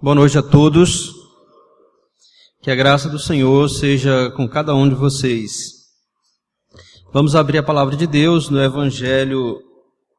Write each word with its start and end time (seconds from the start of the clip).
Boa 0.00 0.14
noite 0.14 0.38
a 0.38 0.42
todos. 0.44 1.12
Que 2.62 2.70
a 2.70 2.74
graça 2.76 3.08
do 3.08 3.18
Senhor 3.18 3.68
seja 3.68 4.30
com 4.30 4.48
cada 4.48 4.72
um 4.72 4.88
de 4.88 4.94
vocês. 4.94 5.72
Vamos 7.12 7.34
abrir 7.34 7.58
a 7.58 7.64
palavra 7.64 7.96
de 7.96 8.06
Deus 8.06 8.48
no 8.48 8.62
Evangelho 8.62 9.60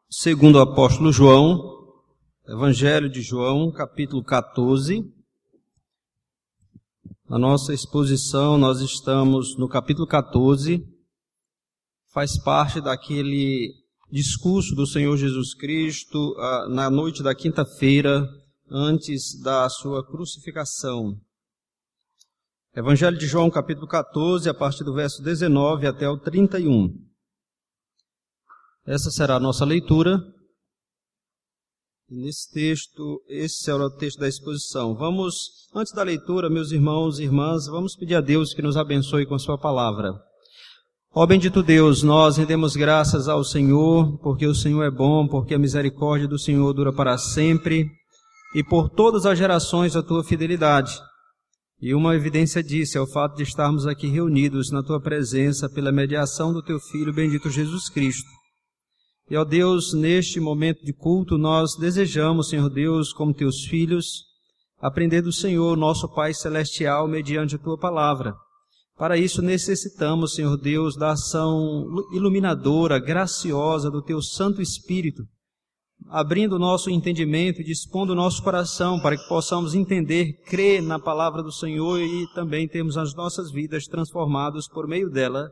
segundo 0.09 0.57
o 0.57 0.59
apóstolo 0.59 1.13
João, 1.13 1.63
Evangelho 2.45 3.09
de 3.09 3.21
João, 3.21 3.71
capítulo 3.71 4.21
14. 4.21 5.01
Na 7.29 7.39
nossa 7.39 7.73
exposição, 7.73 8.57
nós 8.57 8.81
estamos 8.81 9.57
no 9.57 9.69
capítulo 9.69 10.05
14. 10.05 10.85
Faz 12.13 12.37
parte 12.37 12.81
daquele 12.81 13.73
discurso 14.11 14.75
do 14.75 14.85
Senhor 14.85 15.15
Jesus 15.15 15.53
Cristo 15.53 16.35
ah, 16.37 16.67
na 16.69 16.89
noite 16.89 17.23
da 17.23 17.33
quinta-feira 17.33 18.27
antes 18.71 19.39
da 19.41 19.67
sua 19.69 20.05
crucificação. 20.05 21.19
Evangelho 22.75 23.17
de 23.17 23.25
João, 23.25 23.49
capítulo 23.49 23.87
14, 23.87 24.47
a 24.47 24.53
partir 24.53 24.83
do 24.83 24.93
verso 24.93 25.23
19 25.23 25.87
até 25.87 26.07
o 26.07 26.17
31. 26.17 26.93
Essa 28.85 29.09
será 29.09 29.35
a 29.35 29.39
nossa 29.39 29.65
leitura. 29.65 30.19
E 32.09 32.15
nesse 32.15 32.51
texto, 32.51 33.21
esse 33.27 33.63
será 33.63 33.85
o 33.85 33.95
texto 33.95 34.19
da 34.19 34.27
exposição. 34.27 34.95
Vamos, 34.95 35.67
antes 35.75 35.93
da 35.93 36.03
leitura, 36.03 36.49
meus 36.49 36.71
irmãos 36.71 37.19
e 37.19 37.23
irmãs, 37.23 37.67
vamos 37.67 37.95
pedir 37.95 38.15
a 38.15 38.21
Deus 38.21 38.53
que 38.53 38.61
nos 38.61 38.77
abençoe 38.77 39.25
com 39.25 39.35
a 39.35 39.39
sua 39.39 39.57
palavra. 39.57 40.13
Ó 41.11 41.25
bendito 41.25 41.63
Deus, 41.63 42.03
nós 42.03 42.37
rendemos 42.37 42.75
graças 42.75 43.27
ao 43.27 43.43
Senhor, 43.43 44.19
porque 44.19 44.45
o 44.45 44.53
Senhor 44.53 44.83
é 44.83 44.91
bom, 44.91 45.27
porque 45.27 45.55
a 45.55 45.59
misericórdia 45.59 46.27
do 46.27 46.37
Senhor 46.37 46.71
dura 46.71 46.93
para 46.93 47.17
sempre 47.17 47.98
e 48.53 48.63
por 48.63 48.89
todas 48.89 49.25
as 49.25 49.37
gerações 49.37 49.95
a 49.95 50.03
tua 50.03 50.23
fidelidade. 50.23 50.99
E 51.81 51.93
uma 51.93 52.15
evidência 52.15 52.61
disso 52.61 52.97
é 52.97 53.01
o 53.01 53.07
fato 53.07 53.37
de 53.37 53.43
estarmos 53.43 53.87
aqui 53.87 54.07
reunidos 54.07 54.69
na 54.71 54.83
tua 54.83 54.99
presença 54.99 55.69
pela 55.69 55.91
mediação 55.91 56.51
do 56.51 56.61
teu 56.61 56.79
Filho 56.79 57.13
bendito 57.13 57.49
Jesus 57.49 57.89
Cristo. 57.89 58.27
E, 59.29 59.37
ó 59.37 59.45
Deus, 59.45 59.93
neste 59.93 60.39
momento 60.39 60.83
de 60.83 60.91
culto, 60.91 61.37
nós 61.37 61.75
desejamos, 61.77 62.49
Senhor 62.49 62.69
Deus, 62.69 63.13
como 63.13 63.33
teus 63.33 63.63
filhos, 63.63 64.23
aprender 64.81 65.21
do 65.21 65.31
Senhor, 65.31 65.77
nosso 65.77 66.09
Pai 66.13 66.33
Celestial, 66.33 67.07
mediante 67.07 67.55
a 67.55 67.59
tua 67.59 67.77
palavra. 67.77 68.33
Para 68.97 69.17
isso 69.17 69.41
necessitamos, 69.41 70.33
Senhor 70.33 70.57
Deus, 70.57 70.97
da 70.97 71.11
ação 71.11 71.85
iluminadora, 72.11 72.99
graciosa 72.99 73.89
do 73.89 74.01
teu 74.01 74.21
Santo 74.21 74.61
Espírito 74.61 75.23
abrindo 76.09 76.55
o 76.55 76.59
nosso 76.59 76.89
entendimento 76.89 77.61
e 77.61 77.63
dispondo 77.63 78.11
o 78.11 78.15
nosso 78.15 78.41
coração 78.41 78.99
para 78.99 79.15
que 79.15 79.27
possamos 79.27 79.75
entender, 79.75 80.33
crer 80.43 80.81
na 80.81 80.99
palavra 80.99 81.43
do 81.43 81.51
Senhor 81.51 82.01
e 82.01 82.27
também 82.33 82.67
termos 82.67 82.97
as 82.97 83.13
nossas 83.13 83.51
vidas 83.51 83.85
transformadas 83.85 84.67
por 84.67 84.87
meio 84.87 85.07
dela, 85.09 85.51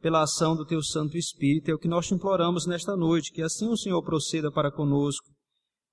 pela 0.00 0.22
ação 0.22 0.56
do 0.56 0.66
Teu 0.66 0.82
Santo 0.82 1.16
Espírito. 1.16 1.70
É 1.70 1.74
o 1.74 1.78
que 1.78 1.86
nós 1.86 2.08
te 2.08 2.14
imploramos 2.14 2.66
nesta 2.66 2.96
noite, 2.96 3.30
que 3.32 3.42
assim 3.42 3.68
o 3.68 3.76
Senhor 3.76 4.02
proceda 4.02 4.50
para 4.50 4.72
conosco, 4.72 5.28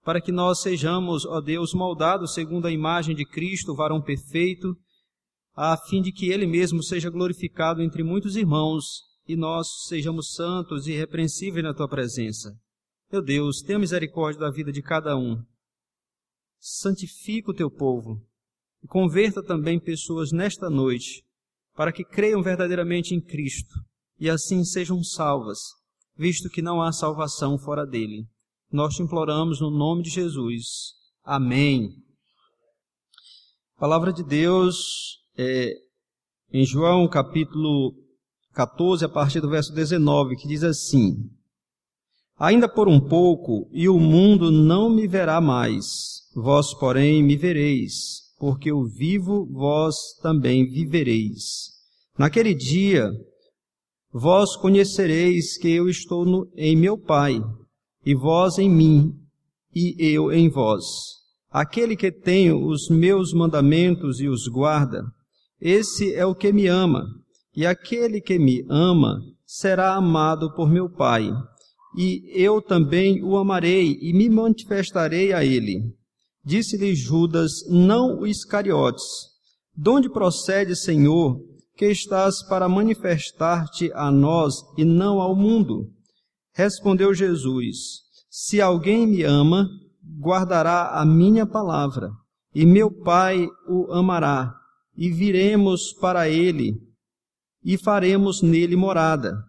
para 0.03 0.19
que 0.19 0.31
nós 0.31 0.59
sejamos, 0.59 1.23
ó 1.25 1.39
Deus, 1.39 1.75
moldados 1.75 2.33
segundo 2.33 2.65
a 2.65 2.71
imagem 2.71 3.15
de 3.15 3.25
Cristo, 3.25 3.75
varão 3.75 4.01
perfeito, 4.01 4.75
a 5.55 5.77
fim 5.77 6.01
de 6.01 6.11
que 6.11 6.29
Ele 6.31 6.47
mesmo 6.47 6.81
seja 6.81 7.11
glorificado 7.11 7.83
entre 7.83 8.03
muitos 8.03 8.35
irmãos 8.35 9.03
e 9.27 9.35
nós 9.35 9.67
sejamos 9.87 10.31
santos 10.31 10.87
e 10.87 10.93
irrepreensíveis 10.93 11.63
na 11.63 11.75
Tua 11.75 11.87
presença. 11.87 12.49
Meu 13.11 13.23
Deus, 13.23 13.61
tenha 13.61 13.79
misericórdia 13.79 14.39
da 14.39 14.51
vida 14.51 14.71
de 14.71 14.83
cada 14.83 15.17
um. 15.17 15.43
Santifica 16.59 17.49
o 17.49 17.55
teu 17.55 17.71
povo 17.71 18.21
e 18.83 18.87
converta 18.87 19.41
também 19.41 19.79
pessoas 19.79 20.31
nesta 20.31 20.69
noite 20.69 21.25
para 21.73 21.91
que 21.91 22.03
creiam 22.03 22.43
verdadeiramente 22.43 23.15
em 23.15 23.21
Cristo 23.21 23.73
e 24.19 24.29
assim 24.29 24.63
sejam 24.63 25.03
salvas, 25.03 25.59
visto 26.15 26.49
que 26.49 26.61
não 26.61 26.83
há 26.83 26.91
salvação 26.91 27.57
fora 27.57 27.83
dele. 27.83 28.27
Nós 28.71 28.93
te 28.93 29.01
imploramos 29.01 29.59
no 29.59 29.71
nome 29.71 30.03
de 30.03 30.11
Jesus. 30.11 30.93
Amém. 31.23 31.89
Palavra 33.77 34.13
de 34.13 34.23
Deus 34.23 35.17
é 35.35 35.73
em 36.51 36.63
João 36.63 37.07
capítulo 37.07 37.95
14, 38.53 39.05
a 39.05 39.09
partir 39.09 39.41
do 39.41 39.49
verso 39.49 39.73
19, 39.73 40.35
que 40.35 40.47
diz 40.47 40.63
assim: 40.63 41.38
Ainda 42.39 42.69
por 42.69 42.87
um 42.87 43.01
pouco, 43.01 43.67
e 43.69 43.89
o 43.89 43.99
mundo 43.99 44.49
não 44.49 44.89
me 44.89 45.05
verá 45.09 45.41
mais. 45.41 45.85
Vós, 46.33 46.73
porém, 46.73 47.21
me 47.21 47.35
vereis, 47.35 48.31
porque 48.39 48.71
eu 48.71 48.85
vivo, 48.85 49.45
vós 49.51 49.95
também 50.21 50.65
vivereis. 50.65 51.73
Naquele 52.17 52.55
dia, 52.55 53.11
vós 54.13 54.55
conhecereis 54.55 55.57
que 55.57 55.67
eu 55.67 55.89
estou 55.89 56.23
no, 56.25 56.49
em 56.55 56.77
meu 56.77 56.97
Pai, 56.97 57.41
e 58.05 58.15
vós 58.15 58.57
em 58.57 58.69
mim, 58.69 59.13
e 59.75 59.93
eu 59.99 60.31
em 60.31 60.49
vós. 60.49 60.85
Aquele 61.51 61.97
que 61.97 62.09
tem 62.09 62.53
os 62.53 62.87
meus 62.87 63.33
mandamentos 63.33 64.21
e 64.21 64.29
os 64.29 64.47
guarda, 64.47 65.03
esse 65.59 66.13
é 66.15 66.25
o 66.25 66.33
que 66.33 66.53
me 66.53 66.67
ama, 66.67 67.03
e 67.53 67.65
aquele 67.65 68.21
que 68.21 68.39
me 68.39 68.65
ama 68.69 69.19
será 69.45 69.95
amado 69.95 70.53
por 70.53 70.69
meu 70.69 70.89
Pai 70.89 71.29
e 71.97 72.31
eu 72.33 72.61
também 72.61 73.23
o 73.23 73.37
amarei 73.37 73.97
e 74.01 74.13
me 74.13 74.29
manifestarei 74.29 75.33
a 75.33 75.43
ele. 75.43 75.81
Disse-lhe 76.43 76.95
Judas, 76.95 77.51
não 77.69 78.19
o 78.19 78.27
Iscariotes, 78.27 79.03
de 79.75 79.89
onde 79.89 80.09
procede, 80.09 80.75
Senhor, 80.75 81.39
que 81.75 81.85
estás 81.85 82.43
para 82.47 82.67
manifestar-te 82.67 83.91
a 83.93 84.11
nós 84.11 84.55
e 84.77 84.83
não 84.83 85.21
ao 85.21 85.35
mundo? 85.35 85.89
Respondeu 86.53 87.13
Jesus, 87.13 87.77
se 88.29 88.59
alguém 88.59 89.07
me 89.07 89.23
ama, 89.23 89.67
guardará 90.19 90.89
a 90.89 91.05
minha 91.05 91.45
palavra, 91.45 92.09
e 92.53 92.65
meu 92.65 92.91
Pai 92.91 93.47
o 93.67 93.91
amará, 93.93 94.53
e 94.95 95.09
viremos 95.09 95.93
para 95.93 96.27
ele, 96.27 96.73
e 97.63 97.77
faremos 97.77 98.41
nele 98.41 98.75
morada. 98.75 99.48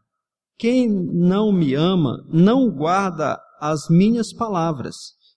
Quem 0.60 0.90
não 0.90 1.50
me 1.50 1.72
ama 1.72 2.22
não 2.30 2.70
guarda 2.70 3.40
as 3.58 3.88
minhas 3.88 4.30
palavras, 4.30 4.94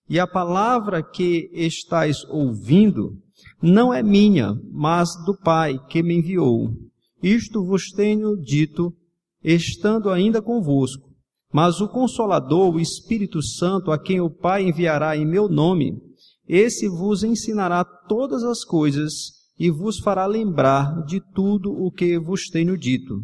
e 0.10 0.20
a 0.20 0.28
palavra 0.28 1.02
que 1.02 1.50
estais 1.54 2.26
ouvindo 2.26 3.18
não 3.62 3.94
é 3.94 4.04
minha, 4.04 4.54
mas 4.70 5.12
do 5.26 5.34
Pai 5.34 5.80
que 5.88 6.04
me 6.04 6.16
enviou. 6.16 6.74
Isto 7.22 7.64
vos 7.64 7.90
tenho 7.92 8.36
dito, 8.36 8.94
estando 9.42 10.10
ainda 10.10 10.42
convosco. 10.42 11.10
Mas 11.54 11.80
o 11.80 11.88
Consolador, 11.88 12.76
o 12.76 12.80
Espírito 12.82 13.42
Santo, 13.42 13.94
a 13.94 13.98
quem 13.98 14.20
o 14.20 14.30
Pai 14.30 14.68
enviará 14.68 15.16
em 15.16 15.26
meu 15.26 15.48
nome, 15.48 16.02
esse 16.46 16.90
vos 16.90 17.24
ensinará 17.24 17.86
todas 17.86 18.44
as 18.44 18.66
coisas 18.66 19.14
e 19.58 19.72
vos 19.72 20.00
fará 20.00 20.26
lembrar 20.26 21.06
de 21.06 21.22
tudo 21.34 21.72
o 21.72 21.90
que 21.90 22.20
vos 22.20 22.50
tenho 22.50 22.78
dito. 22.78 23.22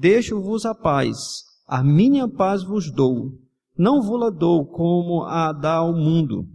Deixo-vos 0.00 0.64
a 0.64 0.76
paz, 0.76 1.42
a 1.66 1.82
minha 1.82 2.28
paz 2.28 2.62
vos 2.62 2.88
dou, 2.88 3.32
não 3.76 4.00
vou-la 4.00 4.30
dou 4.30 4.64
como 4.64 5.24
a 5.24 5.52
dá 5.52 5.78
ao 5.78 5.92
mundo. 5.92 6.46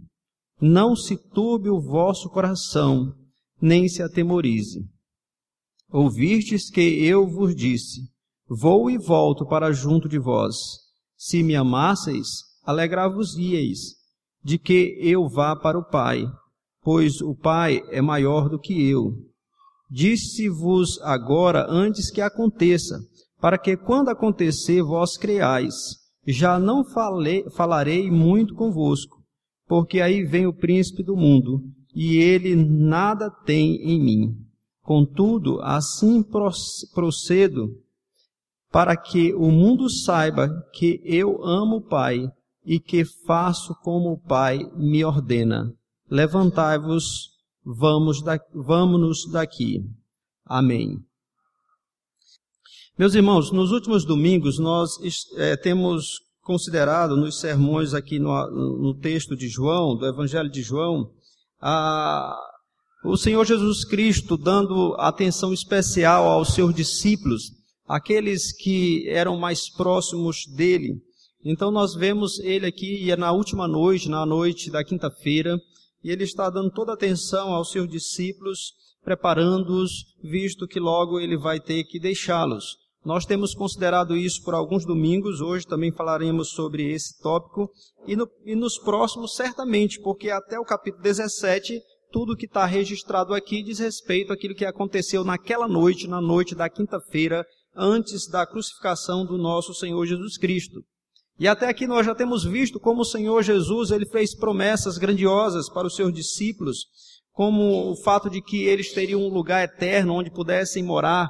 Não 0.58 0.96
se 0.96 1.14
turbe 1.14 1.68
o 1.68 1.78
vosso 1.78 2.30
coração, 2.30 3.12
nem 3.60 3.86
se 3.86 4.02
atemorize. 4.02 4.88
Ouvistes 5.92 6.70
que 6.70 6.80
eu 6.80 7.28
vos 7.28 7.54
disse, 7.54 8.08
vou 8.48 8.90
e 8.90 8.96
volto 8.96 9.44
para 9.44 9.72
junto 9.72 10.08
de 10.08 10.18
vós. 10.18 10.56
Se 11.14 11.42
me 11.42 11.54
amasseis, 11.54 12.28
alegra-vos-ieis 12.64 13.96
de 14.42 14.58
que 14.58 14.96
eu 15.02 15.28
vá 15.28 15.54
para 15.54 15.78
o 15.78 15.84
Pai, 15.84 16.24
pois 16.82 17.20
o 17.20 17.34
Pai 17.34 17.82
é 17.90 18.00
maior 18.00 18.48
do 18.48 18.58
que 18.58 18.88
eu. 18.88 19.12
Disse-vos 19.90 20.98
agora 21.02 21.66
antes 21.68 22.10
que 22.10 22.22
aconteça, 22.22 22.98
para 23.44 23.58
que 23.58 23.76
quando 23.76 24.08
acontecer 24.08 24.82
vós 24.82 25.18
creais. 25.18 25.74
Já 26.26 26.58
não 26.58 26.82
falei, 26.82 27.44
falarei 27.50 28.10
muito 28.10 28.54
convosco, 28.54 29.22
porque 29.68 30.00
aí 30.00 30.24
vem 30.24 30.46
o 30.46 30.56
príncipe 30.56 31.02
do 31.02 31.14
mundo, 31.14 31.60
e 31.94 32.16
ele 32.16 32.56
nada 32.56 33.30
tem 33.30 33.76
em 33.82 34.02
mim. 34.02 34.34
Contudo, 34.80 35.60
assim 35.60 36.24
procedo, 36.94 37.68
para 38.72 38.96
que 38.96 39.34
o 39.34 39.50
mundo 39.50 39.90
saiba 39.90 40.48
que 40.72 41.02
eu 41.04 41.44
amo 41.44 41.76
o 41.76 41.86
Pai 41.86 42.26
e 42.64 42.80
que 42.80 43.04
faço 43.26 43.74
como 43.82 44.12
o 44.12 44.20
Pai 44.26 44.58
me 44.74 45.04
ordena. 45.04 45.70
Levantai-vos, 46.10 47.28
vamos, 47.62 48.22
da, 48.22 48.40
vamos 48.54 49.30
daqui. 49.30 49.84
Amém. 50.46 51.04
Meus 52.96 53.16
irmãos, 53.16 53.50
nos 53.50 53.72
últimos 53.72 54.04
domingos 54.04 54.60
nós 54.60 54.92
é, 55.36 55.56
temos 55.56 56.20
considerado 56.40 57.16
nos 57.16 57.40
sermões 57.40 57.92
aqui 57.92 58.20
no, 58.20 58.30
no, 58.80 58.94
texto 58.94 59.34
de 59.34 59.48
João, 59.48 59.96
do 59.96 60.06
Evangelho 60.06 60.48
de 60.48 60.62
João, 60.62 61.10
Ah, 61.60 62.38
o 63.04 63.16
Senhor 63.16 63.44
Jesus 63.44 63.84
Cristo 63.84 64.36
dando 64.36 64.94
atenção 64.96 65.52
especial 65.52 66.28
aos 66.28 66.54
seus 66.54 66.72
discípulos, 66.72 67.50
aqueles 67.84 68.52
que 68.56 69.08
eram 69.08 69.36
mais 69.36 69.68
próximos 69.68 70.46
dele. 70.54 70.94
Então 71.44 71.72
nós 71.72 71.96
vemos 71.96 72.38
ele 72.38 72.64
aqui, 72.64 73.02
e 73.02 73.10
é 73.10 73.16
na 73.16 73.32
última 73.32 73.66
noite, 73.66 74.08
na 74.08 74.24
noite 74.24 74.70
da 74.70 74.84
quinta-feira, 74.84 75.58
e 76.04 76.12
ele 76.12 76.22
está 76.22 76.48
dando 76.48 76.70
toda 76.70 76.92
atenção 76.92 77.52
aos 77.52 77.72
seus 77.72 77.88
discípulos, 77.88 78.72
preparando-os, 79.02 79.90
visto 80.22 80.68
que 80.68 80.78
logo 80.78 81.18
ele 81.18 81.36
vai 81.36 81.58
ter 81.58 81.82
que 81.82 81.98
deixá-los. 81.98 82.83
Nós 83.04 83.26
temos 83.26 83.54
considerado 83.54 84.16
isso 84.16 84.42
por 84.42 84.54
alguns 84.54 84.86
domingos, 84.86 85.42
hoje 85.42 85.66
também 85.66 85.92
falaremos 85.92 86.50
sobre 86.50 86.90
esse 86.90 87.20
tópico, 87.20 87.70
e, 88.06 88.16
no, 88.16 88.26
e 88.46 88.54
nos 88.54 88.78
próximos 88.78 89.36
certamente, 89.36 90.00
porque 90.00 90.30
até 90.30 90.58
o 90.58 90.64
capítulo 90.64 91.02
17, 91.02 91.80
tudo 92.10 92.36
que 92.36 92.46
está 92.46 92.64
registrado 92.64 93.34
aqui 93.34 93.62
diz 93.62 93.78
respeito 93.78 94.32
àquilo 94.32 94.54
que 94.54 94.64
aconteceu 94.64 95.22
naquela 95.22 95.68
noite, 95.68 96.08
na 96.08 96.20
noite 96.20 96.54
da 96.54 96.70
quinta-feira, 96.70 97.44
antes 97.76 98.26
da 98.26 98.46
crucificação 98.46 99.26
do 99.26 99.36
nosso 99.36 99.74
Senhor 99.74 100.06
Jesus 100.06 100.38
Cristo. 100.38 100.80
E 101.38 101.46
até 101.46 101.68
aqui 101.68 101.86
nós 101.86 102.06
já 102.06 102.14
temos 102.14 102.44
visto 102.44 102.80
como 102.80 103.02
o 103.02 103.04
Senhor 103.04 103.42
Jesus 103.42 103.90
ele 103.90 104.06
fez 104.06 104.34
promessas 104.34 104.96
grandiosas 104.96 105.68
para 105.68 105.86
os 105.86 105.96
seus 105.96 106.12
discípulos, 106.14 106.86
como 107.32 107.90
o 107.90 107.96
fato 107.96 108.30
de 108.30 108.40
que 108.40 108.62
eles 108.64 108.92
teriam 108.92 109.20
um 109.20 109.28
lugar 109.28 109.64
eterno 109.64 110.14
onde 110.14 110.30
pudessem 110.30 110.82
morar, 110.82 111.28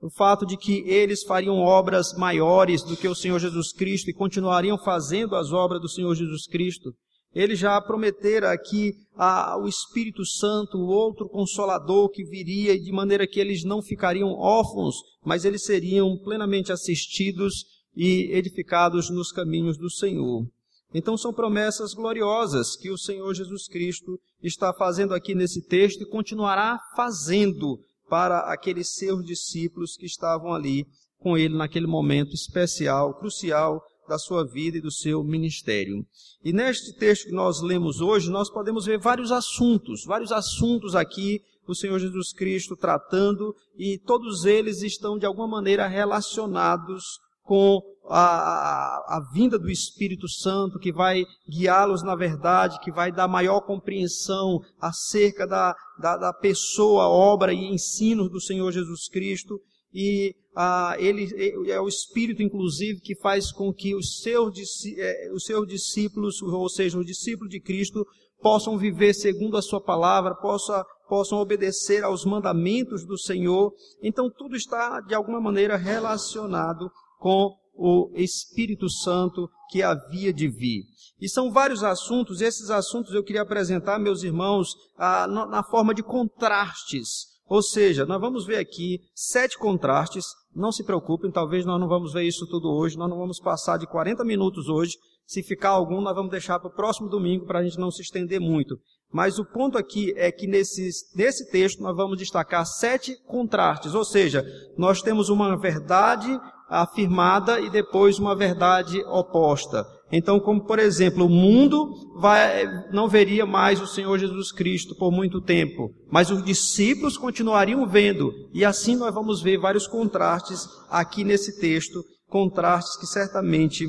o 0.00 0.10
fato 0.10 0.46
de 0.46 0.56
que 0.56 0.82
eles 0.88 1.22
fariam 1.22 1.58
obras 1.58 2.14
maiores 2.14 2.82
do 2.82 2.96
que 2.96 3.06
o 3.06 3.14
Senhor 3.14 3.38
Jesus 3.38 3.72
Cristo 3.72 4.08
e 4.08 4.14
continuariam 4.14 4.78
fazendo 4.78 5.36
as 5.36 5.52
obras 5.52 5.80
do 5.80 5.88
Senhor 5.88 6.14
Jesus 6.14 6.46
Cristo. 6.46 6.94
Ele 7.32 7.54
já 7.54 7.80
prometera 7.80 8.50
aqui 8.50 8.92
a, 9.14 9.56
o 9.56 9.68
Espírito 9.68 10.24
Santo, 10.24 10.78
o 10.78 10.88
outro 10.88 11.28
consolador 11.28 12.08
que 12.08 12.24
viria, 12.24 12.78
de 12.78 12.90
maneira 12.90 13.26
que 13.26 13.38
eles 13.38 13.62
não 13.62 13.80
ficariam 13.80 14.32
órfãos, 14.32 14.96
mas 15.24 15.44
eles 15.44 15.64
seriam 15.64 16.18
plenamente 16.18 16.72
assistidos 16.72 17.64
e 17.94 18.30
edificados 18.32 19.10
nos 19.10 19.30
caminhos 19.30 19.76
do 19.76 19.90
Senhor. 19.90 20.44
Então 20.92 21.16
são 21.16 21.32
promessas 21.32 21.94
gloriosas 21.94 22.74
que 22.74 22.90
o 22.90 22.98
Senhor 22.98 23.32
Jesus 23.32 23.68
Cristo 23.68 24.18
está 24.42 24.72
fazendo 24.72 25.14
aqui 25.14 25.34
nesse 25.34 25.64
texto 25.66 26.02
e 26.02 26.08
continuará 26.08 26.80
fazendo 26.96 27.78
para 28.10 28.40
aqueles 28.52 28.94
seus 28.94 29.24
discípulos 29.24 29.96
que 29.96 30.04
estavam 30.04 30.52
ali 30.52 30.84
com 31.18 31.38
ele 31.38 31.56
naquele 31.56 31.86
momento 31.86 32.34
especial, 32.34 33.14
crucial 33.14 33.80
da 34.06 34.18
sua 34.18 34.44
vida 34.44 34.76
e 34.76 34.80
do 34.80 34.90
seu 34.90 35.22
ministério. 35.22 36.04
E 36.44 36.52
neste 36.52 36.92
texto 36.98 37.26
que 37.26 37.32
nós 37.32 37.62
lemos 37.62 38.00
hoje, 38.00 38.28
nós 38.28 38.50
podemos 38.50 38.84
ver 38.84 38.98
vários 38.98 39.30
assuntos, 39.30 40.04
vários 40.04 40.32
assuntos 40.32 40.94
aqui 40.94 41.40
o 41.70 41.74
Senhor 41.74 41.98
Jesus 41.98 42.32
Cristo 42.32 42.76
tratando, 42.76 43.54
e 43.76 43.98
todos 43.98 44.44
eles 44.44 44.82
estão 44.82 45.16
de 45.16 45.24
alguma 45.24 45.46
maneira 45.46 45.86
relacionados 45.86 47.04
com 47.42 47.80
a, 48.10 48.18
a, 48.18 49.16
a, 49.16 49.30
vinda 49.32 49.58
do 49.58 49.70
Espírito 49.70 50.28
Santo, 50.28 50.78
que 50.78 50.92
vai 50.92 51.24
guiá-los 51.48 52.02
na 52.02 52.16
verdade, 52.16 52.80
que 52.80 52.90
vai 52.90 53.12
dar 53.12 53.28
maior 53.28 53.60
compreensão 53.60 54.60
acerca 54.80 55.46
da, 55.46 55.74
da, 55.98 56.16
da 56.16 56.32
pessoa, 56.32 57.08
obra 57.08 57.54
e 57.54 57.72
ensino 57.72 58.28
do 58.28 58.40
Senhor 58.40 58.70
Jesus 58.72 59.08
Cristo. 59.08 59.60
E 59.92 60.34
ah, 60.56 60.96
ele 60.98 61.28
é 61.70 61.80
o 61.80 61.88
Espírito, 61.88 62.42
inclusive, 62.42 63.00
que 63.00 63.14
faz 63.16 63.52
com 63.52 63.72
que 63.72 63.94
os 63.94 64.20
seus, 64.20 64.52
é, 64.98 65.32
os 65.32 65.44
seus 65.44 65.66
discípulos, 65.66 66.42
ou 66.42 66.68
seja, 66.68 66.98
os 66.98 67.06
discípulos 67.06 67.50
de 67.50 67.60
Cristo, 67.60 68.04
possam 68.40 68.76
viver 68.76 69.14
segundo 69.14 69.56
a 69.56 69.62
sua 69.62 69.80
palavra, 69.80 70.34
possa, 70.34 70.84
possam 71.08 71.38
obedecer 71.38 72.02
aos 72.02 72.24
mandamentos 72.24 73.04
do 73.04 73.18
Senhor. 73.18 73.72
Então, 74.02 74.30
tudo 74.30 74.56
está, 74.56 75.00
de 75.00 75.14
alguma 75.14 75.40
maneira, 75.40 75.76
relacionado 75.76 76.90
com 77.18 77.59
o 77.80 78.12
Espírito 78.14 78.90
Santo 78.90 79.48
que 79.70 79.82
havia 79.82 80.34
de 80.34 80.48
vir. 80.48 80.84
E 81.18 81.28
são 81.30 81.50
vários 81.50 81.82
assuntos, 81.82 82.42
esses 82.42 82.68
assuntos 82.68 83.14
eu 83.14 83.24
queria 83.24 83.40
apresentar, 83.40 83.98
meus 83.98 84.22
irmãos, 84.22 84.74
na 84.98 85.62
forma 85.62 85.94
de 85.94 86.02
contrastes. 86.02 87.30
Ou 87.46 87.62
seja, 87.62 88.04
nós 88.04 88.20
vamos 88.20 88.44
ver 88.44 88.58
aqui 88.58 89.00
sete 89.14 89.58
contrastes. 89.58 90.26
Não 90.54 90.70
se 90.70 90.84
preocupem, 90.84 91.30
talvez 91.30 91.64
nós 91.64 91.80
não 91.80 91.88
vamos 91.88 92.12
ver 92.12 92.24
isso 92.24 92.46
tudo 92.46 92.70
hoje, 92.70 92.98
nós 92.98 93.08
não 93.08 93.16
vamos 93.16 93.40
passar 93.40 93.78
de 93.78 93.86
40 93.86 94.24
minutos 94.24 94.68
hoje. 94.68 94.96
Se 95.26 95.42
ficar 95.42 95.70
algum, 95.70 96.00
nós 96.00 96.14
vamos 96.14 96.30
deixar 96.30 96.58
para 96.58 96.68
o 96.68 96.74
próximo 96.74 97.08
domingo 97.08 97.46
para 97.46 97.60
a 97.60 97.64
gente 97.64 97.78
não 97.78 97.90
se 97.90 98.02
estender 98.02 98.40
muito. 98.40 98.76
Mas 99.12 99.38
o 99.38 99.44
ponto 99.44 99.76
aqui 99.76 100.12
é 100.16 100.30
que 100.30 100.46
nesse, 100.46 100.88
nesse 101.14 101.50
texto 101.50 101.82
nós 101.82 101.96
vamos 101.96 102.16
destacar 102.16 102.64
sete 102.64 103.16
contrastes, 103.26 103.94
ou 103.94 104.04
seja, 104.04 104.44
nós 104.78 105.02
temos 105.02 105.28
uma 105.28 105.58
verdade 105.58 106.28
afirmada 106.68 107.58
e 107.60 107.68
depois 107.68 108.20
uma 108.20 108.36
verdade 108.36 109.02
oposta. 109.06 109.84
Então, 110.12 110.38
como 110.38 110.64
por 110.64 110.78
exemplo, 110.78 111.26
o 111.26 111.28
mundo 111.28 111.88
vai, 112.20 112.64
não 112.92 113.08
veria 113.08 113.44
mais 113.44 113.80
o 113.80 113.86
Senhor 113.86 114.16
Jesus 114.18 114.52
Cristo 114.52 114.94
por 114.96 115.10
muito 115.10 115.40
tempo, 115.40 115.90
mas 116.10 116.30
os 116.30 116.44
discípulos 116.44 117.16
continuariam 117.16 117.86
vendo, 117.88 118.32
e 118.52 118.64
assim 118.64 118.96
nós 118.96 119.12
vamos 119.12 119.42
ver 119.42 119.58
vários 119.58 119.86
contrastes 119.86 120.66
aqui 120.88 121.24
nesse 121.24 121.60
texto, 121.60 122.02
contrastes 122.28 122.96
que 122.96 123.06
certamente 123.06 123.88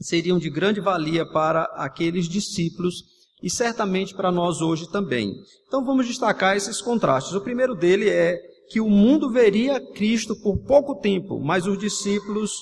seriam 0.00 0.38
de 0.38 0.50
grande 0.50 0.80
valia 0.80 1.24
para 1.24 1.62
aqueles 1.76 2.28
discípulos 2.28 3.11
e 3.42 3.50
certamente 3.50 4.14
para 4.14 4.30
nós 4.30 4.60
hoje 4.60 4.88
também. 4.90 5.34
Então 5.66 5.84
vamos 5.84 6.06
destacar 6.06 6.56
esses 6.56 6.80
contrastes. 6.80 7.34
O 7.34 7.40
primeiro 7.40 7.74
dele 7.74 8.08
é 8.08 8.38
que 8.68 8.80
o 8.80 8.88
mundo 8.88 9.30
veria 9.30 9.80
Cristo 9.92 10.34
por 10.42 10.58
pouco 10.58 10.94
tempo, 10.94 11.40
mas 11.40 11.66
os 11.66 11.78
discípulos 11.78 12.52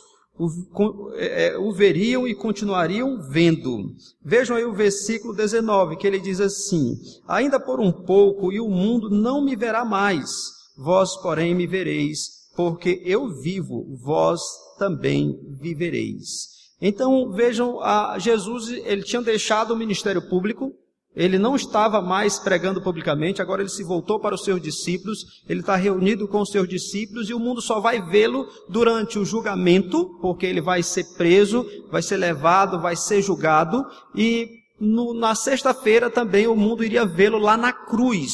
o, 0.41 1.13
é, 1.17 1.49
é, 1.49 1.59
o, 1.59 1.71
veriam 1.73 2.27
e 2.27 2.35
continuariam 2.35 3.21
vendo. 3.29 3.93
Vejam 4.25 4.57
aí 4.57 4.65
o 4.65 4.73
versículo 4.73 5.35
19, 5.35 5.97
que 5.97 6.07
ele 6.07 6.19
diz 6.19 6.41
assim: 6.41 6.95
Ainda 7.29 7.61
por 7.61 7.79
um 7.79 7.93
pouco, 7.93 8.51
e 8.51 8.59
o 8.59 8.69
mundo 8.69 9.11
não 9.11 9.45
me 9.45 9.55
verá 9.55 9.85
mais, 9.85 10.31
vós, 10.79 11.15
porém, 11.21 11.55
me 11.55 11.67
vereis, 11.67 12.49
porque 12.57 13.03
eu 13.05 13.29
vivo, 13.29 13.85
vós 14.03 14.41
também 14.79 15.39
vivereis. 15.61 16.60
Então, 16.81 17.31
vejam, 17.31 17.79
Jesus, 18.19 18.69
ele 18.69 19.03
tinha 19.03 19.21
deixado 19.21 19.73
o 19.73 19.77
ministério 19.77 20.23
público, 20.29 20.73
ele 21.15 21.39
não 21.39 21.57
estava 21.57 22.01
mais 22.01 22.39
pregando 22.39 22.81
publicamente, 22.81 23.43
agora 23.43 23.63
ele 23.63 23.69
se 23.69 23.83
voltou 23.83 24.21
para 24.21 24.35
os 24.35 24.45
seus 24.45 24.63
discípulos, 24.63 25.43
ele 25.49 25.61
está 25.61 25.75
reunido 25.75 26.29
com 26.29 26.41
os 26.41 26.51
seus 26.51 26.69
discípulos 26.69 27.29
e 27.29 27.35
o 27.35 27.39
mundo 27.39 27.61
só 27.61 27.81
vai 27.81 28.01
vê-lo 28.01 28.47
durante 28.69 29.19
o 29.19 29.25
julgamento, 29.25 30.19
porque 30.21 30.47
ele 30.47 30.61
vai 30.61 30.83
ser 30.83 31.05
preso, 31.17 31.67
vai 31.91 32.01
ser 32.01 32.17
levado, 32.17 32.81
vai 32.81 32.95
ser 32.95 33.21
julgado, 33.21 33.85
e 34.15 34.49
no, 34.81 35.13
na 35.13 35.35
sexta-feira 35.35 36.09
também 36.09 36.47
o 36.47 36.57
mundo 36.57 36.85
iria 36.85 37.05
vê-lo 37.05 37.39
lá 37.39 37.57
na 37.57 37.73
cruz, 37.73 38.33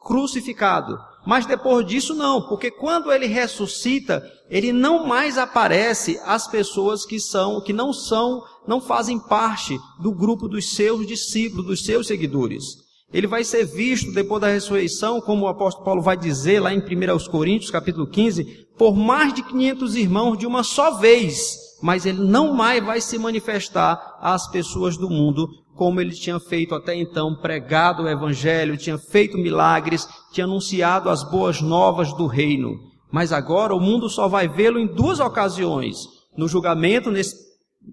crucificado. 0.00 1.09
Mas 1.26 1.44
depois 1.44 1.86
disso 1.86 2.14
não, 2.14 2.48
porque 2.48 2.70
quando 2.70 3.12
ele 3.12 3.26
ressuscita, 3.26 4.22
ele 4.48 4.72
não 4.72 5.06
mais 5.06 5.36
aparece 5.36 6.18
às 6.24 6.46
pessoas 6.46 7.04
que 7.04 7.20
são, 7.20 7.60
que 7.60 7.72
não 7.72 7.92
são, 7.92 8.42
não 8.66 8.80
fazem 8.80 9.18
parte 9.18 9.78
do 10.00 10.12
grupo 10.12 10.48
dos 10.48 10.74
seus 10.74 11.06
discípulos, 11.06 11.66
dos 11.66 11.84
seus 11.84 12.06
seguidores. 12.06 12.64
Ele 13.12 13.26
vai 13.26 13.42
ser 13.42 13.64
visto 13.64 14.12
depois 14.12 14.40
da 14.40 14.48
ressurreição, 14.48 15.20
como 15.20 15.44
o 15.44 15.48
apóstolo 15.48 15.84
Paulo 15.84 16.00
vai 16.00 16.16
dizer 16.16 16.60
lá 16.60 16.72
em 16.72 16.78
1 16.78 17.30
Coríntios, 17.30 17.70
capítulo 17.70 18.06
15, 18.06 18.68
por 18.78 18.94
mais 18.96 19.34
de 19.34 19.42
500 19.42 19.96
irmãos 19.96 20.38
de 20.38 20.46
uma 20.46 20.62
só 20.62 20.92
vez, 20.92 21.58
mas 21.82 22.06
ele 22.06 22.22
não 22.22 22.54
mais 22.54 22.84
vai 22.84 23.00
se 23.00 23.18
manifestar 23.18 24.18
às 24.20 24.48
pessoas 24.50 24.96
do 24.96 25.10
mundo 25.10 25.48
como 25.80 25.98
ele 25.98 26.10
tinha 26.10 26.38
feito 26.38 26.74
até 26.74 26.94
então, 26.94 27.34
pregado 27.34 28.02
o 28.02 28.08
evangelho, 28.08 28.76
tinha 28.76 28.98
feito 28.98 29.38
milagres, 29.38 30.06
tinha 30.30 30.44
anunciado 30.44 31.08
as 31.08 31.24
boas 31.24 31.62
novas 31.62 32.12
do 32.18 32.26
reino. 32.26 32.78
Mas 33.10 33.32
agora 33.32 33.74
o 33.74 33.80
mundo 33.80 34.06
só 34.06 34.28
vai 34.28 34.46
vê-lo 34.46 34.78
em 34.78 34.86
duas 34.86 35.20
ocasiões: 35.20 35.96
no 36.36 36.46
julgamento, 36.46 37.10
nesse, 37.10 37.34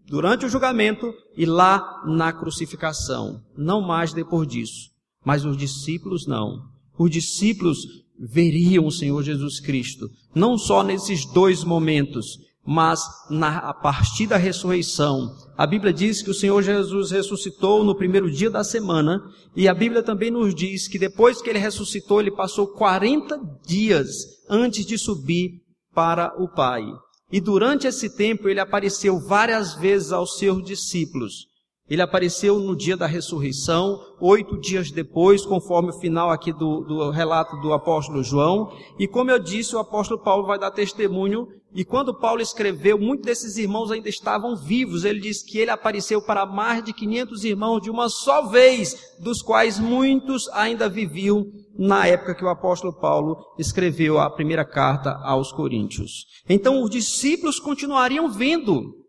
durante 0.06 0.46
o 0.46 0.50
julgamento 0.50 1.14
e 1.38 1.46
lá 1.46 2.04
na 2.06 2.34
crucificação. 2.34 3.40
Não 3.58 3.80
mais 3.80 4.12
depois 4.12 4.46
disso. 4.50 4.90
Mas 5.24 5.46
os 5.46 5.56
discípulos 5.56 6.28
não. 6.28 6.60
Os 7.00 7.10
discípulos 7.10 7.78
veriam 8.20 8.86
o 8.86 8.92
Senhor 8.92 9.24
Jesus 9.24 9.62
Cristo, 9.62 10.10
não 10.36 10.58
só 10.58 10.84
nesses 10.84 11.24
dois 11.24 11.64
momentos, 11.64 12.38
mas 12.66 13.02
na, 13.30 13.60
a 13.60 13.74
partir 13.74 14.28
da 14.28 14.36
ressurreição. 14.36 15.34
A 15.58 15.66
Bíblia 15.66 15.92
diz 15.92 16.22
que 16.22 16.30
o 16.30 16.36
Senhor 16.36 16.62
Jesus 16.62 17.10
ressuscitou 17.10 17.84
no 17.84 17.96
primeiro 17.96 18.30
dia 18.30 18.50
da 18.50 18.64
semana, 18.64 19.20
e 19.56 19.68
a 19.68 19.74
Bíblia 19.74 20.04
também 20.04 20.30
nos 20.30 20.54
diz 20.54 20.88
que 20.88 21.00
depois 21.00 21.42
que 21.42 21.50
ele 21.50 21.58
ressuscitou, 21.58 22.22
ele 22.22 22.30
passou 22.30 22.68
40 22.68 23.40
dias 23.66 24.08
antes 24.48 24.86
de 24.86 25.00
subir 25.00 25.54
para 25.96 26.32
o 26.40 26.48
Pai. 26.48 26.86
E 27.32 27.42
durante 27.42 27.88
esse 27.88 28.16
tempo 28.16 28.48
ele 28.48 28.60
apareceu 28.60 29.20
várias 29.20 29.74
vezes 29.74 30.12
aos 30.12 30.38
seus 30.38 30.64
discípulos. 30.64 31.48
Ele 31.90 32.02
apareceu 32.02 32.60
no 32.60 32.76
dia 32.76 32.98
da 32.98 33.08
ressurreição, 33.08 34.00
oito 34.20 34.60
dias 34.60 34.92
depois, 34.92 35.46
conforme 35.46 35.90
o 35.90 36.00
final 36.00 36.30
aqui 36.30 36.52
do, 36.52 36.82
do, 36.82 37.10
relato 37.12 37.56
do 37.62 37.72
apóstolo 37.72 38.22
João. 38.22 38.74
E 39.00 39.08
como 39.08 39.32
eu 39.32 39.40
disse, 39.40 39.76
o 39.76 39.80
apóstolo 39.80 40.22
Paulo 40.22 40.46
vai 40.46 40.60
dar 40.60 40.72
testemunho. 40.72 41.48
E 41.74 41.86
quando 41.86 42.14
Paulo 42.14 42.42
escreveu, 42.42 43.00
muitos 43.00 43.26
desses 43.26 43.58
irmãos 43.58 43.90
ainda 43.90 44.10
estavam 44.10 44.56
vivos. 44.56 45.06
Ele 45.06 45.20
diz 45.20 45.42
que 45.42 45.60
ele 45.60 45.72
apareceu 45.72 46.22
para 46.22 46.46
mais 46.46 46.84
de 46.84 46.92
500 46.92 47.44
irmãos 47.46 47.82
de 47.82 47.90
uma 47.90 48.10
só 48.10 48.48
vez, 48.48 49.16
dos 49.20 49.42
quais 49.42 49.80
muitos 49.80 50.50
ainda 50.50 50.90
viviam 50.90 51.46
na 51.78 52.06
época 52.08 52.36
que 52.36 52.44
o 52.44 52.50
apóstolo 52.50 52.92
Paulo 52.92 53.38
escreveu 53.58 54.20
a 54.20 54.30
primeira 54.30 54.66
carta 54.66 55.12
aos 55.24 55.54
Coríntios. 55.54 56.26
Então 56.50 56.82
os 56.82 56.90
discípulos 56.90 57.60
continuariam 57.60 58.30
vendo 58.30 59.07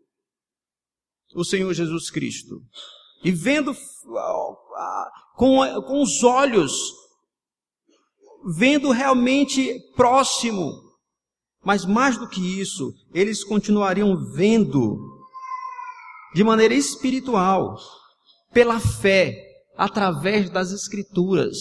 o 1.34 1.44
Senhor 1.44 1.72
Jesus 1.72 2.10
Cristo. 2.10 2.60
E 3.24 3.30
vendo 3.30 3.74
com, 5.36 5.58
com 5.86 6.02
os 6.02 6.22
olhos, 6.22 6.72
vendo 8.56 8.90
realmente 8.90 9.78
próximo. 9.94 10.72
Mas 11.64 11.84
mais 11.84 12.16
do 12.16 12.28
que 12.28 12.40
isso, 12.60 12.92
eles 13.12 13.44
continuariam 13.44 14.16
vendo 14.32 14.96
de 16.34 16.44
maneira 16.44 16.74
espiritual, 16.74 17.76
pela 18.52 18.78
fé, 18.78 19.34
através 19.76 20.50
das 20.50 20.72
Escrituras. 20.72 21.56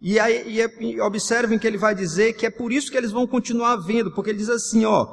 E, 0.00 0.18
aí, 0.18 0.60
é, 0.60 0.82
e 0.82 1.00
observem 1.00 1.58
que 1.58 1.66
ele 1.66 1.78
vai 1.78 1.94
dizer 1.94 2.34
que 2.34 2.46
é 2.46 2.50
por 2.50 2.72
isso 2.72 2.90
que 2.90 2.96
eles 2.96 3.10
vão 3.10 3.26
continuar 3.26 3.76
vendo, 3.76 4.12
porque 4.12 4.30
ele 4.30 4.38
diz 4.38 4.50
assim, 4.50 4.84
ó, 4.84 5.06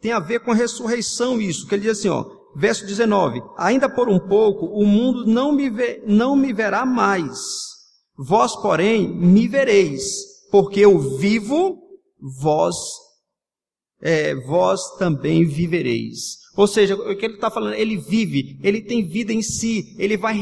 tem 0.00 0.12
a 0.12 0.18
ver 0.18 0.40
com 0.40 0.50
a 0.50 0.54
ressurreição 0.54 1.40
isso, 1.40 1.66
que 1.66 1.74
ele 1.74 1.82
diz 1.82 1.98
assim, 1.98 2.08
ó, 2.08 2.24
verso 2.56 2.86
19: 2.86 3.42
Ainda 3.58 3.88
por 3.88 4.08
um 4.08 4.18
pouco 4.18 4.66
o 4.66 4.86
mundo 4.86 5.26
não 5.26 5.52
me, 5.52 5.70
não 6.06 6.34
me 6.34 6.52
verá 6.52 6.86
mais, 6.86 7.38
vós, 8.16 8.56
porém, 8.56 9.06
me 9.08 9.46
vereis, 9.46 10.04
porque 10.50 10.80
eu 10.80 10.98
vivo, 11.18 11.78
vós, 12.40 12.76
é, 14.00 14.34
vós 14.34 14.80
também 14.98 15.44
vivereis. 15.44 16.45
Ou 16.56 16.66
seja, 16.66 16.94
o 16.94 17.14
que 17.14 17.26
ele 17.26 17.34
está 17.34 17.50
falando, 17.50 17.74
ele 17.74 17.96
vive, 17.96 18.58
ele 18.62 18.80
tem 18.80 19.06
vida 19.06 19.32
em 19.32 19.42
si, 19.42 19.94
ele 19.98 20.16
vai 20.16 20.34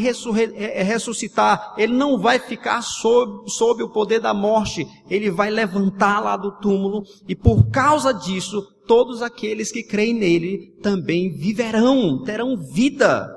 é, 0.55 0.83
ressuscitar, 0.83 1.75
ele 1.77 1.93
não 1.93 2.19
vai 2.19 2.39
ficar 2.39 2.83
sob, 2.83 3.51
sob 3.51 3.83
o 3.83 3.91
poder 3.91 4.21
da 4.21 4.33
morte, 4.33 4.87
ele 5.11 5.31
vai 5.31 5.51
levantar 5.51 6.21
lá 6.21 6.37
do 6.37 6.53
túmulo, 6.61 7.03
e 7.29 7.35
por 7.35 7.69
causa 7.71 8.13
disso, 8.13 8.63
todos 8.87 9.23
aqueles 9.23 9.73
que 9.73 9.83
creem 9.83 10.15
nele 10.15 10.73
também 10.81 11.33
viverão, 11.37 12.23
terão 12.23 12.57
vida. 12.57 13.34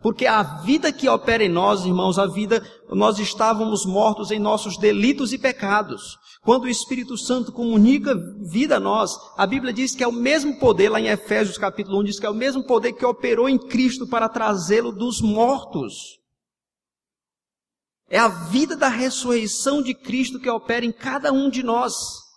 Porque 0.00 0.26
a 0.26 0.42
vida 0.42 0.92
que 0.92 1.08
opera 1.08 1.42
em 1.42 1.48
nós, 1.48 1.84
irmãos, 1.84 2.18
a 2.18 2.26
vida, 2.26 2.64
nós 2.90 3.18
estávamos 3.18 3.84
mortos 3.84 4.30
em 4.30 4.38
nossos 4.38 4.76
delitos 4.76 5.32
e 5.32 5.38
pecados. 5.38 6.16
Quando 6.42 6.64
o 6.64 6.68
Espírito 6.68 7.18
Santo 7.18 7.52
comunica 7.52 8.14
vida 8.40 8.76
a 8.76 8.80
nós, 8.80 9.18
a 9.36 9.44
Bíblia 9.44 9.72
diz 9.72 9.96
que 9.96 10.04
é 10.04 10.08
o 10.08 10.12
mesmo 10.12 10.58
poder, 10.60 10.88
lá 10.88 11.00
em 11.00 11.08
Efésios 11.08 11.58
capítulo 11.58 12.00
1, 12.00 12.04
diz 12.04 12.20
que 12.20 12.26
é 12.26 12.30
o 12.30 12.34
mesmo 12.34 12.64
poder 12.64 12.92
que 12.92 13.04
operou 13.04 13.48
em 13.48 13.58
Cristo 13.58 14.06
para 14.06 14.28
trazê-lo 14.28 14.92
dos 14.92 15.20
mortos. 15.20 16.18
É 18.08 18.18
a 18.18 18.28
vida 18.28 18.76
da 18.76 18.88
ressurreição 18.88 19.82
de 19.82 19.94
Cristo 19.94 20.38
que 20.38 20.48
opera 20.48 20.86
em 20.86 20.92
cada 20.92 21.32
um 21.32 21.50
de 21.50 21.62
nós 21.62 22.27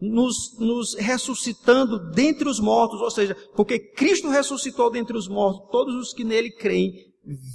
nos, 0.00 0.58
nos 0.58 0.94
ressuscitando 0.94 2.10
dentre 2.12 2.48
os 2.48 2.58
mortos, 2.58 3.00
ou 3.00 3.10
seja, 3.10 3.36
porque 3.54 3.78
Cristo 3.78 4.28
ressuscitou 4.28 4.90
dentre 4.90 5.16
os 5.16 5.28
mortos, 5.28 5.70
todos 5.70 5.94
os 5.94 6.12
que 6.12 6.24
nele 6.24 6.50
creem 6.50 7.10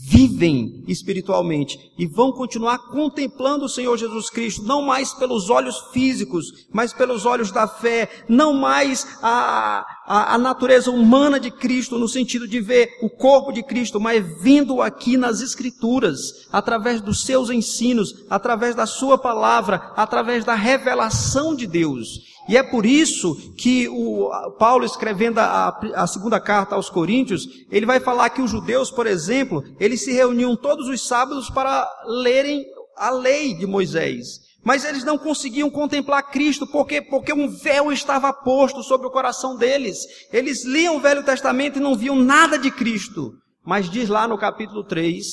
vivem 0.08 0.84
espiritualmente 0.88 1.92
e 1.98 2.06
vão 2.06 2.32
continuar 2.32 2.78
contemplando 2.78 3.66
o 3.66 3.70
Senhor 3.70 3.98
Jesus 3.98 4.30
Cristo, 4.30 4.64
não 4.64 4.84
mais 4.84 5.14
pelos 5.14 5.50
olhos 5.50 5.76
físicos, 5.92 6.68
mas 6.72 6.94
pelos 6.94 7.26
olhos 7.26 7.52
da 7.52 7.68
fé, 7.68 8.08
não 8.30 8.54
mais 8.54 9.18
a, 9.24 9.84
a, 10.06 10.36
a, 10.36 10.38
natureza 10.38 10.92
humana 10.92 11.40
de 11.40 11.50
Cristo, 11.50 11.98
no 11.98 12.08
sentido 12.08 12.48
de 12.48 12.62
ver 12.62 12.90
o 13.02 13.10
corpo 13.10 13.52
de 13.52 13.64
Cristo, 13.64 14.00
mas 14.00 14.24
vindo 14.42 14.82
aqui 14.82 15.18
nas 15.18 15.42
Escrituras, 15.42 16.48
através 16.52 17.02
dos 17.02 17.24
seus 17.24 17.50
ensinos, 17.50 18.14
através 18.30 18.76
da 18.76 18.86
Sua 18.86 19.18
palavra, 19.18 19.92
através 19.96 20.46
da 20.46 20.54
revelação 20.54 21.56
de 21.56 21.66
Deus. 21.66 22.35
E 22.48 22.56
é 22.56 22.64
por 22.64 22.86
isso 22.86 23.54
que 23.58 23.88
o 23.90 24.30
Paulo, 24.60 24.86
escrevendo 24.86 25.40
a, 25.40 25.80
a, 25.96 26.08
segunda 26.08 26.40
carta 26.40 26.76
aos 26.76 26.90
Coríntios, 26.90 27.48
ele 27.72 27.86
vai 27.86 28.00
falar 28.00 28.30
que 28.30 28.42
os 28.42 28.52
judeus, 28.52 28.92
por 28.92 29.08
exemplo, 29.08 29.64
eles 29.80 30.04
se 30.04 30.12
reuniam 30.12 30.56
todos 30.56 30.88
os 30.88 31.08
sábados 31.08 31.50
para 31.50 31.90
lerem 32.06 32.64
a 32.96 33.10
lei 33.10 33.56
de 33.56 33.66
Moisés. 33.66 34.46
Mas 34.64 34.84
eles 34.84 35.04
não 35.04 35.18
conseguiam 35.18 35.70
contemplar 35.70 36.32
Cristo, 36.32 36.66
porque 36.68 37.02
porque 37.02 37.34
um 37.34 37.48
véu 37.48 37.92
estava 37.92 38.34
posto 38.34 38.82
sobre 38.84 39.06
o 39.08 39.12
coração 39.12 39.56
deles. 39.56 40.00
Eles 40.32 40.66
liam 40.66 40.98
o 40.98 41.00
Velho 41.00 41.24
Testamento 41.24 41.78
e 41.78 41.82
não 41.82 41.96
viam 41.96 42.16
nada 42.16 42.58
de 42.58 42.72
Cristo. 42.72 43.34
Mas 43.64 43.90
diz 43.90 44.10
lá 44.10 44.28
no 44.28 44.38
capítulo 44.38 44.84
3, 44.84 45.26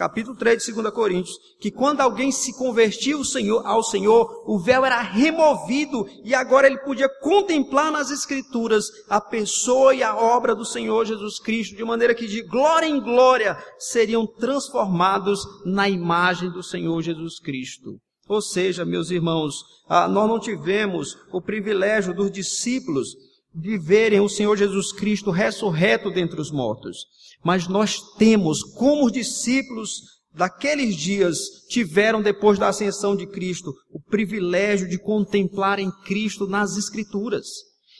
capítulo 0.00 0.34
3 0.34 0.64
de 0.64 0.72
2 0.72 0.94
Coríntios, 0.94 1.36
que 1.60 1.70
quando 1.70 2.00
alguém 2.00 2.32
se 2.32 2.56
convertia 2.56 3.14
ao 3.14 3.22
Senhor, 3.22 3.66
ao 3.66 3.82
Senhor, 3.82 4.44
o 4.46 4.58
véu 4.58 4.82
era 4.82 5.02
removido 5.02 6.08
e 6.24 6.34
agora 6.34 6.66
ele 6.66 6.78
podia 6.78 7.06
contemplar 7.20 7.92
nas 7.92 8.10
Escrituras 8.10 8.86
a 9.10 9.20
pessoa 9.20 9.94
e 9.94 10.02
a 10.02 10.16
obra 10.16 10.54
do 10.54 10.64
Senhor 10.64 11.04
Jesus 11.04 11.38
Cristo, 11.38 11.76
de 11.76 11.84
maneira 11.84 12.14
que 12.14 12.26
de 12.26 12.40
glória 12.40 12.86
em 12.86 12.98
glória 12.98 13.62
seriam 13.78 14.26
transformados 14.26 15.40
na 15.66 15.86
imagem 15.86 16.50
do 16.50 16.62
Senhor 16.62 17.02
Jesus 17.02 17.38
Cristo. 17.38 17.98
Ou 18.26 18.40
seja, 18.40 18.86
meus 18.86 19.10
irmãos, 19.10 19.56
ah, 19.86 20.08
nós 20.08 20.26
não 20.26 20.40
tivemos 20.40 21.14
o 21.30 21.42
privilégio 21.42 22.14
dos 22.14 22.30
discípulos 22.30 23.10
de 23.54 23.76
verem 23.76 24.20
o 24.20 24.30
Senhor 24.30 24.56
Jesus 24.56 24.92
Cristo 24.92 25.30
ressurreto 25.30 26.10
dentre 26.10 26.40
os 26.40 26.50
mortos. 26.50 27.04
Mas 27.42 27.66
nós 27.66 28.00
temos, 28.18 28.62
como 28.62 29.06
os 29.06 29.12
discípulos 29.12 30.20
daqueles 30.32 30.94
dias 30.94 31.38
tiveram 31.68 32.22
depois 32.22 32.58
da 32.58 32.68
ascensão 32.68 33.16
de 33.16 33.26
Cristo, 33.26 33.72
o 33.90 34.00
privilégio 34.00 34.88
de 34.88 34.98
contemplar 34.98 35.78
em 35.78 35.90
Cristo 36.04 36.46
nas 36.46 36.76
Escrituras. 36.76 37.46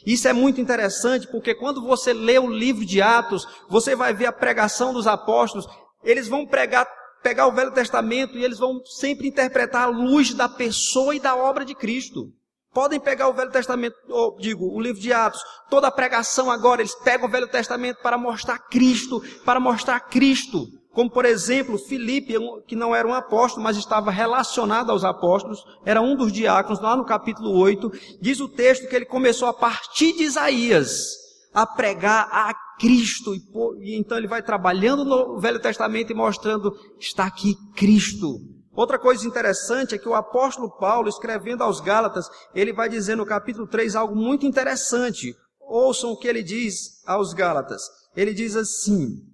Isso 0.05 0.27
é 0.27 0.33
muito 0.33 0.59
interessante 0.59 1.27
porque 1.27 1.53
quando 1.53 1.81
você 1.81 2.13
lê 2.13 2.39
o 2.39 2.49
livro 2.49 2.85
de 2.85 3.01
Atos, 3.01 3.45
você 3.69 3.95
vai 3.95 4.13
ver 4.13 4.25
a 4.25 4.31
pregação 4.31 4.93
dos 4.93 5.05
apóstolos, 5.05 5.67
eles 6.03 6.27
vão 6.27 6.45
pregar, 6.45 6.87
pegar 7.21 7.47
o 7.47 7.51
Velho 7.51 7.71
Testamento 7.71 8.37
e 8.37 8.43
eles 8.43 8.57
vão 8.57 8.83
sempre 8.85 9.27
interpretar 9.27 9.83
a 9.83 9.91
luz 9.91 10.33
da 10.33 10.49
pessoa 10.49 11.15
e 11.15 11.19
da 11.19 11.35
obra 11.35 11.63
de 11.63 11.75
Cristo. 11.75 12.31
Podem 12.73 12.99
pegar 12.99 13.27
o 13.27 13.33
Velho 13.33 13.51
Testamento, 13.51 13.95
ou 14.07 14.37
digo, 14.39 14.65
o 14.65 14.79
livro 14.79 15.01
de 15.01 15.11
Atos, 15.11 15.41
toda 15.69 15.87
a 15.87 15.91
pregação 15.91 16.49
agora, 16.49 16.81
eles 16.81 16.95
pegam 16.95 17.27
o 17.27 17.31
Velho 17.31 17.47
Testamento 17.47 18.01
para 18.01 18.17
mostrar 18.17 18.57
Cristo, 18.59 19.21
para 19.43 19.59
mostrar 19.59 19.99
Cristo. 19.99 20.67
Como 20.93 21.09
por 21.09 21.25
exemplo, 21.25 21.77
Filipe, 21.77 22.35
que 22.67 22.75
não 22.75 22.93
era 22.95 23.07
um 23.07 23.13
apóstolo, 23.13 23.63
mas 23.63 23.77
estava 23.77 24.11
relacionado 24.11 24.89
aos 24.89 25.03
apóstolos, 25.03 25.63
era 25.85 26.01
um 26.01 26.15
dos 26.15 26.31
diáconos, 26.31 26.81
lá 26.81 26.95
no 26.95 27.05
capítulo 27.05 27.57
8, 27.57 27.91
diz 28.21 28.39
o 28.39 28.47
texto 28.47 28.87
que 28.87 28.95
ele 28.95 29.05
começou 29.05 29.47
a 29.47 29.53
partir 29.53 30.13
de 30.13 30.23
Isaías 30.23 31.21
a 31.53 31.65
pregar 31.65 32.29
a 32.31 32.53
Cristo, 32.79 33.35
e, 33.35 33.97
então 33.97 34.17
ele 34.17 34.27
vai 34.27 34.41
trabalhando 34.41 35.03
no 35.03 35.39
Velho 35.39 35.59
Testamento 35.59 36.11
e 36.11 36.15
mostrando, 36.15 36.73
está 36.99 37.25
aqui 37.25 37.55
Cristo. 37.75 38.39
Outra 38.73 38.97
coisa 38.97 39.27
interessante 39.27 39.95
é 39.95 39.97
que 39.97 40.07
o 40.07 40.15
apóstolo 40.15 40.69
Paulo, 40.77 41.09
escrevendo 41.09 41.63
aos 41.63 41.81
Gálatas, 41.81 42.29
ele 42.55 42.71
vai 42.71 42.87
dizer 42.87 43.15
no 43.15 43.25
capítulo 43.25 43.67
3 43.67 43.95
algo 43.95 44.15
muito 44.15 44.45
interessante. 44.45 45.35
Ouçam 45.59 46.11
o 46.11 46.17
que 46.17 46.27
ele 46.27 46.41
diz 46.41 47.05
aos 47.05 47.33
Gálatas. 47.33 47.81
Ele 48.15 48.33
diz 48.33 48.55
assim: 48.55 49.31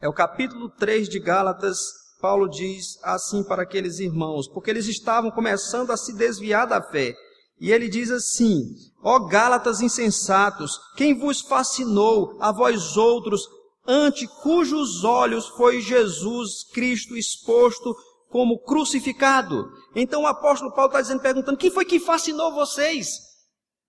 é 0.00 0.08
o 0.08 0.14
capítulo 0.14 0.70
3 0.70 1.08
de 1.08 1.18
Gálatas, 1.18 1.78
Paulo 2.20 2.48
diz 2.48 2.98
assim 3.02 3.42
para 3.42 3.62
aqueles 3.62 3.98
irmãos, 3.98 4.48
porque 4.48 4.70
eles 4.70 4.86
estavam 4.86 5.30
começando 5.30 5.90
a 5.90 5.96
se 5.96 6.14
desviar 6.14 6.66
da 6.66 6.80
fé. 6.80 7.14
E 7.60 7.70
ele 7.70 7.88
diz 7.88 8.10
assim: 8.10 8.62
Ó 9.02 9.18
Gálatas 9.26 9.82
insensatos, 9.82 10.78
quem 10.96 11.14
vos 11.14 11.42
fascinou 11.42 12.36
a 12.40 12.50
vós 12.50 12.96
outros, 12.96 13.46
ante 13.86 14.26
cujos 14.42 15.04
olhos 15.04 15.48
foi 15.48 15.80
Jesus 15.82 16.64
Cristo 16.72 17.16
exposto 17.16 17.94
como 18.30 18.60
crucificado. 18.60 19.70
Então 19.94 20.22
o 20.22 20.26
apóstolo 20.26 20.72
Paulo 20.72 20.90
está 20.90 21.00
dizendo, 21.00 21.20
perguntando, 21.20 21.58
quem 21.58 21.70
foi 21.70 21.84
que 21.84 21.98
fascinou 21.98 22.52
vocês? 22.52 23.08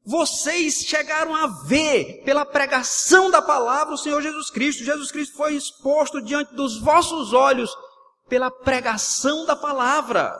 Vocês 0.03 0.81
chegaram 0.81 1.35
a 1.35 1.45
ver 1.65 2.23
pela 2.25 2.43
pregação 2.43 3.29
da 3.29 3.41
palavra 3.41 3.93
o 3.93 3.97
Senhor 3.97 4.19
Jesus 4.21 4.49
Cristo. 4.49 4.83
Jesus 4.83 5.11
Cristo 5.11 5.37
foi 5.37 5.53
exposto 5.53 6.21
diante 6.23 6.55
dos 6.55 6.81
vossos 6.81 7.33
olhos 7.33 7.71
pela 8.27 8.49
pregação 8.49 9.45
da 9.45 9.55
palavra. 9.55 10.35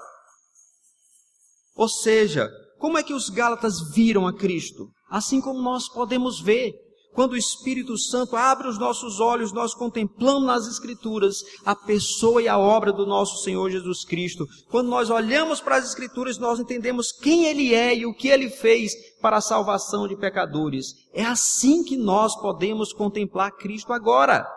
Ou 1.76 1.88
seja, 1.88 2.50
como 2.80 2.98
é 2.98 3.04
que 3.04 3.14
os 3.14 3.30
Gálatas 3.30 3.92
viram 3.94 4.26
a 4.26 4.36
Cristo? 4.36 4.90
Assim 5.10 5.40
como 5.40 5.62
nós 5.62 5.88
podemos 5.88 6.42
ver. 6.42 6.74
Quando 7.14 7.34
o 7.34 7.38
Espírito 7.38 7.98
Santo 7.98 8.36
abre 8.36 8.68
os 8.68 8.80
nossos 8.80 9.20
olhos, 9.20 9.52
nós 9.52 9.74
contemplamos 9.74 10.44
nas 10.44 10.68
Escrituras 10.68 11.38
a 11.66 11.76
pessoa 11.76 12.42
e 12.42 12.48
a 12.48 12.58
obra 12.58 12.94
do 12.94 13.06
nosso 13.06 13.44
Senhor 13.44 13.70
Jesus 13.70 14.06
Cristo. 14.06 14.48
Quando 14.70 14.88
nós 14.88 15.10
olhamos 15.10 15.60
para 15.60 15.76
as 15.76 15.86
Escrituras, 15.86 16.38
nós 16.38 16.60
entendemos 16.60 17.12
quem 17.12 17.46
Ele 17.46 17.74
é 17.74 17.96
e 17.96 18.06
o 18.06 18.14
que 18.14 18.30
Ele 18.30 18.50
fez 18.50 18.94
para 19.22 19.38
a 19.38 19.42
salvação 19.42 20.08
de 20.08 20.16
pecadores. 20.16 20.94
É 21.14 21.24
assim 21.24 21.84
que 21.84 21.98
nós 21.98 22.36
podemos 22.40 22.94
contemplar 22.94 23.52
Cristo 23.58 23.92
agora. 23.92 24.48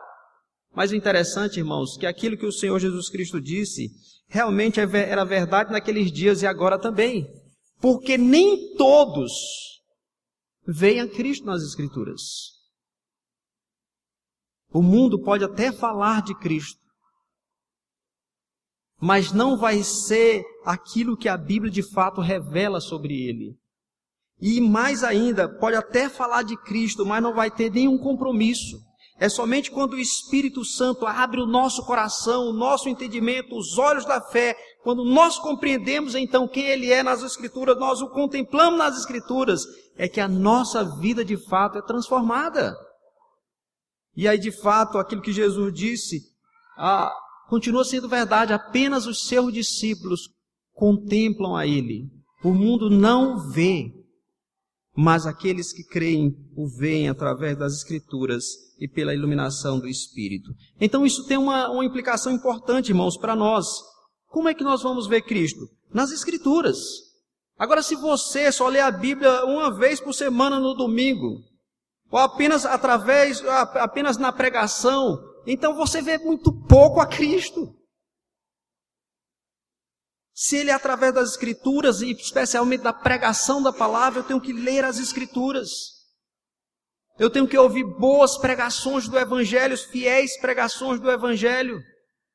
Mas 0.75 0.93
o 0.93 0.97
interessante, 0.97 1.59
irmãos, 1.59 1.97
que 1.97 2.07
aquilo 2.07 2.37
que 2.37 2.47
o 2.47 2.53
Senhor 2.53 2.79
Jesus 2.79 3.09
Cristo 3.09 3.41
disse 3.41 3.91
realmente 4.29 4.81
é 4.81 4.85
era 4.95 5.25
verdade 5.25 5.73
naqueles 5.73 6.11
dias 6.11 6.43
e 6.43 6.47
agora 6.47 6.79
também. 6.79 7.27
Porque 7.81 8.17
nem 8.17 8.75
todos 8.77 9.33
veem 10.67 11.01
a 11.01 11.09
Cristo 11.09 11.47
nas 11.47 11.63
Escrituras. 11.63 12.21
O 14.71 14.83
mundo 14.83 15.23
pode 15.23 15.45
até 15.45 15.71
falar 15.71 16.23
de 16.23 16.35
Cristo, 16.35 16.81
mas 19.01 19.33
não 19.33 19.57
vai 19.57 19.83
ser 19.83 20.45
aquilo 20.65 21.17
que 21.17 21.29
a 21.29 21.37
Bíblia 21.37 21.71
de 21.71 21.83
fato 21.83 22.21
revela 22.21 22.81
sobre 22.81 23.15
ele. 23.15 23.57
E 24.41 24.61
mais 24.61 25.05
ainda, 25.05 25.49
pode 25.49 25.77
até 25.77 26.09
falar 26.09 26.43
de 26.43 26.57
Cristo, 26.57 27.07
mas 27.07 27.23
não 27.23 27.35
vai 27.35 27.51
ter 27.51 27.71
nenhum 27.71 27.99
compromisso. 27.99 28.83
É 29.17 29.29
somente 29.29 29.71
quando 29.71 29.93
o 29.93 29.99
Espírito 29.99 30.65
Santo 30.65 31.07
abre 31.07 31.41
o 31.41 31.47
nosso 31.47 31.85
coração, 31.85 32.49
o 32.49 32.53
nosso 32.53 32.89
entendimento, 32.89 33.57
os 33.57 33.79
olhos 33.79 34.05
da 34.05 34.21
fé, 34.21 34.57
quando 34.85 35.03
nós 35.03 35.39
compreendemos 35.39 36.15
então 36.15 36.47
quem 36.47 36.67
Ele 36.67 36.93
é 36.93 37.03
nas 37.03 37.23
Escrituras, 37.23 37.79
nós 37.79 38.03
o 38.03 38.11
contemplamos 38.11 38.79
nas 38.79 38.99
Escrituras, 38.99 39.65
é 39.97 40.07
que 40.07 40.21
a 40.21 40.29
nossa 40.29 40.85
vida 40.99 41.25
de 41.25 41.39
fato 41.49 41.79
é 41.79 41.83
transformada. 41.83 42.77
E 44.15 44.29
aí, 44.29 44.39
de 44.39 44.53
fato, 44.53 44.99
aquilo 44.99 45.23
que 45.23 45.33
Jesus 45.33 45.73
disse, 45.73 46.21
ah, 46.77 47.11
continua 47.49 47.83
sendo 47.83 48.11
verdade, 48.11 48.53
apenas 48.53 49.07
os 49.07 49.27
seus 49.27 49.51
discípulos 49.55 50.29
contemplam 50.75 51.57
a 51.57 51.67
Ele. 51.67 52.05
O 52.45 52.53
mundo 52.53 52.91
não 52.91 53.39
vê, 53.39 53.91
mas 54.95 55.27
aqueles 55.27 55.73
que 55.73 55.83
creem 55.83 56.31
o 56.55 56.69
veem 56.69 57.09
através 57.09 57.57
das 57.57 57.73
Escrituras 57.73 58.45
e 58.79 58.87
pela 58.87 59.15
iluminação 59.15 59.81
do 59.81 59.89
Espírito. 59.89 60.51
Então 60.79 61.07
isso 61.07 61.27
tem 61.27 61.39
uma, 61.39 61.71
uma 61.71 61.87
implicação 61.87 62.31
importante, 62.31 62.91
irmãos, 62.91 63.17
para 63.17 63.35
nós. 63.35 63.94
Como 64.35 64.49
é 64.49 64.55
que 64.55 64.65
nós 64.65 64.83
vamos 64.83 65.07
ver 65.07 65.23
Cristo? 65.23 65.69
Nas 65.93 66.11
Escrituras. 66.11 66.77
Agora, 67.57 67.85
se 67.85 67.95
você 67.95 68.51
só 68.51 68.67
lê 68.67 68.81
a 68.81 68.91
Bíblia 68.91 69.45
uma 69.45 69.73
vez 69.73 70.01
por 70.01 70.13
semana 70.13 70.59
no 70.59 70.75
domingo, 70.75 71.39
ou 72.11 72.19
apenas 72.19 72.67
através, 72.67 73.41
apenas 73.47 74.17
na 74.17 74.33
pregação, 74.33 75.21
então 75.47 75.77
você 75.77 76.03
vê 76.03 76.19
muito 76.19 76.53
pouco 76.67 77.01
a 77.01 77.07
Cristo. 77.07 77.79
Se 80.35 80.57
ele 80.57 80.71
é 80.71 80.75
através 80.75 81.15
das 81.15 81.31
Escrituras 81.31 82.03
e 82.03 82.11
especialmente 82.11 82.83
da 82.83 82.93
pregação 82.93 83.63
da 83.63 83.73
palavra, 83.73 84.19
eu 84.19 84.25
tenho 84.25 84.41
que 84.41 84.53
ler 84.53 84.85
as 84.85 84.99
Escrituras. 84.99 85.71
Eu 87.21 87.31
tenho 87.31 87.47
que 87.47 87.57
ouvir 87.57 87.85
boas 87.85 88.37
pregações 88.37 89.07
do 89.07 89.17
Evangelho, 89.17 89.79
fiéis 89.79 90.37
pregações 90.41 90.99
do 90.99 91.09
Evangelho, 91.09 91.81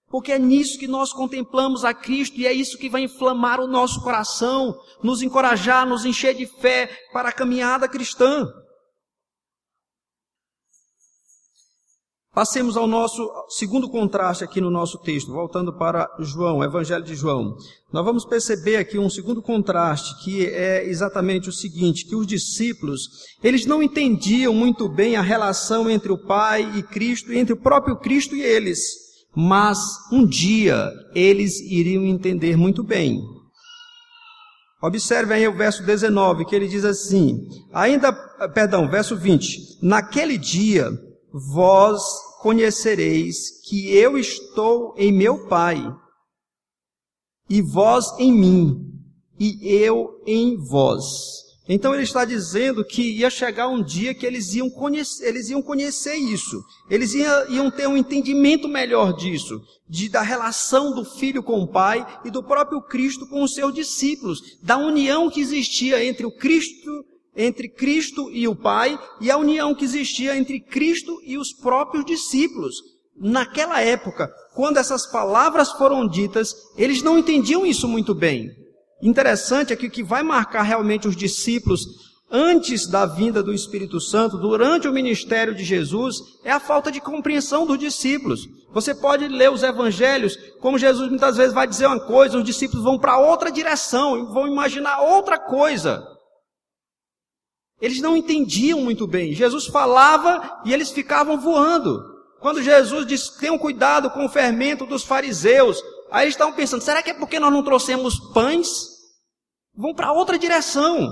porque 0.09 0.31
é 0.31 0.39
nisso 0.39 0.79
que 0.79 0.87
nós 0.87 1.13
contemplamos 1.13 1.85
a 1.85 1.93
Cristo 1.93 2.37
e 2.37 2.47
é 2.47 2.53
isso 2.53 2.77
que 2.77 2.89
vai 2.89 3.03
inflamar 3.03 3.59
o 3.59 3.67
nosso 3.67 4.01
coração, 4.01 4.75
nos 5.03 5.21
encorajar, 5.21 5.87
nos 5.87 6.05
encher 6.05 6.35
de 6.35 6.45
fé 6.45 6.89
para 7.13 7.29
a 7.29 7.33
caminhada 7.33 7.87
cristã. 7.87 8.47
Passemos 12.33 12.77
ao 12.77 12.87
nosso 12.87 13.29
segundo 13.49 13.89
contraste 13.89 14.43
aqui 14.43 14.61
no 14.61 14.69
nosso 14.69 14.99
texto, 14.99 15.31
voltando 15.31 15.73
para 15.73 16.09
João, 16.19 16.63
Evangelho 16.63 17.03
de 17.03 17.15
João. 17.15 17.57
Nós 17.91 18.05
vamos 18.05 18.23
perceber 18.23 18.77
aqui 18.77 18.97
um 18.97 19.09
segundo 19.09 19.41
contraste, 19.41 20.23
que 20.23 20.45
é 20.45 20.87
exatamente 20.87 21.49
o 21.49 21.51
seguinte, 21.51 22.05
que 22.05 22.15
os 22.15 22.25
discípulos, 22.25 23.09
eles 23.43 23.65
não 23.65 23.83
entendiam 23.83 24.53
muito 24.53 24.87
bem 24.87 25.17
a 25.17 25.21
relação 25.21 25.89
entre 25.89 26.11
o 26.11 26.17
Pai 26.17 26.77
e 26.77 26.83
Cristo, 26.83 27.33
entre 27.33 27.53
o 27.53 27.61
próprio 27.61 27.97
Cristo 27.97 28.35
e 28.35 28.41
eles, 28.41 29.08
mas 29.35 29.79
um 30.11 30.25
dia 30.25 30.91
eles 31.13 31.59
iriam 31.59 32.05
entender 32.05 32.55
muito 32.55 32.83
bem. 32.83 33.21
Observe 34.81 35.33
aí 35.33 35.47
o 35.47 35.55
verso 35.55 35.83
19, 35.85 36.45
que 36.45 36.55
ele 36.55 36.67
diz 36.67 36.85
assim, 36.85 37.45
ainda, 37.73 38.13
perdão, 38.53 38.89
verso 38.89 39.15
20, 39.15 39.79
naquele 39.81 40.37
dia, 40.37 40.89
vós 41.53 42.01
conhecereis 42.41 43.61
que 43.67 43.93
eu 43.93 44.17
estou 44.17 44.95
em 44.97 45.11
meu 45.11 45.47
Pai, 45.47 45.83
e 47.49 47.61
vós 47.61 48.17
em 48.19 48.31
mim, 48.31 48.89
e 49.37 49.67
eu 49.67 50.21
em 50.25 50.57
vós. 50.57 51.48
Então 51.71 51.93
ele 51.93 52.01
está 52.01 52.25
dizendo 52.25 52.83
que 52.83 53.19
ia 53.19 53.29
chegar 53.29 53.67
um 53.67 53.83
dia 53.83 54.15
que 54.15 54.25
eles 54.25 54.55
iam 54.55 54.71
conhecer, 54.71 55.27
eles 55.27 55.51
iam 55.51 55.61
conhecer 55.61 56.15
isso. 56.15 56.59
Eles 56.89 57.13
iam, 57.13 57.51
iam 57.51 57.69
ter 57.69 57.87
um 57.87 57.95
entendimento 57.95 58.67
melhor 58.67 59.13
disso, 59.13 59.61
de, 59.87 60.09
da 60.09 60.23
relação 60.23 60.95
do 60.95 61.05
filho 61.05 61.43
com 61.43 61.61
o 61.61 61.67
pai 61.67 62.03
e 62.25 62.31
do 62.31 62.41
próprio 62.41 62.81
Cristo 62.81 63.27
com 63.27 63.43
os 63.43 63.53
seus 63.53 63.71
discípulos, 63.71 64.57
da 64.63 64.77
união 64.77 65.29
que 65.29 65.39
existia 65.39 66.03
entre 66.03 66.25
o 66.25 66.31
Cristo 66.31 67.05
entre 67.35 67.69
Cristo 67.69 68.29
e 68.31 68.47
o 68.49 68.55
Pai 68.55 68.99
e 69.21 69.31
a 69.31 69.37
união 69.37 69.73
que 69.73 69.85
existia 69.85 70.35
entre 70.35 70.59
Cristo 70.59 71.21
e 71.23 71.37
os 71.37 71.53
próprios 71.53 72.03
discípulos. 72.03 72.75
Naquela 73.15 73.79
época, 73.79 74.29
quando 74.53 74.75
essas 74.75 75.05
palavras 75.09 75.71
foram 75.71 76.05
ditas, 76.05 76.53
eles 76.75 77.01
não 77.01 77.17
entendiam 77.17 77.65
isso 77.65 77.87
muito 77.87 78.13
bem. 78.13 78.58
Interessante 79.01 79.71
é 79.71 79.75
que 79.75 79.87
o 79.87 79.91
que 79.91 80.03
vai 80.03 80.23
marcar 80.23 80.63
realmente 80.63 81.07
os 81.07 81.15
discípulos 81.15 82.09
antes 82.31 82.85
da 82.85 83.05
vinda 83.05 83.41
do 83.41 83.53
Espírito 83.53 83.99
Santo, 83.99 84.37
durante 84.37 84.87
o 84.87 84.93
ministério 84.93 85.55
de 85.55 85.63
Jesus, 85.63 86.17
é 86.43 86.51
a 86.51 86.59
falta 86.59 86.91
de 86.91 87.01
compreensão 87.01 87.65
dos 87.65 87.79
discípulos. 87.79 88.47
Você 88.71 88.93
pode 88.93 89.27
ler 89.27 89.51
os 89.51 89.63
evangelhos, 89.63 90.37
como 90.59 90.77
Jesus 90.77 91.09
muitas 91.09 91.37
vezes 91.37 91.53
vai 91.53 91.65
dizer 91.65 91.87
uma 91.87 91.99
coisa, 91.99 92.37
os 92.37 92.43
discípulos 92.43 92.83
vão 92.83 92.99
para 92.99 93.17
outra 93.17 93.51
direção, 93.51 94.31
vão 94.31 94.47
imaginar 94.47 95.01
outra 95.01 95.39
coisa. 95.39 96.05
Eles 97.81 98.01
não 98.01 98.15
entendiam 98.15 98.81
muito 98.81 99.07
bem. 99.07 99.33
Jesus 99.33 99.65
falava 99.65 100.61
e 100.65 100.73
eles 100.73 100.91
ficavam 100.91 101.39
voando. 101.39 102.03
Quando 102.39 102.61
Jesus 102.61 103.05
disse, 103.07 103.39
tenham 103.39 103.57
cuidado 103.57 104.09
com 104.11 104.25
o 104.25 104.29
fermento 104.29 104.85
dos 104.85 105.03
fariseus, 105.03 105.81
aí 106.11 106.25
eles 106.25 106.35
estavam 106.35 106.53
pensando, 106.53 106.81
será 106.81 107.01
que 107.01 107.11
é 107.11 107.13
porque 107.13 107.39
nós 107.39 107.51
não 107.51 107.63
trouxemos 107.63 108.19
pães? 108.33 108.67
Vão 109.75 109.93
para 109.93 110.11
outra 110.11 110.37
direção. 110.37 111.09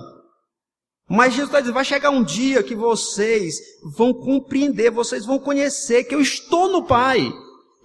Mas 1.09 1.33
Jesus 1.33 1.47
está 1.47 1.59
dizendo, 1.59 1.75
vai 1.75 1.85
chegar 1.85 2.09
um 2.09 2.23
dia 2.23 2.61
que 2.61 2.75
vocês 2.75 3.55
vão 3.95 4.13
compreender, 4.13 4.91
vocês 4.91 5.25
vão 5.25 5.39
conhecer 5.39 6.03
que 6.03 6.13
eu 6.13 6.21
estou 6.21 6.69
no 6.69 6.83
Pai. 6.85 7.31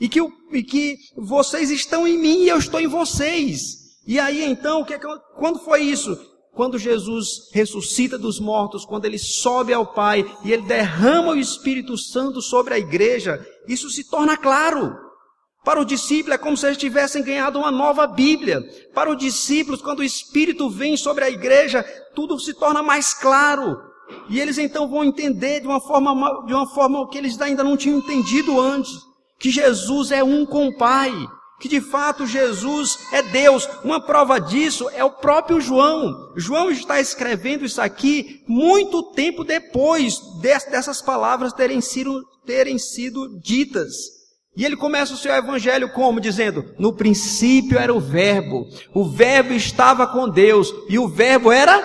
E 0.01 0.09
que, 0.09 0.21
e 0.51 0.63
que 0.65 0.97
vocês 1.17 1.71
estão 1.71 2.09
em 2.09 2.19
mim 2.19 2.43
e 2.43 2.49
eu 2.49 2.59
estou 2.59 2.81
em 2.81 2.89
vocês. 2.89 3.61
E 4.05 4.19
aí 4.19 4.43
então, 4.45 4.85
que 4.85 4.95
é 4.95 4.99
quando 5.39 5.61
foi 5.61 5.83
isso? 5.83 6.19
quando 6.55 6.79
Jesus 6.79 7.51
ressuscita 7.53 8.19
dos 8.19 8.39
mortos, 8.39 8.85
quando 8.85 9.07
ele 9.07 9.19
sobe 9.19 9.73
ao 9.73 9.87
Pai 9.87 10.25
e 10.45 10.53
ele 10.53 10.63
derrama 10.63 11.33
o 11.33 11.39
Espírito 11.39 11.97
Santo 11.97 12.43
sobre 12.43 12.75
a 12.75 12.79
igreja, 12.79 13.45
isso 13.67 13.89
se 13.89 14.09
torna 14.09 14.37
claro. 14.37 14.95
Para 15.65 15.81
o 15.81 15.85
discípulo 15.85 16.35
é 16.35 16.39
como 16.39 16.57
se 16.57 16.67
eles 16.67 16.79
tivessem 16.79 17.23
ganhado 17.23 17.59
uma 17.59 17.71
nova 17.71 18.07
Bíblia. 18.07 18.63
Para 18.93 19.11
os 19.11 19.17
discípulos, 19.17 19.81
quando 19.81 20.01
o 20.01 20.05
Espírito 20.05 20.69
vem 20.69 20.97
sobre 20.97 21.25
a 21.25 21.31
igreja, 21.31 21.85
tudo 22.15 22.39
se 22.39 22.53
torna 22.55 22.83
mais 22.83 23.15
claro. 23.15 23.81
E 24.29 24.41
eles 24.41 24.59
então 24.59 24.89
vão 24.89 25.05
entender 25.05 25.61
de 25.61 25.67
uma 25.67 25.81
forma, 25.81 26.45
de 26.47 26.53
uma 26.53 26.67
forma 26.67 27.09
que 27.09 27.17
eles 27.17 27.41
ainda 27.41 27.63
não 27.63 27.77
tinham 27.77 27.99
entendido 27.99 28.61
antes, 28.61 28.91
que 29.39 29.51
Jesus 29.51 30.11
é 30.11 30.23
um 30.23 30.45
com 30.45 30.69
o 30.69 30.77
Pai 30.77 31.13
que 31.63 31.69
de 31.69 31.81
fato 31.81 32.27
Jesus 32.27 32.99
é 33.13 33.23
Deus. 33.23 33.69
Uma 33.85 34.01
prova 34.01 34.41
disso 34.41 34.91
é 34.93 35.05
o 35.05 35.13
próprio 35.13 35.61
João. 35.61 36.33
João 36.37 36.73
está 36.73 37.01
escrevendo 37.01 37.65
isso 37.65 37.81
aqui 37.81 38.43
muito 38.49 39.13
tempo 39.13 39.45
depois 39.45 40.19
dessas 40.41 41.01
palavras 41.01 41.53
terem 41.53 41.81
sido, 41.81 42.21
terem 42.45 42.79
sido 42.79 43.39
ditas. 43.39 44.22
E 44.55 44.65
ele 44.65 44.77
começa 44.77 45.15
o 45.15 45.17
seu 45.17 45.33
evangelho 45.35 45.91
como? 45.93 46.21
Dizendo, 46.21 46.75
no 46.79 46.93
princípio 46.93 47.79
era 47.79 47.93
o 47.93 48.01
verbo, 48.01 48.67
o 48.95 49.05
verbo 49.05 49.55
estava 49.55 50.07
com 50.07 50.29
Deus, 50.29 50.73
e 50.89 50.99
o 50.99 51.09
verbo 51.09 51.51
era 51.51 51.81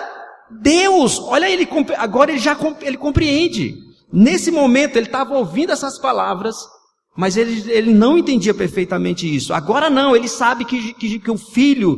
Deus. 0.60 1.18
Olha 1.18 1.50
ele, 1.50 1.66
agora 1.96 2.30
ele 2.30 2.38
já 2.38 2.56
ele 2.82 2.98
compreende. 2.98 3.74
Nesse 4.12 4.50
momento 4.50 4.96
ele 4.96 5.06
estava 5.06 5.36
ouvindo 5.36 5.72
essas 5.72 5.98
palavras, 5.98 6.56
mas 7.16 7.36
ele, 7.36 7.70
ele 7.70 7.92
não 7.92 8.18
entendia 8.18 8.54
perfeitamente 8.54 9.34
isso. 9.34 9.52
Agora 9.54 9.88
não, 9.88 10.14
ele 10.14 10.28
sabe 10.28 10.64
que, 10.64 10.92
que, 10.94 11.18
que 11.18 11.30
o 11.30 11.38
filho, 11.38 11.96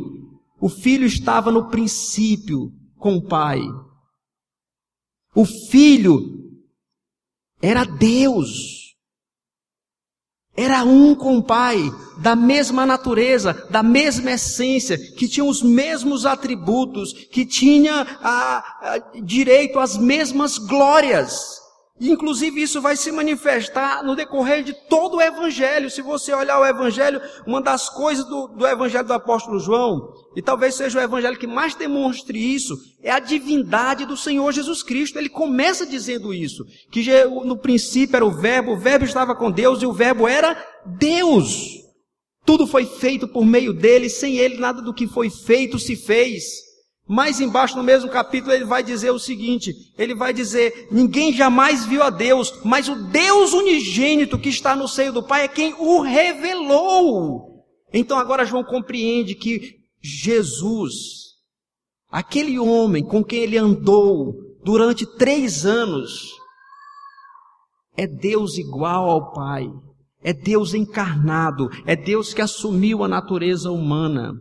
o 0.60 0.68
filho 0.68 1.04
estava 1.04 1.50
no 1.50 1.68
princípio 1.68 2.72
com 2.96 3.16
o 3.16 3.22
pai. 3.22 3.60
O 5.34 5.44
filho 5.44 6.20
era 7.60 7.84
Deus. 7.84 8.79
Era 10.60 10.84
um 10.84 11.14
com 11.14 11.38
o 11.38 11.42
Pai, 11.42 11.78
da 12.18 12.36
mesma 12.36 12.84
natureza, 12.84 13.66
da 13.70 13.82
mesma 13.82 14.32
essência, 14.32 14.98
que 14.98 15.26
tinha 15.26 15.44
os 15.44 15.62
mesmos 15.62 16.26
atributos, 16.26 17.14
que 17.14 17.46
tinha 17.46 18.06
a, 18.22 18.58
a, 18.58 18.98
direito 19.22 19.78
às 19.78 19.96
mesmas 19.96 20.58
glórias. 20.58 21.59
Inclusive, 22.00 22.62
isso 22.62 22.80
vai 22.80 22.96
se 22.96 23.12
manifestar 23.12 24.02
no 24.02 24.16
decorrer 24.16 24.64
de 24.64 24.72
todo 24.72 25.18
o 25.18 25.20
Evangelho. 25.20 25.90
Se 25.90 26.00
você 26.00 26.32
olhar 26.32 26.58
o 26.58 26.64
Evangelho, 26.64 27.20
uma 27.46 27.60
das 27.60 27.90
coisas 27.90 28.24
do, 28.24 28.48
do, 28.48 28.66
Evangelho 28.66 29.06
do 29.06 29.12
apóstolo 29.12 29.60
João, 29.60 30.08
e 30.34 30.40
talvez 30.40 30.76
seja 30.76 30.98
o 30.98 31.02
Evangelho 31.02 31.38
que 31.38 31.46
mais 31.46 31.74
demonstre 31.74 32.38
isso, 32.38 32.74
é 33.02 33.10
a 33.10 33.18
divindade 33.18 34.06
do 34.06 34.16
Senhor 34.16 34.50
Jesus 34.50 34.82
Cristo. 34.82 35.18
Ele 35.18 35.28
começa 35.28 35.84
dizendo 35.84 36.32
isso: 36.32 36.64
que 36.90 37.04
no 37.44 37.58
princípio 37.58 38.16
era 38.16 38.24
o 38.24 38.30
Verbo, 38.30 38.72
o 38.72 38.78
Verbo 38.78 39.04
estava 39.04 39.34
com 39.34 39.50
Deus 39.50 39.82
e 39.82 39.86
o 39.86 39.92
Verbo 39.92 40.26
era 40.26 40.56
Deus. 40.86 41.80
Tudo 42.46 42.66
foi 42.66 42.86
feito 42.86 43.28
por 43.28 43.44
meio 43.44 43.74
dele, 43.74 44.08
sem 44.08 44.38
ele 44.38 44.56
nada 44.56 44.80
do 44.80 44.94
que 44.94 45.06
foi 45.06 45.28
feito 45.28 45.78
se 45.78 45.94
fez. 45.94 46.69
Mais 47.10 47.40
embaixo 47.40 47.76
no 47.76 47.82
mesmo 47.82 48.08
capítulo 48.08 48.52
ele 48.52 48.64
vai 48.64 48.84
dizer 48.84 49.10
o 49.10 49.18
seguinte: 49.18 49.74
ele 49.98 50.14
vai 50.14 50.32
dizer: 50.32 50.86
ninguém 50.92 51.32
jamais 51.32 51.84
viu 51.84 52.04
a 52.04 52.08
Deus, 52.08 52.60
mas 52.64 52.88
o 52.88 52.94
Deus 52.94 53.52
unigênito 53.52 54.38
que 54.38 54.48
está 54.48 54.76
no 54.76 54.86
seio 54.86 55.12
do 55.12 55.20
Pai 55.20 55.42
é 55.42 55.48
quem 55.48 55.74
o 55.74 56.02
revelou. 56.02 57.64
Então 57.92 58.16
agora 58.16 58.44
João 58.44 58.62
compreende 58.62 59.34
que 59.34 59.80
Jesus, 60.00 60.94
aquele 62.08 62.60
homem 62.60 63.04
com 63.04 63.24
quem 63.24 63.40
ele 63.40 63.58
andou 63.58 64.32
durante 64.62 65.04
três 65.04 65.66
anos, 65.66 66.30
é 67.96 68.06
Deus 68.06 68.56
igual 68.56 69.10
ao 69.10 69.32
Pai, 69.32 69.68
é 70.22 70.32
Deus 70.32 70.74
encarnado, 70.74 71.70
é 71.84 71.96
Deus 71.96 72.32
que 72.32 72.40
assumiu 72.40 73.02
a 73.02 73.08
natureza 73.08 73.72
humana 73.72 74.32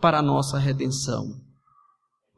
para 0.00 0.20
a 0.20 0.22
nossa 0.22 0.58
redenção. 0.58 1.43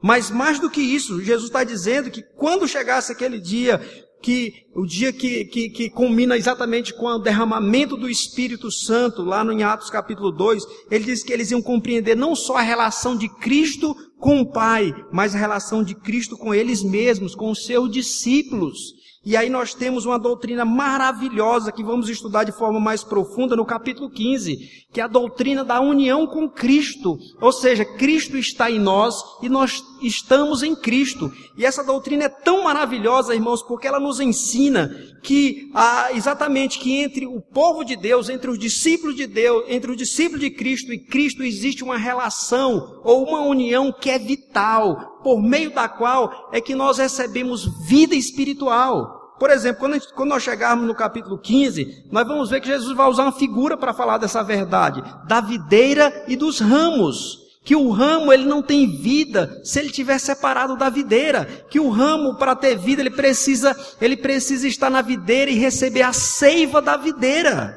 Mas 0.03 0.31
mais 0.31 0.59
do 0.59 0.71
que 0.71 0.81
isso, 0.81 1.23
Jesus 1.23 1.49
está 1.49 1.65
dizendo 1.65 2.11
que 2.11 2.23
quando 2.23 2.69
chegasse 2.69 3.13
aquele 3.13 3.41
dia, 3.41 3.81
que 4.23 4.53
o 4.75 4.85
dia 4.85 5.13
que, 5.13 5.45
que, 5.45 5.71
que 5.71 5.91
culmina 5.91 6.37
exatamente 6.37 6.93
com 6.93 7.07
o 7.07 7.19
derramamento 7.19 7.97
do 7.97 8.09
Espírito 8.09 8.71
Santo, 8.71 9.23
lá 9.23 9.45
no 9.45 9.53
em 9.53 9.63
Atos 9.63 9.91
capítulo 9.91 10.31
2, 10.33 10.65
ele 10.91 11.05
diz 11.05 11.23
que 11.23 11.33
eles 11.33 11.51
iam 11.51 11.63
compreender 11.63 12.17
não 12.17 12.35
só 12.35 12.57
a 12.57 12.63
relação 12.63 13.17
de 13.17 13.29
Cristo 13.29 13.95
com 14.19 14.41
o 14.41 14.51
Pai, 14.51 14.93
mas 15.13 15.35
a 15.35 15.39
relação 15.39 15.83
de 15.83 15.95
Cristo 15.95 16.37
com 16.37 16.55
eles 16.55 16.83
mesmos, 16.83 17.35
com 17.35 17.51
os 17.51 17.65
seus 17.65 17.91
discípulos. 17.91 18.95
E 19.27 19.37
aí 19.37 19.51
nós 19.51 19.75
temos 19.75 20.07
uma 20.07 20.21
doutrina 20.21 20.65
maravilhosa 20.65 21.73
que 21.73 21.83
vamos 21.83 22.09
estudar 22.09 22.45
de 22.45 22.53
forma 22.53 22.79
mais 22.79 23.03
profunda 23.03 23.57
no 23.57 23.67
capítulo 23.67 24.09
15, 24.09 24.57
que 24.93 25.01
é 25.01 25.03
a 25.03 25.09
doutrina 25.09 25.65
da 25.65 25.81
união 25.81 26.29
com 26.29 26.49
Cristo. 26.49 27.19
Ou 27.41 27.51
seja, 27.51 27.85
Cristo 27.85 28.37
está 28.37 28.71
em 28.71 28.79
nós 28.79 29.21
e 29.43 29.49
nós 29.49 29.83
estamos 30.01 30.63
em 30.63 30.77
Cristo. 30.77 31.33
E 31.57 31.67
essa 31.67 31.83
doutrina 31.83 32.27
é 32.27 32.29
tão 32.29 32.63
maravilhosa, 32.63 33.35
irmãos, 33.35 33.65
porque 33.65 33.89
ela 33.89 33.99
nos 33.99 34.21
ensina 34.21 34.95
que 35.25 35.73
ah, 35.75 36.11
exatamente 36.13 36.79
que 36.79 37.01
entre 37.01 37.27
o 37.27 37.41
povo 37.41 37.83
de 37.83 37.97
Deus, 37.97 38.29
entre 38.29 38.49
os 38.49 38.57
discípulos 38.57 39.17
de 39.17 39.27
Deus, 39.27 39.65
entre 39.67 39.91
o 39.91 39.97
discípulo 39.97 40.39
de 40.39 40.51
Cristo 40.51 40.93
e 40.93 41.01
Cristo 41.01 41.43
existe 41.43 41.83
uma 41.83 41.97
relação 41.97 43.01
ou 43.03 43.27
uma 43.27 43.41
união 43.41 43.93
que 43.93 44.09
é 44.09 44.21
vital, 44.21 45.19
por 45.25 45.43
meio 45.43 45.75
da 45.75 45.89
qual 45.89 46.49
é 46.53 46.61
que 46.61 46.77
nós 46.77 46.99
recebemos 46.99 47.67
vida 47.89 48.15
espiritual. 48.15 49.16
Por 49.39 49.51
exemplo, 49.51 49.81
quando, 49.81 49.95
gente, 49.95 50.13
quando, 50.15 50.31
nós 50.31 50.43
chegarmos 50.43 50.87
no 50.87 50.95
capítulo 50.95 51.39
15, 51.39 52.07
nós 52.11 52.27
vamos 52.27 52.51
ver 52.51 52.61
que 52.61 52.69
Jesus 52.69 52.97
vai 52.97 53.09
usar 53.09 53.25
uma 53.25 53.33
figura 53.33 53.77
para 53.77 53.93
falar 53.93 54.19
dessa 54.19 54.43
verdade, 54.43 55.03
da 55.27 55.41
videira 55.41 56.25
e 56.27 56.37
dos 56.37 56.59
ramos. 56.61 57.45
Que 57.65 57.75
o 57.75 57.91
ramo 57.91 58.33
ele 58.33 58.45
não 58.45 58.63
tem 58.63 58.87
vida 58.89 59.61
se 59.65 59.81
ele 59.81 59.89
estiver 59.89 60.19
separado 60.21 60.77
da 60.77 60.89
videira. 60.89 61.67
Que 61.69 61.81
o 61.81 61.91
ramo 61.91 62.37
para 62.37 62.55
ter 62.55 62.79
vida 62.79 63.03
ele 63.03 63.11
precisa 63.11 63.77
ele 64.01 64.17
precisa 64.17 64.69
estar 64.69 64.89
na 64.89 65.03
videira 65.03 65.51
e 65.51 65.55
receber 65.55 66.03
a 66.03 66.13
seiva 66.13 66.81
da 66.81 66.97
videira. 66.97 67.77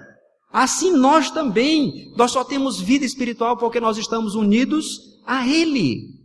Assim 0.51 0.91
nós 0.91 1.31
também, 1.31 2.13
nós 2.15 2.31
só 2.31 2.43
temos 2.43 2.79
vida 2.79 3.03
espiritual 3.03 3.57
porque 3.57 3.79
nós 3.79 3.97
estamos 3.97 4.35
unidos 4.35 5.19
a 5.25 5.47
Ele. 5.47 6.18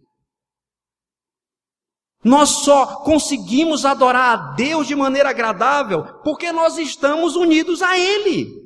Nós 2.25 2.49
só 2.49 2.87
conseguimos 3.05 3.85
adorar 3.85 4.33
a 4.33 4.37
Deus 4.55 4.87
de 4.87 4.97
maneira 4.97 5.29
agradável 5.29 6.05
porque 6.25 6.51
nós 6.51 6.79
estamos 6.79 7.37
unidos 7.37 7.83
a 7.83 7.99
Ele. 7.99 8.65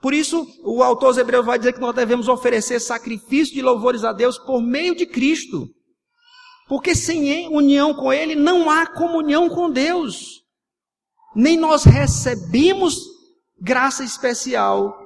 Por 0.00 0.12
isso, 0.12 0.46
o 0.64 0.82
autor 0.82 1.06
aos 1.06 1.18
Hebreus 1.18 1.46
vai 1.46 1.58
dizer 1.58 1.72
que 1.72 1.80
nós 1.80 1.94
devemos 1.94 2.28
oferecer 2.28 2.80
sacrifício 2.80 3.54
de 3.54 3.62
louvores 3.62 4.04
a 4.04 4.12
Deus 4.12 4.36
por 4.38 4.60
meio 4.60 4.96
de 4.96 5.06
Cristo. 5.06 5.68
Porque 6.68 6.94
sem 6.94 7.48
união 7.48 7.94
com 7.94 8.12
Ele 8.12 8.34
não 8.34 8.68
há 8.68 8.86
comunhão 8.86 9.48
com 9.48 9.70
Deus. 9.70 10.42
Nem 11.34 11.56
nós 11.56 11.84
recebemos 11.84 12.98
graça 13.60 14.02
especial, 14.02 14.96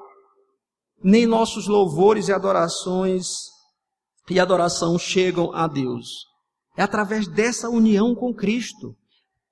nem 1.03 1.27
nossos 1.27 1.67
louvores 1.67 2.29
e 2.29 2.33
adorações 2.33 3.53
e 4.31 4.39
adoração 4.41 4.99
chegam 4.99 5.55
a 5.55 5.67
Deus. 5.67 6.32
É 6.77 6.83
através 6.83 7.27
dessa 7.27 7.69
união 7.69 8.15
com 8.15 8.35
Cristo. 8.35 8.95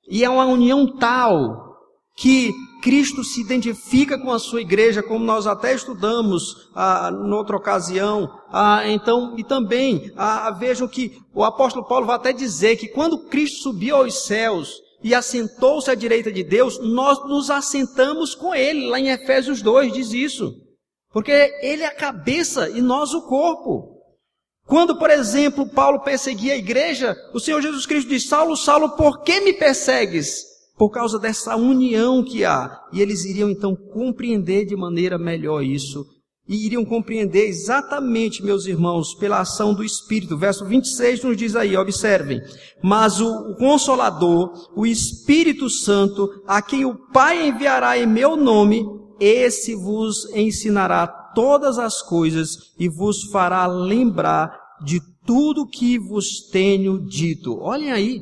E 0.09 0.25
é 0.25 0.31
uma 0.31 0.45
união 0.45 0.97
tal 0.97 1.71
que 2.17 2.53
Cristo 2.83 3.23
se 3.25 3.41
identifica 3.41 4.19
com 4.19 4.33
a 4.33 4.39
sua 4.39 4.61
igreja, 4.61 5.03
como 5.03 5.25
nós 5.25 5.47
até 5.47 5.75
estudamos 5.75 6.71
ah, 6.75 7.11
noutra 7.11 7.57
ocasião. 7.57 8.29
Ah, 8.53 8.83
então, 8.89 9.35
e 9.39 9.45
também 9.45 10.13
ah, 10.17 10.51
vejam 10.51 10.89
que 10.89 11.19
o 11.35 11.45
apóstolo 11.45 11.87
Paulo 11.87 12.07
vai 12.07 12.17
até 12.17 12.33
dizer 12.33 12.77
que 12.77 12.89
quando 12.89 13.27
Cristo 13.29 13.63
subiu 13.63 13.97
aos 13.97 14.27
céus 14.27 14.81
e 15.03 15.15
assentou-se 15.15 15.91
à 15.91 15.95
direita 15.95 16.31
de 16.31 16.43
Deus, 16.43 16.79
nós 16.79 17.19
nos 17.27 17.51
assentamos 17.51 18.35
com 18.35 18.55
Ele. 18.55 18.89
Lá 18.89 18.99
em 18.99 19.09
Efésios 19.09 19.63
2 19.63 19.93
diz 19.93 20.13
isso. 20.13 20.53
Porque 21.13 21.33
Ele 21.63 21.83
é 21.83 21.87
a 21.87 21.97
cabeça 21.97 22.69
e 22.69 22.83
nós 22.83 23.15
o 23.15 23.27
corpo. 23.27 24.00
Quando, 24.71 24.97
por 24.97 25.11
exemplo, 25.11 25.67
Paulo 25.67 25.99
perseguia 25.99 26.53
a 26.53 26.57
igreja, 26.57 27.17
o 27.35 27.41
Senhor 27.41 27.61
Jesus 27.61 27.85
Cristo 27.87 28.09
diz: 28.09 28.29
Saulo, 28.29 28.57
Saulo, 28.57 28.91
por 28.91 29.25
que 29.25 29.41
me 29.41 29.53
persegues? 29.53 30.45
Por 30.79 30.91
causa 30.91 31.19
dessa 31.19 31.57
união 31.57 32.23
que 32.23 32.45
há. 32.45 32.79
E 32.93 33.03
eles 33.03 33.25
iriam 33.25 33.51
então 33.51 33.75
compreender 33.75 34.65
de 34.65 34.77
maneira 34.77 35.19
melhor 35.19 35.65
isso. 35.65 36.07
E 36.49 36.67
iriam 36.67 36.85
compreender 36.85 37.49
exatamente, 37.49 38.45
meus 38.45 38.67
irmãos, 38.67 39.13
pela 39.15 39.41
ação 39.41 39.75
do 39.75 39.83
Espírito. 39.83 40.39
Verso 40.39 40.65
26 40.65 41.25
nos 41.25 41.37
diz 41.37 41.57
aí, 41.57 41.77
observem. 41.77 42.41
Mas 42.81 43.21
o 43.21 43.57
Consolador, 43.57 44.53
o 44.77 44.87
Espírito 44.87 45.69
Santo, 45.69 46.29
a 46.47 46.63
quem 46.63 46.85
o 46.85 46.95
Pai 47.13 47.49
enviará 47.49 47.99
em 47.99 48.07
meu 48.07 48.37
nome, 48.37 48.85
esse 49.21 49.75
vos 49.75 50.25
ensinará 50.35 51.07
todas 51.07 51.79
as 51.79 52.03
coisas 52.03 52.73
e 52.79 52.89
vos 52.89 53.25
fará 53.31 53.67
lembrar 53.67 54.59
de 54.83 55.01
tudo 55.27 55.69
que 55.69 55.99
vos 55.99 56.49
tenho 56.51 57.07
dito. 57.07 57.59
Olhem 57.59 57.93
aí. 57.93 58.21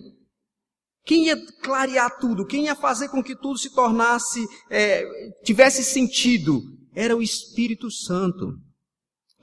Quem 1.05 1.27
ia 1.27 1.37
clarear 1.63 2.19
tudo? 2.19 2.45
Quem 2.45 2.65
ia 2.65 2.75
fazer 2.75 3.09
com 3.09 3.23
que 3.23 3.35
tudo 3.35 3.59
se 3.59 3.73
tornasse, 3.73 4.45
é, 4.69 5.03
tivesse 5.43 5.83
sentido? 5.83 6.61
Era 6.95 7.17
o 7.17 7.23
Espírito 7.23 7.91
Santo. 7.91 8.53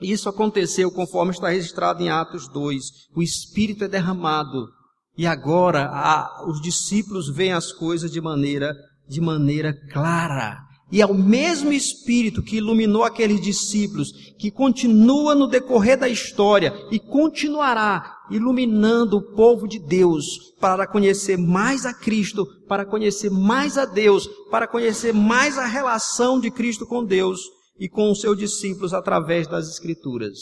Isso 0.00 0.28
aconteceu 0.28 0.92
conforme 0.92 1.32
está 1.32 1.48
registrado 1.48 2.02
em 2.02 2.08
Atos 2.08 2.48
2. 2.48 2.84
O 3.16 3.22
Espírito 3.22 3.82
é 3.82 3.88
derramado. 3.88 4.68
E 5.16 5.26
agora 5.26 5.88
a, 5.90 6.46
os 6.46 6.60
discípulos 6.60 7.28
veem 7.34 7.52
as 7.52 7.72
coisas 7.72 8.12
de 8.12 8.20
maneira, 8.20 8.72
de 9.08 9.20
maneira 9.20 9.72
clara. 9.90 10.58
E 10.90 11.02
é 11.02 11.06
o 11.06 11.14
mesmo 11.14 11.72
Espírito 11.72 12.42
que 12.42 12.56
iluminou 12.56 13.02
aqueles 13.02 13.40
discípulos, 13.40 14.12
que 14.38 14.50
continua 14.50 15.34
no 15.34 15.48
decorrer 15.48 15.98
da 15.98 16.08
história 16.08 16.72
e 16.92 16.98
continuará 16.98 18.16
iluminando 18.30 19.16
o 19.16 19.34
povo 19.34 19.66
de 19.66 19.78
Deus 19.78 20.54
para 20.60 20.86
conhecer 20.86 21.36
mais 21.36 21.84
a 21.84 21.92
Cristo, 21.92 22.46
para 22.68 22.84
conhecer 22.84 23.30
mais 23.30 23.76
a 23.76 23.84
Deus, 23.84 24.28
para 24.50 24.66
conhecer 24.68 25.12
mais 25.12 25.58
a 25.58 25.66
relação 25.66 26.38
de 26.38 26.50
Cristo 26.50 26.86
com 26.86 27.04
Deus 27.04 27.40
e 27.78 27.88
com 27.88 28.10
os 28.10 28.20
seus 28.20 28.38
discípulos 28.38 28.94
através 28.94 29.48
das 29.48 29.68
Escrituras. 29.68 30.38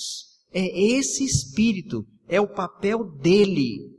É 0.52 0.78
esse 0.78 1.24
Espírito, 1.24 2.04
é 2.28 2.40
o 2.40 2.46
papel 2.46 3.04
dele 3.04 3.94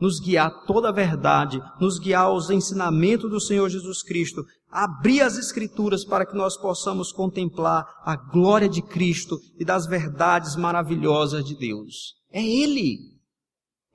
nos 0.00 0.20
guiar 0.20 0.64
toda 0.66 0.90
a 0.90 0.92
verdade, 0.92 1.60
nos 1.80 1.98
guiar 1.98 2.26
aos 2.26 2.50
ensinamentos 2.50 3.30
do 3.30 3.40
Senhor 3.40 3.68
Jesus 3.68 4.02
Cristo, 4.02 4.44
abrir 4.84 5.22
as 5.22 5.38
Escrituras 5.38 6.04
para 6.04 6.26
que 6.26 6.36
nós 6.36 6.56
possamos 6.56 7.10
contemplar 7.10 7.86
a 8.04 8.14
glória 8.14 8.68
de 8.68 8.82
Cristo 8.82 9.38
e 9.58 9.64
das 9.64 9.86
verdades 9.86 10.54
maravilhosas 10.54 11.44
de 11.44 11.56
Deus. 11.56 12.14
É 12.30 12.44
Ele. 12.44 12.98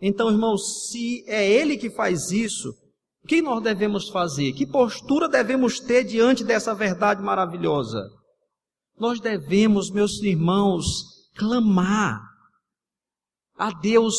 Então, 0.01 0.31
irmãos, 0.31 0.89
se 0.89 1.23
é 1.27 1.47
Ele 1.47 1.77
que 1.77 1.91
faz 1.91 2.31
isso, 2.31 2.73
O 3.23 3.27
que 3.27 3.41
nós 3.41 3.61
devemos 3.61 4.09
fazer? 4.09 4.51
Que 4.53 4.65
postura 4.65 5.29
devemos 5.29 5.79
ter 5.79 6.03
diante 6.03 6.43
dessa 6.43 6.73
verdade 6.73 7.21
maravilhosa? 7.21 8.09
Nós 8.99 9.19
devemos, 9.19 9.91
meus 9.91 10.21
irmãos, 10.23 10.85
clamar 11.35 12.19
a 13.55 13.71
Deus 13.79 14.15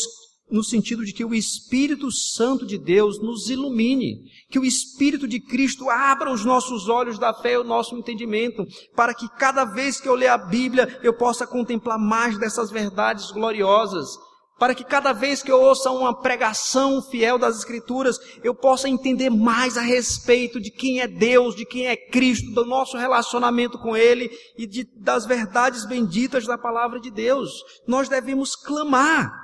no 0.53 0.63
sentido 0.63 1.03
de 1.03 1.15
que 1.15 1.25
o 1.25 1.35
Espírito 1.35 2.13
Santo 2.13 2.67
de 2.67 2.77
Deus 2.77 3.19
nos 3.19 3.49
ilumine, 3.49 4.31
que 4.51 4.59
o 4.59 4.65
Espírito 4.65 5.27
de 5.27 5.41
Cristo 5.41 5.89
abra 5.89 6.31
os 6.31 6.45
nossos 6.45 6.91
olhos 6.91 7.19
da 7.19 7.33
fé 7.33 7.55
e 7.55 7.57
o 7.57 7.65
nosso 7.65 7.97
entendimento, 7.97 8.67
para 8.95 9.15
que 9.15 9.27
cada 9.39 9.65
vez 9.65 9.99
que 9.99 10.07
eu 10.07 10.15
ler 10.15 10.29
a 10.29 10.37
Bíblia 10.37 11.01
eu 11.03 11.15
possa 11.15 11.47
contemplar 11.47 11.99
mais 11.99 12.39
dessas 12.39 12.71
verdades 12.71 13.31
gloriosas, 13.31 14.19
para 14.59 14.75
que 14.75 14.85
cada 14.85 15.15
vez 15.15 15.43
que 15.43 15.51
eu 15.51 15.61
ouça 15.61 15.91
uma 15.91 16.21
pregação 16.21 17.03
fiel 17.03 17.39
das 17.39 17.57
Escrituras, 17.57 18.21
eu 18.45 18.55
possa 18.55 18.89
entender 18.89 19.31
mais 19.31 19.79
a 19.79 19.81
respeito 19.81 20.61
de 20.61 20.71
quem 20.71 21.01
é 21.01 21.09
Deus, 21.09 21.57
de 21.57 21.65
quem 21.65 21.87
é 21.87 21.97
Cristo, 21.97 22.53
do 22.53 22.67
nosso 22.67 22.97
relacionamento 22.99 23.79
com 23.79 23.97
Ele 23.97 24.31
e 24.57 24.67
de, 24.67 24.87
das 24.97 25.25
verdades 25.25 25.87
benditas 25.87 26.47
da 26.47 26.59
palavra 26.59 27.01
de 27.01 27.11
Deus. 27.11 27.51
Nós 27.89 28.09
devemos 28.09 28.55
clamar 28.55 29.42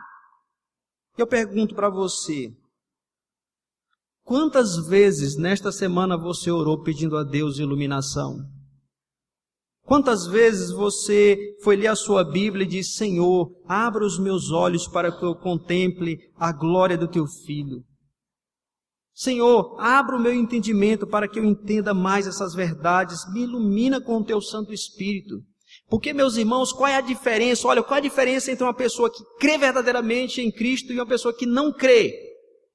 eu 1.23 1.27
pergunto 1.27 1.75
para 1.75 1.89
você: 1.91 2.53
quantas 4.25 4.77
vezes 4.87 5.37
nesta 5.37 5.73
semana 5.73 6.17
você 6.17 6.51
orou 6.51 6.83
pedindo 6.83 7.17
a 7.17 7.25
Deus 7.25 7.59
iluminação? 7.59 8.39
Quantas 9.89 10.27
vezes 10.27 10.71
você 10.71 11.57
foi 11.63 11.75
ler 11.75 11.87
a 11.87 11.97
sua 11.97 12.23
Bíblia 12.23 12.65
e 12.65 12.69
disse: 12.69 12.99
Senhor, 12.99 13.51
abra 13.67 14.05
os 14.05 14.19
meus 14.19 14.51
olhos 14.51 14.87
para 14.87 15.11
que 15.11 15.25
eu 15.25 15.35
contemple 15.35 16.19
a 16.37 16.53
glória 16.53 16.99
do 16.99 17.09
teu 17.09 17.27
filho? 17.27 17.83
Senhor, 19.15 19.77
abra 19.81 20.15
o 20.15 20.21
meu 20.21 20.33
entendimento 20.33 21.07
para 21.07 21.27
que 21.27 21.41
eu 21.41 21.45
entenda 21.45 21.93
mais 21.93 22.27
essas 22.27 22.55
verdades, 22.55 23.19
me 23.33 23.43
ilumina 23.43 24.01
com 24.01 24.19
o 24.19 24.25
teu 24.25 24.41
Santo 24.41 24.73
Espírito. 24.73 25.43
Porque, 25.89 26.13
meus 26.13 26.37
irmãos, 26.37 26.73
qual 26.73 26.87
é 26.87 26.97
a 26.97 27.01
diferença? 27.01 27.67
Olha, 27.67 27.83
qual 27.83 27.97
é 27.97 27.99
a 27.99 28.03
diferença 28.03 28.53
entre 28.53 28.63
uma 28.63 28.75
pessoa 28.75 29.11
que 29.11 29.25
crê 29.39 29.57
verdadeiramente 29.57 30.43
em 30.43 30.51
Cristo 30.51 30.93
e 30.93 30.97
uma 30.97 31.07
pessoa 31.07 31.35
que 31.35 31.47
não 31.47 31.73
crê? 31.73 32.15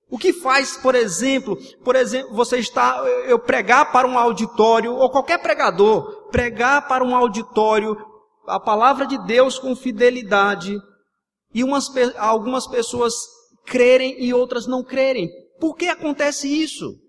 O 0.10 0.17
que 0.17 0.34
faz, 0.34 0.78
por 0.78 0.95
exemplo, 0.95 1.58
por 1.84 1.95
exemplo, 1.95 2.36
você 2.36 2.58
está, 2.58 2.97
eu 3.28 3.39
pregar 3.39 3.91
para 3.91 4.08
um 4.08 4.17
auditório, 4.17 4.93
ou 4.93 5.10
qualquer 5.12 5.39
pregador, 5.39 6.30
pregar 6.30 6.88
para 6.88 7.04
um 7.04 7.15
auditório 7.15 7.95
a 8.47 8.60
palavra 8.60 9.06
de 9.06 9.17
Deus 9.26 9.58
com 9.58 9.76
fidelidade, 9.76 10.76
e 11.54 11.63
umas, 11.63 11.88
algumas 12.17 12.67
pessoas 12.67 13.13
crerem 13.65 14.23
e 14.23 14.34
outras 14.34 14.65
não 14.67 14.84
crerem. 14.84 15.30
Por 15.60 15.76
que 15.76 15.88
acontece 15.88 16.47
isso? 16.47 16.99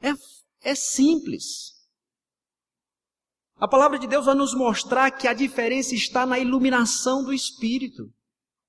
É, 0.00 0.12
é 0.62 0.74
simples. 0.74 1.75
A 3.58 3.66
palavra 3.66 3.98
de 3.98 4.06
Deus 4.06 4.26
vai 4.26 4.34
nos 4.34 4.54
mostrar 4.54 5.10
que 5.10 5.26
a 5.26 5.32
diferença 5.32 5.94
está 5.94 6.26
na 6.26 6.38
iluminação 6.38 7.24
do 7.24 7.32
Espírito, 7.32 8.04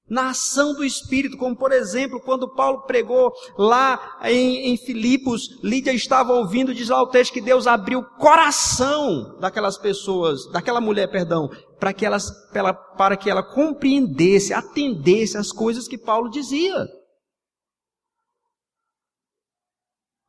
na 0.10 0.30
ação 0.30 0.73
do 0.73 0.86
Espírito, 0.86 1.38
como 1.38 1.58
por 1.58 1.73
exemplo, 1.73 2.21
quando 2.21 2.54
Paulo 2.54 2.84
pregou 2.84 3.34
lá 3.58 4.17
em, 4.23 4.71
em 4.71 4.78
Filipos, 4.78 5.60
Lídia 5.62 5.91
estava 5.91 6.32
ouvindo, 6.32 6.73
diz 6.73 6.88
lá 6.88 7.02
o 7.02 7.08
texto 7.08 7.34
que 7.34 7.41
Deus 7.41 7.67
abriu 7.67 8.00
o 8.00 8.10
coração 8.17 9.38
daquelas 9.39 9.78
pessoas, 9.78 10.50
daquela 10.52 10.80
mulher, 10.80 11.12
perdão, 11.12 11.50
para 11.78 11.91
que, 11.91 12.06
elas, 12.06 12.32
para, 12.54 12.73
para 12.73 13.17
que 13.17 13.30
ela 13.30 13.43
compreendesse, 13.43 14.54
atendesse 14.54 15.38
às 15.38 15.52
coisas 15.52 15.86
que 15.86 15.97
Paulo 15.97 16.30
dizia. 16.30 16.88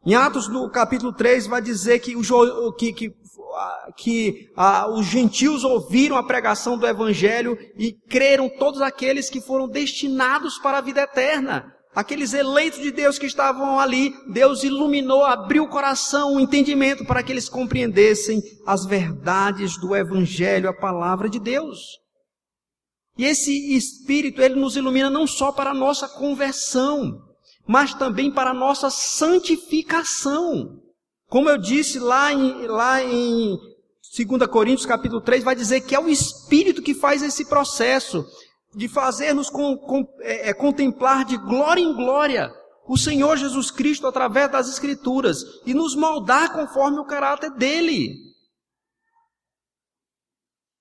Em 0.05 0.15
Atos, 0.15 0.49
no 0.49 0.69
capítulo 0.71 1.13
3, 1.13 1.47
vai 1.47 1.61
dizer 1.61 2.01
que, 2.01 2.17
o, 2.17 2.73
que, 2.73 2.93
que 2.93 3.13
que 3.97 4.51
ah, 4.57 4.89
os 4.89 5.07
gentios 5.07 5.65
ouviram 5.65 6.17
a 6.17 6.23
pregação 6.23 6.79
do 6.79 6.87
Evangelho 6.87 7.59
e 7.77 7.93
creram 8.09 8.49
todos 8.49 8.81
aqueles 8.81 9.29
que 9.31 9.41
foram 9.41 9.69
destinados 9.69 10.59
para 10.59 10.79
a 10.79 10.83
vida 10.83 11.03
eterna. 11.03 11.75
Aqueles 11.95 12.33
eleitos 12.33 12.81
de 12.81 12.93
Deus 12.93 13.19
que 13.19 13.27
estavam 13.27 13.81
ali, 13.81 14.15
Deus 14.33 14.63
iluminou, 14.63 15.25
abriu 15.25 15.65
o 15.65 15.69
coração, 15.69 16.37
o 16.37 16.41
entendimento 16.41 17.05
para 17.05 17.23
que 17.23 17.33
eles 17.33 17.49
compreendessem 17.49 18.41
as 18.67 18.87
verdades 18.87 19.77
do 19.81 19.97
Evangelho, 19.97 20.69
a 20.69 20.73
palavra 20.73 21.29
de 21.29 21.41
Deus. 21.41 21.81
E 23.17 23.25
esse 23.25 23.75
Espírito, 23.75 24.41
ele 24.41 24.55
nos 24.55 24.77
ilumina 24.77 25.11
não 25.11 25.27
só 25.27 25.51
para 25.51 25.71
a 25.71 25.75
nossa 25.75 26.09
conversão, 26.09 27.19
mas 27.67 27.93
também 27.93 28.31
para 28.31 28.51
a 28.51 28.55
nossa 28.55 28.91
santificação. 28.91 30.79
Como 31.29 31.51
eu 31.51 31.59
disse 31.59 31.99
lá 31.99 32.33
em, 32.33 32.67
lá 32.67 33.05
em 33.05 33.59
2 34.17 34.47
Coríntios 34.51 34.87
capítulo 34.87 35.21
3, 35.21 35.45
vai 35.45 35.55
dizer 35.55 35.83
que 35.83 35.95
é 35.95 36.01
o 36.01 36.09
Espírito 36.09 36.83
que 36.83 36.95
faz 36.95 37.23
esse 37.23 37.45
processo 37.45 38.25
de 38.75 38.89
fazer-nos 38.89 39.51
com, 39.51 39.77
com, 39.77 40.09
é, 40.21 40.51
é, 40.51 40.55
contemplar 40.55 41.27
de 41.27 41.37
glória 41.37 41.83
em 41.83 41.95
glória 41.95 42.51
o 42.87 42.97
Senhor 42.97 43.37
Jesus 43.37 43.71
Cristo 43.71 44.07
através 44.07 44.51
das 44.51 44.71
Escrituras 44.71 45.45
e 45.67 45.75
nos 45.75 45.95
moldar 45.95 46.55
conforme 46.55 46.99
o 46.99 47.05
caráter 47.05 47.51
dele. 47.51 48.15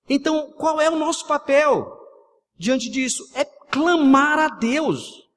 Então, 0.08 0.54
qual 0.54 0.80
é 0.80 0.90
o 0.90 0.96
nosso 0.96 1.28
papel 1.28 1.92
diante 2.58 2.90
disso? 2.90 3.30
É 3.34 3.44
clamar 3.44 4.40
a 4.40 4.48
Deus. 4.48 5.28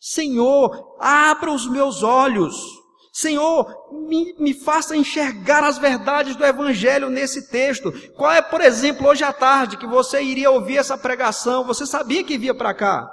Senhor, 0.00 0.96
abra 0.98 1.52
os 1.52 1.68
meus 1.68 2.02
olhos 2.02 2.81
Senhor, 3.12 3.66
me, 4.08 4.34
me 4.38 4.54
faça 4.54 4.96
enxergar 4.96 5.62
as 5.62 5.76
verdades 5.76 6.34
do 6.34 6.46
Evangelho 6.46 7.10
nesse 7.10 7.50
texto. 7.50 7.92
Qual 8.12 8.32
é, 8.32 8.40
por 8.40 8.62
exemplo, 8.62 9.06
hoje 9.06 9.22
à 9.22 9.32
tarde, 9.34 9.76
que 9.76 9.86
você 9.86 10.22
iria 10.22 10.50
ouvir 10.50 10.78
essa 10.78 10.96
pregação, 10.96 11.62
você 11.62 11.84
sabia 11.84 12.24
que 12.24 12.38
via 12.38 12.54
para 12.54 12.72
cá? 12.72 13.06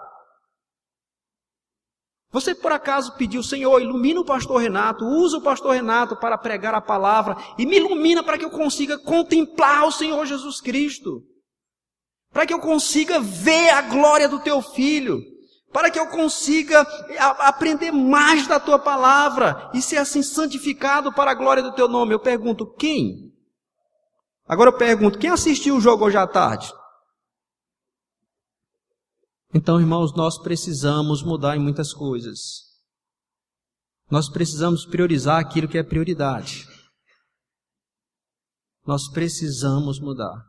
Você 2.31 2.55
por 2.55 2.71
acaso 2.71 3.17
pediu, 3.17 3.43
Senhor, 3.43 3.81
ilumina 3.81 4.21
o 4.21 4.25
pastor 4.25 4.61
Renato, 4.61 5.03
usa 5.03 5.37
o 5.37 5.43
pastor 5.43 5.73
Renato 5.73 6.15
para 6.15 6.37
pregar 6.37 6.73
a 6.73 6.81
palavra 6.81 7.35
e 7.57 7.65
me 7.65 7.75
ilumina 7.75 8.23
para 8.23 8.37
que 8.37 8.45
eu 8.45 8.51
consiga 8.51 8.97
contemplar 8.99 9.83
o 9.85 9.91
Senhor 9.91 10.25
Jesus 10.25 10.61
Cristo, 10.61 11.23
para 12.31 12.45
que 12.45 12.53
eu 12.53 12.59
consiga 12.59 13.19
ver 13.19 13.71
a 13.71 13.81
glória 13.81 14.29
do 14.29 14.39
teu 14.39 14.61
filho, 14.61 15.19
para 15.71 15.91
que 15.91 15.99
eu 15.99 16.07
consiga 16.07 16.81
aprender 17.39 17.91
mais 17.91 18.47
da 18.47 18.59
tua 18.59 18.79
palavra 18.79 19.69
e 19.73 19.81
ser 19.81 19.97
assim 19.97 20.23
santificado 20.23 21.13
para 21.13 21.31
a 21.31 21.35
glória 21.35 21.61
do 21.61 21.73
teu 21.73 21.87
nome. 21.87 22.13
Eu 22.13 22.19
pergunto, 22.19 22.65
quem? 22.75 23.33
Agora 24.47 24.71
eu 24.71 24.77
pergunto, 24.77 25.19
quem 25.19 25.29
assistiu 25.29 25.75
o 25.75 25.81
jogo 25.81 26.05
hoje 26.05 26.17
à 26.17 26.25
tarde? 26.25 26.73
Então, 29.53 29.79
irmãos, 29.79 30.15
nós 30.15 30.37
precisamos 30.37 31.23
mudar 31.23 31.55
em 31.55 31.59
muitas 31.59 31.93
coisas. 31.93 32.69
Nós 34.09 34.27
precisamos 34.27 34.85
priorizar 34.85 35.39
aquilo 35.39 35.67
que 35.67 35.77
é 35.77 35.83
prioridade. 35.83 36.67
Nós 38.85 39.07
precisamos 39.07 39.99
mudar. 39.99 40.48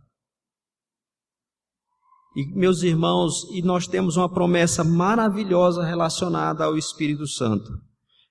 E 2.34 2.46
meus 2.54 2.82
irmãos, 2.82 3.44
e 3.50 3.60
nós 3.60 3.86
temos 3.86 4.16
uma 4.16 4.32
promessa 4.32 4.84
maravilhosa 4.84 5.84
relacionada 5.84 6.64
ao 6.64 6.78
Espírito 6.78 7.26
Santo. 7.26 7.70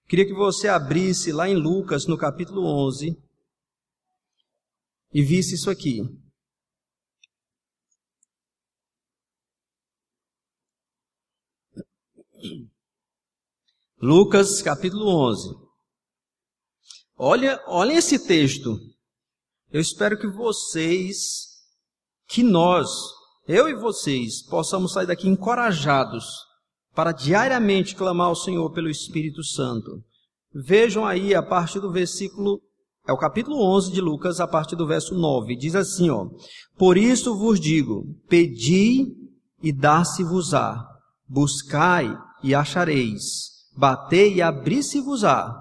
Queria 0.07 0.25
que 0.25 0.33
você 0.33 0.67
abrisse 0.67 1.31
lá 1.31 1.49
em 1.49 1.55
Lucas, 1.55 2.07
no 2.07 2.17
capítulo 2.17 2.65
11, 2.87 3.15
e 5.13 5.21
visse 5.21 5.55
isso 5.55 5.69
aqui. 5.69 6.01
Lucas, 14.01 14.61
capítulo 14.61 15.07
11. 15.29 15.69
Olha, 17.17 17.61
olha 17.67 17.93
esse 17.93 18.25
texto. 18.25 18.79
Eu 19.69 19.81
espero 19.81 20.17
que 20.17 20.27
vocês, 20.27 21.67
que 22.25 22.41
nós, 22.41 22.87
eu 23.49 23.67
e 23.67 23.73
vocês 23.73 24.43
possamos 24.43 24.93
sair 24.93 25.07
daqui 25.07 25.27
encorajados 25.27 26.23
para 26.93 27.11
diariamente 27.11 27.95
clamar 27.95 28.27
ao 28.27 28.35
Senhor 28.35 28.71
pelo 28.71 28.91
Espírito 28.91 29.43
Santo. 29.43 30.03
Vejam 30.53 31.03
aí 31.03 31.33
a 31.33 31.41
partir 31.41 31.79
do 31.79 31.91
versículo, 31.91 32.61
é 33.07 33.11
o 33.11 33.17
capítulo 33.17 33.59
11 33.75 33.91
de 33.91 34.01
Lucas, 34.01 34.39
a 34.39 34.47
partir 34.47 34.75
do 34.75 34.85
verso 34.85 35.15
9, 35.15 35.55
diz 35.55 35.73
assim, 35.73 36.11
ó: 36.11 36.27
Por 36.77 36.95
isso 36.95 37.35
vos 37.35 37.59
digo, 37.59 38.03
pedi 38.27 39.07
e 39.63 39.73
dá-se-vos-á, 39.73 40.85
buscai 41.27 42.15
e 42.43 42.53
achareis, 42.53 43.49
batei 43.75 44.35
e 44.35 44.41
abri-se-vos-á, 44.43 45.59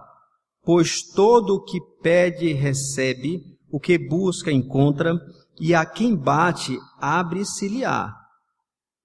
pois 0.62 1.00
todo 1.14 1.54
o 1.54 1.64
que 1.64 1.78
pede 2.02 2.52
recebe, 2.52 3.40
o 3.70 3.80
que 3.80 3.96
busca 3.96 4.52
encontra, 4.52 5.14
e 5.60 5.74
a 5.74 5.84
quem 5.84 6.16
bate, 6.16 6.78
abre-se-lhe-á. 7.00 8.14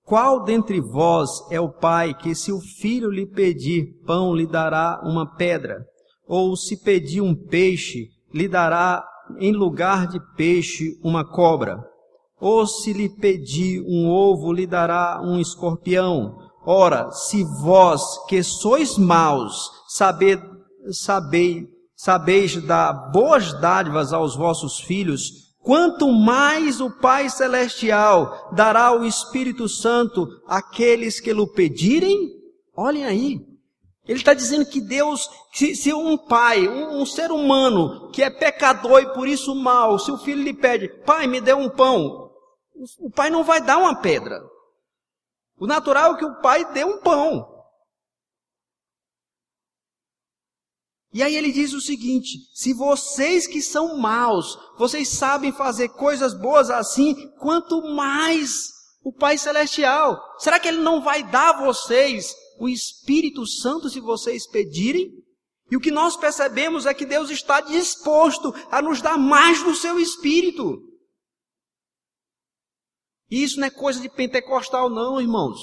Qual 0.05 0.43
dentre 0.43 0.81
vós 0.81 1.29
é 1.49 1.59
o 1.59 1.69
pai 1.69 2.13
que, 2.13 2.35
se 2.35 2.51
o 2.51 2.59
filho 2.59 3.09
lhe 3.09 3.25
pedir 3.25 3.85
pão, 4.05 4.35
lhe 4.35 4.45
dará 4.45 5.01
uma 5.03 5.25
pedra? 5.35 5.85
Ou 6.27 6.55
se 6.55 6.83
pedir 6.83 7.21
um 7.21 7.33
peixe, 7.33 8.09
lhe 8.33 8.47
dará 8.47 9.03
em 9.39 9.53
lugar 9.53 10.07
de 10.07 10.19
peixe 10.35 10.99
uma 11.03 11.25
cobra? 11.25 11.81
Ou 12.39 12.67
se 12.67 12.91
lhe 12.91 13.09
pedir 13.09 13.81
um 13.87 14.09
ovo, 14.09 14.51
lhe 14.51 14.67
dará 14.67 15.21
um 15.23 15.39
escorpião? 15.39 16.35
Ora, 16.65 17.09
se 17.11 17.43
vós, 17.61 18.01
que 18.27 18.43
sois 18.43 18.97
maus, 18.97 19.69
sabe, 19.87 20.41
sabei, 20.91 21.65
sabeis 21.95 22.61
dar 22.61 23.11
boas 23.11 23.53
dádivas 23.61 24.11
aos 24.11 24.35
vossos 24.35 24.79
filhos, 24.79 25.42
quanto 25.63 26.11
mais 26.11 26.79
o 26.79 26.91
Pai 26.91 27.29
Celestial 27.29 28.51
dará 28.53 28.91
o 28.91 29.05
Espírito 29.05 29.67
Santo 29.67 30.27
àqueles 30.45 31.19
que 31.19 31.33
lhe 31.33 31.47
pedirem? 31.47 32.29
Olhem 32.75 33.05
aí. 33.05 33.53
Ele 34.05 34.19
está 34.19 34.33
dizendo 34.33 34.65
que 34.65 34.81
Deus, 34.81 35.29
se, 35.53 35.75
se 35.75 35.93
um 35.93 36.17
pai, 36.17 36.67
um, 36.67 37.01
um, 37.01 37.05
ser 37.05 37.31
humano 37.31 38.11
que 38.11 38.21
é 38.21 38.29
pecador 38.29 39.01
e 39.01 39.13
por 39.13 39.27
isso 39.27 39.55
mal, 39.55 39.97
se 39.97 40.11
o 40.11 40.17
filho 40.17 40.43
lhe 40.43 40.53
pede, 40.53 40.89
pai, 41.05 41.25
me 41.25 41.39
dê 41.39 41.53
um 41.53 41.69
pão, 41.69 42.29
o, 42.75 43.07
o 43.07 43.09
pai 43.09 43.29
não 43.29 43.45
vai 43.45 43.61
dar 43.61 43.77
uma 43.77 43.95
pedra. 43.95 44.41
O 45.57 45.65
natural 45.65 46.15
é 46.15 46.17
que 46.17 46.25
o 46.25 46.41
pai 46.41 46.69
dê 46.73 46.83
um 46.83 46.99
pão. 46.99 47.52
E 51.13 51.21
aí 51.21 51.35
ele 51.35 51.51
diz 51.51 51.73
o 51.73 51.81
seguinte: 51.81 52.39
se 52.53 52.73
vocês 52.73 53.45
que 53.45 53.61
são 53.61 53.97
maus, 53.97 54.57
vocês 54.77 55.09
sabem 55.09 55.51
fazer 55.51 55.89
coisas 55.89 56.33
boas 56.33 56.69
assim, 56.69 57.15
quanto 57.39 57.81
mais 57.95 58.73
o 59.03 59.13
Pai 59.13 59.37
Celestial. 59.37 60.17
Será 60.39 60.59
que 60.59 60.67
ele 60.67 60.79
não 60.79 61.01
vai 61.01 61.23
dar 61.23 61.49
a 61.55 61.65
vocês 61.65 62.33
o 62.59 62.69
Espírito 62.69 63.45
Santo 63.45 63.89
se 63.89 63.99
vocês 63.99 64.47
pedirem? 64.47 65.11
E 65.69 65.75
o 65.75 65.79
que 65.79 65.91
nós 65.91 66.15
percebemos 66.15 66.85
é 66.85 66.93
que 66.93 67.05
Deus 67.05 67.29
está 67.29 67.61
disposto 67.61 68.53
a 68.71 68.81
nos 68.81 69.01
dar 69.01 69.17
mais 69.17 69.61
do 69.63 69.75
seu 69.75 69.99
Espírito. 69.99 70.81
E 73.29 73.43
isso 73.43 73.59
não 73.59 73.67
é 73.67 73.71
coisa 73.71 73.99
de 73.99 74.09
pentecostal, 74.09 74.89
não, 74.89 75.19
irmãos. 75.19 75.59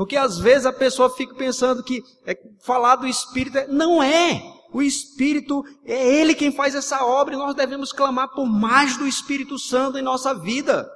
Porque 0.00 0.16
às 0.16 0.38
vezes 0.38 0.64
a 0.64 0.72
pessoa 0.72 1.14
fica 1.14 1.34
pensando 1.34 1.84
que 1.84 2.02
é, 2.24 2.34
falar 2.64 2.96
do 2.96 3.06
Espírito 3.06 3.58
é, 3.58 3.66
não 3.66 4.02
é. 4.02 4.42
O 4.72 4.80
Espírito 4.80 5.62
é 5.84 6.16
Ele 6.16 6.34
quem 6.34 6.50
faz 6.50 6.74
essa 6.74 7.04
obra 7.04 7.34
e 7.34 7.36
nós 7.36 7.54
devemos 7.54 7.92
clamar 7.92 8.30
por 8.30 8.46
mais 8.46 8.96
do 8.96 9.06
Espírito 9.06 9.58
Santo 9.58 9.98
em 9.98 10.02
nossa 10.02 10.32
vida. 10.32 10.90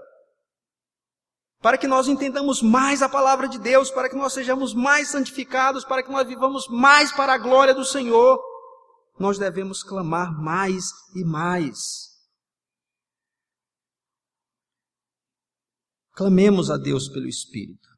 Para 1.61 1.77
que 1.77 1.87
nós 1.87 2.09
entendamos 2.09 2.63
mais 2.63 3.03
a 3.03 3.09
palavra 3.11 3.47
de 3.47 3.59
Deus, 3.59 3.91
para 3.91 4.09
que 4.09 4.17
nós 4.17 4.33
sejamos 4.33 4.73
mais 4.73 5.09
santificados, 5.09 5.85
para 5.85 6.03
que 6.03 6.11
nós 6.11 6.27
vivamos 6.27 6.67
mais 6.69 7.13
para 7.13 7.35
a 7.35 7.39
glória 7.39 7.75
do 7.75 7.85
Senhor, 7.85 8.43
nós 9.19 9.37
devemos 9.37 9.83
clamar 9.83 10.33
mais 10.33 10.87
e 11.15 11.23
mais. 11.23 12.09
Clamemos 16.13 16.71
a 16.71 16.79
Deus 16.79 17.07
pelo 17.07 17.29
Espírito. 17.29 17.94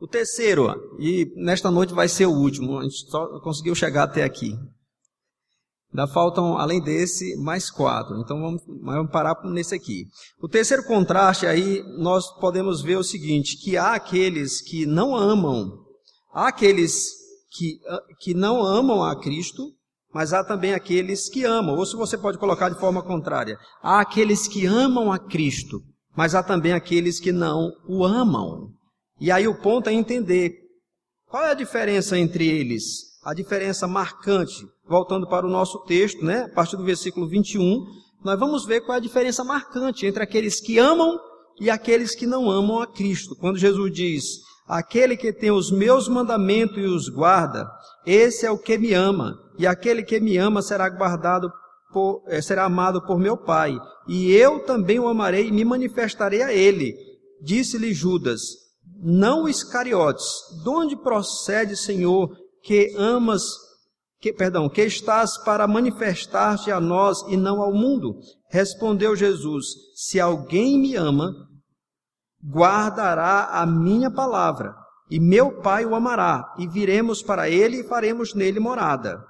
O 0.00 0.06
terceiro, 0.06 0.72
e 0.98 1.26
nesta 1.34 1.70
noite 1.70 1.92
vai 1.92 2.08
ser 2.08 2.26
o 2.26 2.32
último, 2.32 2.78
a 2.78 2.84
gente 2.84 3.10
só 3.10 3.40
conseguiu 3.40 3.74
chegar 3.74 4.04
até 4.04 4.22
aqui. 4.22 4.54
Ainda 5.90 6.06
faltam, 6.06 6.56
além 6.58 6.80
desse, 6.80 7.34
mais 7.36 7.70
quatro. 7.70 8.20
Então 8.20 8.40
vamos, 8.40 8.62
vamos 8.66 9.10
parar 9.10 9.34
nesse 9.44 9.74
aqui. 9.74 10.04
O 10.40 10.48
terceiro 10.48 10.84
contraste 10.84 11.46
aí, 11.46 11.82
nós 11.98 12.30
podemos 12.38 12.82
ver 12.82 12.96
o 12.96 13.02
seguinte, 13.02 13.56
que 13.56 13.76
há 13.76 13.94
aqueles 13.94 14.60
que 14.60 14.86
não 14.86 15.16
amam, 15.16 15.78
há 16.32 16.48
aqueles 16.48 17.08
que, 17.50 17.80
que 18.20 18.34
não 18.34 18.62
amam 18.62 19.02
a 19.02 19.18
Cristo, 19.18 19.72
mas 20.12 20.32
há 20.32 20.44
também 20.44 20.74
aqueles 20.74 21.28
que 21.28 21.44
amam. 21.44 21.76
Ou 21.76 21.86
se 21.86 21.96
você 21.96 22.16
pode 22.16 22.38
colocar 22.38 22.68
de 22.68 22.78
forma 22.78 23.02
contrária, 23.02 23.58
há 23.82 24.00
aqueles 24.00 24.46
que 24.46 24.66
amam 24.66 25.10
a 25.10 25.18
Cristo, 25.18 25.80
mas 26.14 26.34
há 26.34 26.42
também 26.42 26.72
aqueles 26.72 27.18
que 27.18 27.32
não 27.32 27.72
o 27.88 28.04
amam. 28.04 28.77
E 29.20 29.30
aí 29.30 29.48
o 29.48 29.60
ponto 29.60 29.88
é 29.88 29.92
entender 29.92 30.54
qual 31.26 31.44
é 31.44 31.50
a 31.50 31.54
diferença 31.54 32.18
entre 32.18 32.48
eles, 32.48 33.18
a 33.24 33.34
diferença 33.34 33.86
marcante. 33.86 34.66
Voltando 34.86 35.28
para 35.28 35.46
o 35.46 35.50
nosso 35.50 35.80
texto, 35.84 36.24
né, 36.24 36.44
a 36.44 36.54
partir 36.54 36.76
do 36.76 36.84
versículo 36.84 37.28
21, 37.28 37.84
nós 38.24 38.38
vamos 38.38 38.64
ver 38.64 38.80
qual 38.80 38.94
é 38.94 38.98
a 38.98 39.02
diferença 39.02 39.44
marcante 39.44 40.06
entre 40.06 40.22
aqueles 40.22 40.60
que 40.60 40.78
amam 40.78 41.18
e 41.60 41.68
aqueles 41.68 42.14
que 42.14 42.26
não 42.26 42.50
amam 42.50 42.80
a 42.80 42.86
Cristo. 42.86 43.36
Quando 43.36 43.58
Jesus 43.58 43.92
diz: 43.92 44.24
Aquele 44.66 45.16
que 45.16 45.32
tem 45.32 45.50
os 45.50 45.70
meus 45.70 46.08
mandamentos 46.08 46.78
e 46.78 46.86
os 46.86 47.08
guarda, 47.08 47.68
esse 48.06 48.46
é 48.46 48.50
o 48.50 48.58
que 48.58 48.78
me 48.78 48.94
ama, 48.94 49.38
e 49.58 49.66
aquele 49.66 50.02
que 50.02 50.20
me 50.20 50.36
ama 50.36 50.62
será 50.62 50.88
guardado 50.88 51.50
por, 51.92 52.22
eh, 52.28 52.40
será 52.40 52.64
amado 52.64 53.02
por 53.02 53.18
meu 53.18 53.36
Pai, 53.36 53.78
e 54.06 54.32
eu 54.32 54.64
também 54.64 54.98
o 54.98 55.08
amarei 55.08 55.48
e 55.48 55.52
me 55.52 55.64
manifestarei 55.64 56.42
a 56.42 56.52
ele. 56.52 56.94
Disse-lhe 57.42 57.92
Judas: 57.92 58.67
não 59.00 59.48
Iscariotes, 59.48 60.26
de 60.62 60.68
onde 60.68 60.96
procede, 60.96 61.76
Senhor, 61.76 62.30
que 62.62 62.94
amas, 62.96 63.42
que, 64.20 64.32
perdão, 64.32 64.68
que 64.68 64.82
estás 64.82 65.38
para 65.38 65.68
manifestar-te 65.68 66.72
a 66.72 66.80
nós 66.80 67.22
e 67.28 67.36
não 67.36 67.62
ao 67.62 67.72
mundo? 67.72 68.18
Respondeu 68.50 69.14
Jesus: 69.14 69.66
Se 69.94 70.18
alguém 70.18 70.78
me 70.78 70.96
ama, 70.96 71.32
guardará 72.44 73.44
a 73.52 73.64
minha 73.64 74.10
palavra, 74.10 74.74
e 75.10 75.20
meu 75.20 75.60
Pai 75.62 75.84
o 75.84 75.94
amará, 75.94 76.54
e 76.58 76.66
viremos 76.66 77.22
para 77.22 77.48
ele 77.48 77.80
e 77.80 77.84
faremos 77.84 78.34
nele 78.34 78.58
morada. 78.58 79.22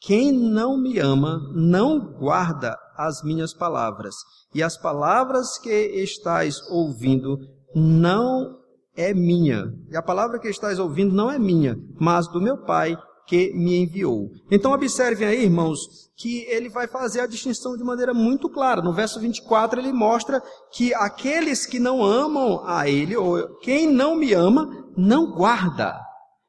Quem 0.00 0.32
não 0.32 0.76
me 0.76 0.98
ama, 0.98 1.40
não 1.54 1.98
guarda 1.98 2.76
as 2.94 3.22
minhas 3.22 3.54
palavras, 3.54 4.14
e 4.54 4.62
as 4.62 4.76
palavras 4.76 5.58
que 5.58 5.70
estais 5.70 6.60
ouvindo 6.68 7.38
não 7.74 8.63
é 8.96 9.12
minha. 9.12 9.72
E 9.90 9.96
a 9.96 10.02
palavra 10.02 10.38
que 10.38 10.48
estás 10.48 10.78
ouvindo 10.78 11.14
não 11.14 11.30
é 11.30 11.38
minha, 11.38 11.76
mas 11.98 12.28
do 12.28 12.40
meu 12.40 12.58
Pai 12.58 12.96
que 13.26 13.52
me 13.54 13.76
enviou. 13.76 14.30
Então 14.50 14.72
observem 14.72 15.26
aí, 15.26 15.44
irmãos, 15.44 15.78
que 16.16 16.42
ele 16.48 16.68
vai 16.68 16.86
fazer 16.86 17.20
a 17.20 17.26
distinção 17.26 17.76
de 17.76 17.82
maneira 17.82 18.12
muito 18.12 18.48
clara. 18.48 18.82
No 18.82 18.92
verso 18.92 19.18
24 19.18 19.80
ele 19.80 19.92
mostra 19.92 20.42
que 20.72 20.94
aqueles 20.94 21.66
que 21.66 21.78
não 21.78 22.04
amam 22.04 22.62
a 22.66 22.88
ele, 22.88 23.16
ou 23.16 23.56
quem 23.60 23.86
não 23.86 24.14
me 24.14 24.32
ama, 24.32 24.68
não 24.96 25.32
guarda. 25.32 25.98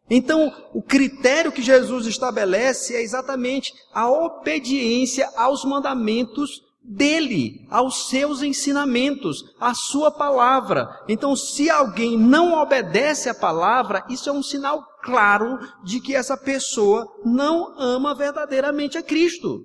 Então, 0.10 0.54
o 0.72 0.84
critério 0.84 1.52
que 1.52 1.64
Jesus 1.64 2.06
estabelece 2.06 2.96
é 2.96 3.02
exatamente 3.02 3.74
a 3.92 4.08
obediência 4.08 5.28
aos 5.36 5.66
mandamentos 5.66 6.62
dele, 6.88 7.66
aos 7.70 8.10
seus 8.10 8.42
ensinamentos, 8.42 9.44
à 9.60 9.74
sua 9.74 10.12
palavra. 10.12 10.88
Então, 11.08 11.36
se 11.36 11.70
alguém 11.70 12.18
não 12.18 12.54
obedece 12.54 13.28
à 13.28 13.34
palavra, 13.34 14.06
isso 14.10 14.30
é 14.30 14.32
um 14.32 14.44
sinal 14.44 14.86
claro 15.04 15.60
de 15.84 16.00
que 16.00 16.16
essa 16.16 16.38
pessoa 16.38 17.08
não 17.24 17.80
ama 17.80 18.14
verdadeiramente 18.14 18.98
a 18.98 19.04
Cristo. 19.04 19.64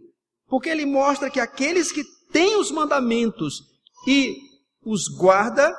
Porque 0.48 0.68
ele 0.68 0.87
mostra 0.87 1.30
que 1.30 1.40
aqueles 1.40 1.92
que 1.92 2.02
têm 2.33 2.56
os 2.56 2.70
mandamentos 2.70 3.62
e 4.06 4.37
os 4.85 5.09
guarda, 5.09 5.74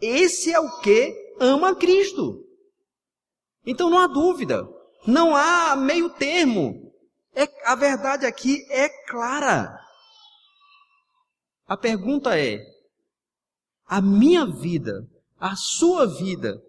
esse 0.00 0.52
é 0.52 0.58
o 0.58 0.80
que 0.80 1.14
ama 1.38 1.70
a 1.70 1.74
Cristo. 1.74 2.44
Então 3.66 3.90
não 3.90 3.98
há 3.98 4.06
dúvida, 4.06 4.66
não 5.06 5.36
há 5.36 5.76
meio 5.76 6.08
termo. 6.10 6.90
É, 7.34 7.48
a 7.64 7.74
verdade 7.74 8.26
aqui 8.26 8.66
é 8.70 8.88
clara. 9.06 9.78
A 11.70 11.76
pergunta 11.76 12.36
é: 12.36 12.66
a 13.86 14.00
minha 14.00 14.44
vida, 14.44 15.08
a 15.38 15.54
sua 15.54 16.04
vida, 16.04 16.60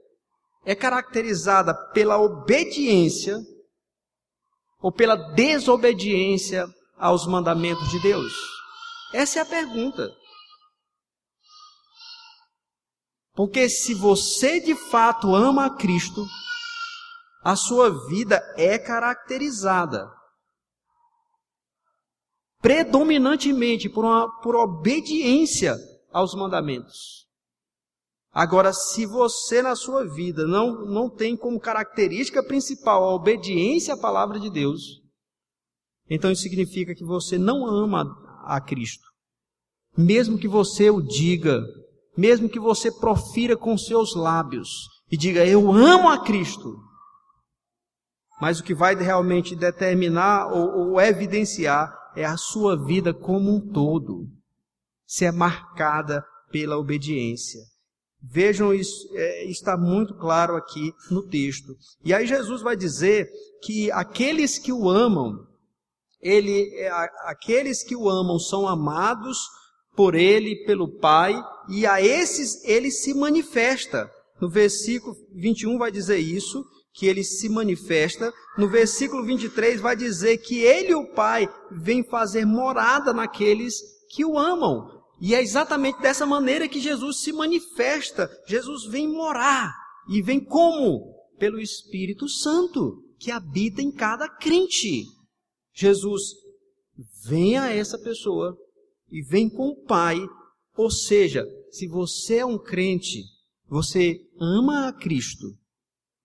é 0.64 0.76
caracterizada 0.76 1.74
pela 1.92 2.20
obediência 2.20 3.36
ou 4.80 4.92
pela 4.92 5.16
desobediência 5.16 6.68
aos 7.00 7.26
mandamentos 7.26 7.90
de 7.90 8.00
Deus? 8.00 8.32
Essa 9.12 9.40
é 9.40 9.42
a 9.42 9.46
pergunta. 9.46 10.08
Porque 13.34 13.68
se 13.70 13.96
você 13.96 14.60
de 14.60 14.76
fato 14.76 15.34
ama 15.34 15.66
a 15.66 15.76
Cristo, 15.78 16.24
a 17.44 17.56
sua 17.56 17.90
vida 18.08 18.40
é 18.56 18.78
caracterizada 18.78 20.21
predominantemente 22.62 23.90
por, 23.90 24.06
uma, 24.06 24.30
por 24.42 24.56
obediência 24.56 25.76
aos 26.12 26.36
mandamentos. 26.36 27.22
Agora, 28.32 28.72
se 28.72 29.06
você 29.06 29.62
na 29.62 29.76
sua 29.76 30.08
vida 30.08 30.46
não, 30.46 30.86
não 30.86 31.10
tem 31.10 31.36
como 31.36 31.60
característica 31.60 32.42
principal 32.42 33.04
a 33.04 33.16
obediência 33.16 33.94
à 33.94 33.98
palavra 33.98 34.40
de 34.40 34.50
Deus, 34.50 35.02
então 36.10 36.32
isso 36.32 36.44
significa 36.44 36.96
que 36.96 37.04
você 37.04 37.38
não 37.38 37.66
ama 37.66 38.06
a 38.46 38.62
Cristo. 38.62 39.04
Mesmo 39.98 40.38
que 40.38 40.48
você 40.48 40.90
o 40.90 41.02
diga, 41.02 41.62
mesmo 42.16 42.48
que 42.48 42.60
você 42.60 42.90
profira 42.90 43.58
com 43.58 43.78
seus 43.78 44.16
lábios 44.16 44.70
e 45.12 45.18
diga 45.18 45.46
eu 45.46 45.70
amo 45.72 46.08
a 46.08 46.24
Cristo, 46.24 46.78
mas 48.40 48.60
o 48.60 48.64
que 48.64 48.74
vai 48.74 48.96
realmente 48.96 49.56
determinar 49.56 50.48
ou, 50.48 50.92
ou 50.92 51.02
evidenciar 51.02 52.01
é 52.16 52.26
a 52.26 52.38
sua 52.38 52.76
vida 52.76 53.14
como 53.14 53.56
um 53.56 53.60
todo, 53.60 54.28
se 55.06 55.26
é 55.26 55.32
marcada 55.32 56.24
pela 56.52 56.78
obediência. 56.78 57.62
Vejam, 58.24 58.74
isso 58.74 59.10
é, 59.14 59.46
está 59.46 59.76
muito 59.76 60.14
claro 60.14 60.56
aqui 60.56 60.94
no 61.10 61.28
texto. 61.28 61.76
E 62.04 62.14
aí 62.14 62.28
Jesus 62.28 62.62
vai 62.62 62.76
dizer 62.76 63.28
que 63.64 63.92
aqueles 63.92 64.60
que 64.60 64.72
o 64.72 64.88
amam, 64.88 65.48
ele, 66.22 66.70
é, 66.76 66.90
aqueles 67.26 67.84
que 67.84 67.96
o 67.96 68.08
amam 68.08 68.38
são 68.38 68.68
amados 68.68 69.40
por 69.96 70.14
ele, 70.14 70.64
pelo 70.66 71.00
Pai, 71.00 71.34
e 71.68 71.86
a 71.86 72.00
esses 72.00 72.64
ele 72.64 72.92
se 72.92 73.14
manifesta. 73.14 74.10
No 74.40 74.50
versículo 74.50 75.16
21 75.34 75.78
vai 75.78 75.92
dizer 75.92 76.18
isso, 76.18 76.64
que 76.94 77.06
ele 77.06 77.24
se 77.24 77.50
manifesta. 77.50 78.34
No 78.58 78.68
versículo 78.68 79.26
23 79.26 79.80
vai 79.80 79.96
dizer 79.96 80.38
que 80.40 80.60
ele, 80.60 80.94
o 80.94 81.14
Pai, 81.14 81.48
vem 81.72 82.04
fazer 82.04 82.46
morada 82.46 83.14
naqueles 83.14 83.76
que 84.10 84.26
o 84.26 84.38
amam. 84.38 85.02
E 85.20 85.36
é 85.36 85.42
exatamente 85.42 86.02
dessa 86.02 86.26
maneira 86.26 86.68
que 86.68 86.80
Jesus 86.80 87.22
se 87.22 87.32
manifesta. 87.32 88.30
Jesus 88.48 88.86
vem 88.86 89.08
morar. 89.08 89.72
E 90.10 90.22
vem 90.22 90.44
como? 90.44 91.16
Pelo 91.38 91.60
Espírito 91.60 92.28
Santo, 92.28 93.04
que 93.20 93.32
habita 93.32 93.82
em 93.82 93.92
cada 93.92 94.28
crente. 94.28 95.06
Jesus 95.74 96.24
vem 97.24 97.58
a 97.58 97.72
essa 97.72 97.98
pessoa 97.98 98.58
e 99.10 99.22
vem 99.22 99.50
com 99.50 99.70
o 99.70 99.84
Pai. 99.86 100.18
Ou 100.76 100.90
seja, 100.90 101.46
se 101.70 101.88
você 101.88 102.38
é 102.38 102.46
um 102.46 102.58
crente, 102.58 103.24
você 103.68 104.20
ama 104.40 104.88
a 104.88 104.94
Cristo. 104.94 105.56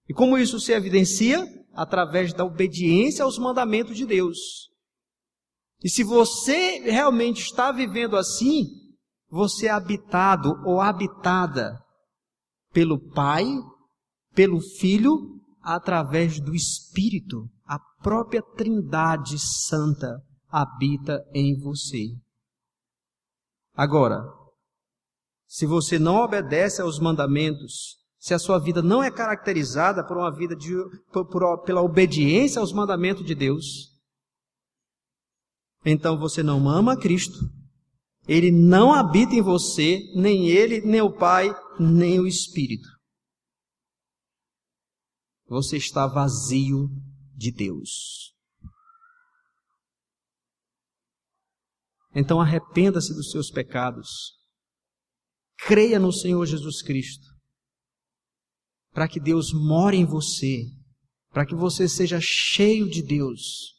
E 0.09 0.15
como 0.15 0.39
isso 0.39 0.61
se 0.61 0.73
evidencia? 0.73 1.47
Através 1.73 2.33
da 2.33 2.45
obediência 2.45 3.25
aos 3.25 3.39
mandamentos 3.39 3.97
de 3.97 4.07
Deus. 4.07 4.39
E 5.83 5.89
se 5.89 6.03
você 6.03 6.79
realmente 6.81 7.43
está 7.43 7.71
vivendo 7.71 8.17
assim, 8.17 8.65
você 9.29 9.67
é 9.67 9.71
habitado 9.71 10.55
ou 10.65 10.81
habitada 10.81 11.79
pelo 12.73 12.99
Pai, 13.11 13.45
pelo 14.35 14.61
Filho, 14.61 15.41
através 15.61 16.41
do 16.41 16.55
Espírito. 16.55 17.49
A 17.65 17.79
própria 18.03 18.43
Trindade 18.43 19.39
Santa 19.39 20.23
habita 20.49 21.23
em 21.35 21.59
você. 21.59 22.07
Agora, 23.75 24.23
se 25.47 25.67
você 25.67 25.99
não 25.99 26.17
obedece 26.17 26.81
aos 26.81 26.99
mandamentos, 26.99 27.97
se 28.19 28.35
a 28.35 28.39
sua 28.39 28.59
vida 28.59 28.83
não 28.83 29.03
é 29.03 29.11
caracterizada 29.11 30.05
por 30.05 30.17
uma 30.17 30.35
vida 30.35 30.57
de, 30.57 30.73
por, 31.13 31.27
por, 31.27 31.63
pela 31.63 31.83
obediência 31.83 32.61
aos 32.61 32.73
mandamentos 32.73 33.25
de 33.25 33.35
Deus, 33.35 33.95
então 35.85 36.19
você 36.19 36.43
não 36.43 36.69
ama 36.69 36.99
Cristo, 36.99 37.39
ele 38.27 38.51
não 38.51 38.93
habita 38.93 39.35
em 39.35 39.43
você, 39.43 40.01
nem 40.17 40.49
ele, 40.49 40.81
nem 40.81 41.01
o 41.01 41.13
Pai, 41.13 41.49
nem 41.79 42.19
o 42.19 42.27
Espírito. 42.27 42.89
Você 45.49 45.77
está 45.77 46.09
vazio 46.09 46.89
de 47.37 47.53
Deus. 47.53 48.35
Então 52.13 52.41
arrependa-se 52.41 53.15
dos 53.15 53.31
seus 53.31 53.51
pecados. 53.51 54.33
Creia 55.59 56.01
no 56.01 56.13
Senhor 56.13 56.45
Jesus 56.47 56.83
Cristo. 56.83 57.36
Para 58.97 59.07
que 59.07 59.21
Deus 59.21 59.53
more 59.53 59.97
em 59.97 60.05
você. 60.05 60.65
Para 61.31 61.45
que 61.45 61.55
você 61.55 61.87
seja 61.87 62.19
cheio 62.21 62.89
de 62.89 63.03
Deus 63.03 63.77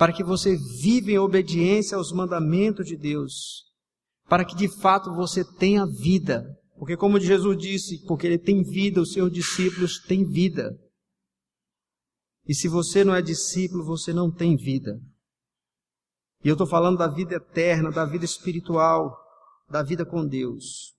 para 0.00 0.14
que 0.14 0.24
você 0.24 0.56
viva 0.56 1.10
em 1.10 1.18
obediência 1.18 1.94
aos 1.94 2.10
mandamentos 2.10 2.86
de 2.86 2.96
Deus, 2.96 3.66
para 4.30 4.46
que 4.46 4.56
de 4.56 4.66
fato 4.80 5.14
você 5.14 5.44
tenha 5.58 5.84
vida. 5.84 6.42
Porque, 6.78 6.96
como 6.96 7.20
Jesus 7.20 7.58
disse, 7.58 8.02
porque 8.06 8.26
ele 8.26 8.38
tem 8.38 8.62
vida, 8.62 9.02
os 9.02 9.12
seus 9.12 9.30
discípulos 9.30 9.98
têm 9.98 10.24
vida. 10.24 10.74
E 12.48 12.54
se 12.54 12.66
você 12.66 13.04
não 13.04 13.14
é 13.14 13.20
discípulo, 13.20 13.84
você 13.84 14.10
não 14.14 14.32
tem 14.32 14.56
vida. 14.56 14.98
E 16.42 16.48
eu 16.48 16.54
estou 16.54 16.66
falando 16.66 16.96
da 16.96 17.06
vida 17.06 17.34
eterna, 17.34 17.90
da 17.90 18.06
vida 18.06 18.24
espiritual, 18.24 19.14
da 19.68 19.82
vida 19.82 20.06
com 20.06 20.26
Deus. 20.26 20.94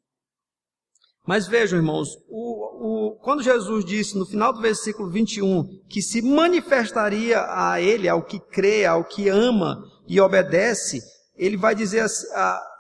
Mas 1.26 1.48
vejam, 1.48 1.78
irmãos, 1.78 2.10
o, 2.28 3.10
o, 3.10 3.16
quando 3.22 3.44
Jesus 3.44 3.86
disse 3.86 4.18
no 4.18 4.26
final 4.26 4.52
do 4.52 4.62
versículo 4.62 5.10
21 5.10 5.82
que 5.88 6.02
se 6.02 6.22
manifestaria 6.22 7.40
a 7.48 7.80
ele, 7.80 8.10
ao 8.10 8.24
que 8.24 8.40
crê, 8.40 8.86
ao 8.86 9.04
que 9.04 9.30
ama 9.30 9.84
e 10.08 10.20
obedece, 10.20 11.00
ele 11.36 11.58
vai 11.58 11.76
dizer 11.76 12.02
assim, 12.02 12.28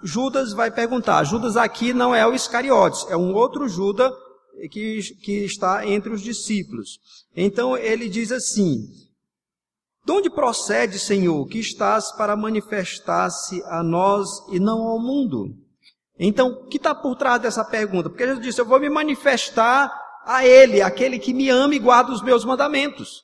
Judas 0.03 0.53
vai 0.53 0.71
perguntar, 0.71 1.23
Judas 1.23 1.55
aqui 1.55 1.93
não 1.93 2.13
é 2.13 2.25
o 2.25 2.33
Iscariotes, 2.33 3.05
é 3.09 3.15
um 3.15 3.33
outro 3.33 3.67
Judas 3.69 4.11
que, 4.71 5.01
que 5.21 5.45
está 5.45 5.85
entre 5.85 6.11
os 6.11 6.21
discípulos. 6.21 6.99
Então 7.35 7.77
ele 7.77 8.09
diz 8.09 8.31
assim, 8.31 8.87
de 10.03 10.11
onde 10.11 10.31
procede, 10.31 10.97
Senhor, 10.97 11.47
que 11.47 11.59
estás 11.59 12.11
para 12.11 12.35
manifestar-se 12.35 13.61
a 13.65 13.83
nós 13.83 14.27
e 14.51 14.59
não 14.59 14.81
ao 14.81 14.99
mundo? 14.99 15.55
Então, 16.23 16.49
o 16.49 16.67
que 16.67 16.77
está 16.77 16.93
por 16.93 17.15
trás 17.15 17.41
dessa 17.41 17.65
pergunta? 17.65 18.07
Porque 18.07 18.27
Jesus 18.27 18.45
disse: 18.45 18.61
Eu 18.61 18.65
vou 18.65 18.79
me 18.79 18.91
manifestar 18.91 19.91
a 20.23 20.45
Ele, 20.45 20.79
aquele 20.79 21.17
que 21.17 21.33
me 21.33 21.49
ama 21.49 21.73
e 21.73 21.79
guarda 21.79 22.11
os 22.11 22.21
meus 22.21 22.45
mandamentos. 22.45 23.23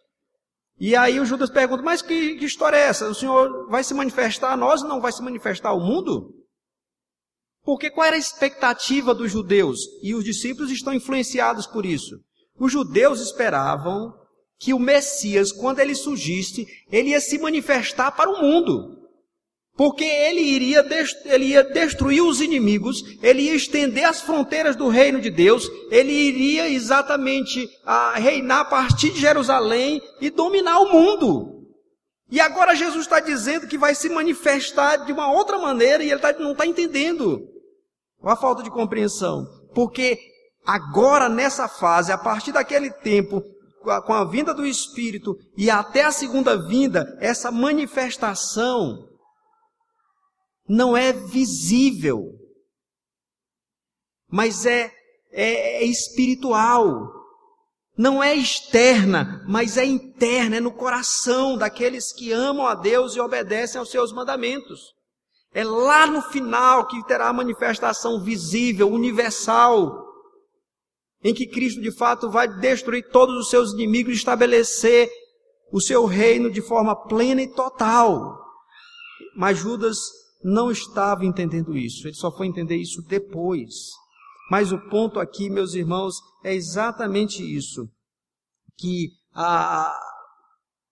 E 0.79 0.95
aí 0.95 1.19
o 1.19 1.25
Judas 1.25 1.51
pergunta: 1.51 1.83
Mas 1.83 2.01
que, 2.01 2.37
que 2.37 2.45
história 2.45 2.75
é 2.75 2.87
essa? 2.87 3.07
O 3.07 3.13
Senhor 3.13 3.69
vai 3.69 3.83
se 3.83 3.93
manifestar 3.93 4.51
a 4.51 4.57
nós 4.57 4.81
e 4.81 4.87
não 4.87 4.99
vai 4.99 5.11
se 5.11 5.21
manifestar 5.21 5.69
ao 5.69 5.79
mundo? 5.79 6.33
Porque 7.63 7.91
qual 7.91 8.07
era 8.07 8.15
a 8.15 8.19
expectativa 8.19 9.13
dos 9.13 9.31
judeus? 9.31 9.79
E 10.01 10.15
os 10.15 10.23
discípulos 10.23 10.71
estão 10.71 10.91
influenciados 10.91 11.67
por 11.67 11.85
isso. 11.85 12.15
Os 12.59 12.71
judeus 12.71 13.21
esperavam 13.21 14.11
que 14.57 14.73
o 14.73 14.79
Messias, 14.79 15.51
quando 15.51 15.79
ele 15.79 15.93
surgisse, 15.93 16.65
ele 16.91 17.09
ia 17.09 17.21
se 17.21 17.37
manifestar 17.37 18.11
para 18.11 18.31
o 18.31 18.41
mundo. 18.41 18.96
Porque 19.77 20.03
ele 20.03 20.41
iria, 20.41 20.83
ele 21.25 21.45
ia 21.45 21.63
destruir 21.63 22.23
os 22.23 22.41
inimigos, 22.41 23.03
ele 23.21 23.43
ia 23.43 23.53
estender 23.53 24.05
as 24.05 24.19
fronteiras 24.19 24.75
do 24.75 24.89
reino 24.89 25.21
de 25.21 25.29
Deus, 25.29 25.69
ele 25.91 26.11
iria 26.11 26.67
exatamente 26.67 27.69
a, 27.85 28.15
reinar 28.15 28.61
a 28.61 28.65
partir 28.65 29.11
de 29.11 29.19
Jerusalém 29.19 30.01
e 30.19 30.31
dominar 30.31 30.79
o 30.79 30.91
mundo. 30.91 31.57
E 32.31 32.41
agora 32.41 32.75
Jesus 32.75 33.05
está 33.05 33.19
dizendo 33.19 33.67
que 33.67 33.77
vai 33.77 33.93
se 33.93 34.09
manifestar 34.09 35.05
de 35.05 35.13
uma 35.13 35.31
outra 35.31 35.59
maneira 35.59 36.03
e 36.03 36.09
ele 36.09 36.19
tá, 36.19 36.33
não 36.33 36.53
está 36.53 36.65
entendendo. 36.65 37.47
Olha 38.19 38.33
a 38.33 38.35
falta 38.37 38.63
de 38.63 38.71
compreensão. 38.71 39.45
Porque 39.75 40.17
agora, 40.65 41.29
nessa 41.29 41.67
fase, 41.67 42.11
a 42.11 42.17
partir 42.17 42.51
daquele 42.51 42.89
tempo, 42.89 43.43
com 44.05 44.13
a 44.13 44.25
vinda 44.25 44.55
do 44.55 44.65
Espírito 44.65 45.37
e 45.55 45.69
até 45.69 46.03
a 46.03 46.11
segunda 46.11 46.57
vinda, 46.67 47.15
essa 47.21 47.51
manifestação 47.51 49.07
não 50.67 50.95
é 50.95 51.13
visível, 51.13 52.33
mas 54.29 54.65
é, 54.65 54.91
é, 55.31 55.83
é 55.83 55.85
espiritual. 55.85 57.15
Não 57.97 58.21
é 58.21 58.35
externa, 58.35 59.43
mas 59.47 59.75
é 59.75 59.83
interna, 59.83 60.57
é 60.57 60.59
no 60.59 60.71
coração 60.71 61.57
daqueles 61.57 62.13
que 62.13 62.31
amam 62.31 62.67
a 62.67 62.75
Deus 62.75 63.15
e 63.15 63.19
obedecem 63.19 63.79
aos 63.79 63.89
seus 63.89 64.13
mandamentos. 64.13 64.93
É 65.51 65.63
lá 65.63 66.05
no 66.05 66.21
final 66.21 66.85
que 66.85 67.03
terá 67.05 67.29
a 67.29 67.33
manifestação 67.33 68.23
visível, 68.23 68.91
universal, 68.91 70.05
em 71.23 71.33
que 71.33 71.47
Cristo 71.47 71.81
de 71.81 71.91
fato 71.91 72.29
vai 72.29 72.47
destruir 72.47 73.09
todos 73.09 73.35
os 73.35 73.49
seus 73.49 73.73
inimigos 73.73 74.13
e 74.13 74.17
estabelecer 74.17 75.09
o 75.71 75.81
seu 75.81 76.05
reino 76.05 76.51
de 76.51 76.61
forma 76.61 76.95
plena 77.07 77.41
e 77.41 77.47
total. 77.47 78.39
Mas 79.35 79.57
Judas 79.57 79.97
não 80.43 80.71
estava 80.71 81.25
entendendo 81.25 81.75
isso, 81.77 82.07
ele 82.07 82.15
só 82.15 82.31
foi 82.31 82.47
entender 82.47 82.77
isso 82.77 83.01
depois. 83.01 83.91
Mas 84.49 84.71
o 84.71 84.79
ponto 84.89 85.19
aqui, 85.19 85.49
meus 85.49 85.73
irmãos, 85.73 86.15
é 86.43 86.53
exatamente 86.53 87.43
isso: 87.43 87.89
que 88.77 89.09
a, 89.33 89.93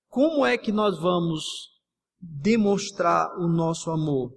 como 0.09 0.45
é 0.45 0.57
que 0.57 0.71
nós 0.71 0.99
vamos 0.99 1.45
demonstrar 2.19 3.37
o 3.39 3.47
nosso 3.47 3.91
amor? 3.91 4.33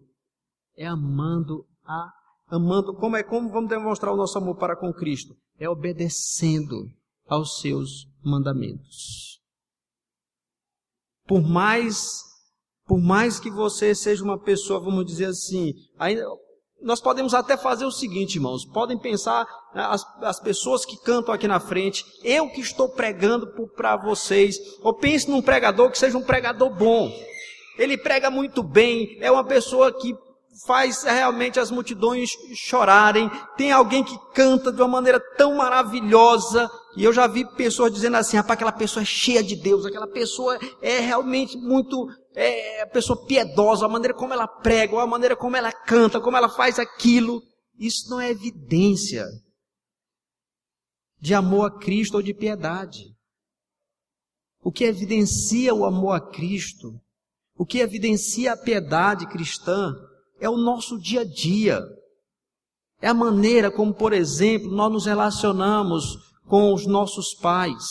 É 0.77 0.87
amando 0.87 1.67
a 1.85 2.13
amando, 2.51 2.95
como 2.95 3.17
é 3.17 3.23
como 3.23 3.51
vamos 3.51 3.69
demonstrar 3.69 4.13
o 4.13 4.17
nosso 4.17 4.39
amor 4.39 4.57
para 4.57 4.77
com 4.77 4.93
Cristo? 4.93 5.37
É 5.59 5.69
obedecendo 5.69 6.91
aos 7.27 7.61
seus 7.61 8.07
mandamentos. 8.25 9.41
Por 11.27 11.43
mais 11.43 12.28
por 12.89 12.99
mais 12.99 13.39
que 13.39 13.51
você 13.51 13.95
seja 13.95 14.25
uma 14.25 14.39
pessoa, 14.39 14.81
vamos 14.81 15.05
dizer 15.05 15.27
assim, 15.27 15.75
ainda, 15.99 16.25
nós 16.81 17.01
podemos 17.03 17.35
até 17.35 17.55
fazer 17.55 17.85
o 17.85 17.91
seguinte, 17.91 18.37
irmãos, 18.37 18.65
podem 18.65 18.99
pensar 18.99 19.47
né, 19.75 19.87
as, 19.91 20.03
as 20.23 20.41
pessoas 20.41 20.87
que 20.87 20.97
cantam 20.97 21.35
aqui 21.35 21.47
na 21.47 21.61
frente, 21.61 22.03
eu 22.25 22.49
que 22.49 22.63
estou 22.63 22.89
pregando 22.89 23.47
para 23.77 23.95
vocês, 23.97 24.59
ou 24.81 24.95
pense 24.95 25.31
num 25.31 25.43
pregador 25.43 25.91
que 25.91 25.99
seja 25.99 26.17
um 26.17 26.23
pregador 26.23 26.71
bom. 26.71 27.13
Ele 27.79 27.99
prega 27.99 28.31
muito 28.31 28.63
bem, 28.63 29.19
é 29.21 29.31
uma 29.31 29.45
pessoa 29.45 29.93
que 29.93 30.17
faz 30.67 31.03
realmente 31.03 31.61
as 31.61 31.71
multidões 31.71 32.31
chorarem. 32.55 33.31
Tem 33.57 33.71
alguém 33.71 34.03
que 34.03 34.19
canta 34.35 34.73
de 34.73 34.81
uma 34.81 34.89
maneira 34.89 35.21
tão 35.37 35.57
maravilhosa. 35.57 36.71
E 36.97 37.05
eu 37.05 37.13
já 37.13 37.27
vi 37.27 37.45
pessoas 37.57 37.93
dizendo 37.93 38.17
assim, 38.17 38.37
rapaz, 38.37 38.57
aquela 38.57 38.73
pessoa 38.73 39.03
é 39.03 39.07
cheia 39.07 39.43
de 39.43 39.57
Deus, 39.57 39.85
aquela 39.85 40.07
pessoa 40.07 40.59
é 40.83 41.01
realmente 41.01 41.57
muito, 41.57 42.09
é, 42.35 42.87
pessoa 42.87 43.25
piedosa, 43.27 43.87
a 43.87 43.89
maneira 43.89 44.15
como 44.15 44.33
ela 44.33 44.49
prega, 44.49 45.01
a 45.01 45.07
maneira 45.07 45.37
como 45.37 45.57
ela 45.57 45.73
canta, 45.73 46.21
como 46.21 46.37
ela 46.37 46.49
faz 46.49 46.79
aquilo. 46.79 47.43
Isso 47.79 48.11
não 48.11 48.21
é 48.21 48.31
evidência 48.31 49.25
de 51.21 51.35
amor 51.35 51.67
a 51.67 51.79
Cristo 51.79 52.15
ou 52.17 52.23
de 52.23 52.35
piedade. 52.35 53.05
O 54.63 54.73
que 54.73 54.85
evidencia 54.85 55.73
o 55.73 55.85
amor 55.85 56.13
a 56.13 56.21
Cristo, 56.21 57.01
o 57.57 57.65
que 57.65 57.79
evidencia 57.79 58.53
a 58.53 58.57
piedade 58.57 59.27
cristã, 59.29 59.95
é 60.41 60.49
o 60.49 60.57
nosso 60.57 60.99
dia 60.99 61.23
a 61.23 61.25
dia. 61.25 61.81
É 63.01 63.09
a 63.09 63.15
maneira 63.15 63.71
como, 63.71 63.95
por 63.95 64.13
exemplo, 64.13 64.71
nós 64.71 64.93
nos 64.93 65.07
relacionamos 65.07 66.17
com 66.49 66.73
os 66.73 66.87
nossos 66.87 67.35
pais. 67.35 67.85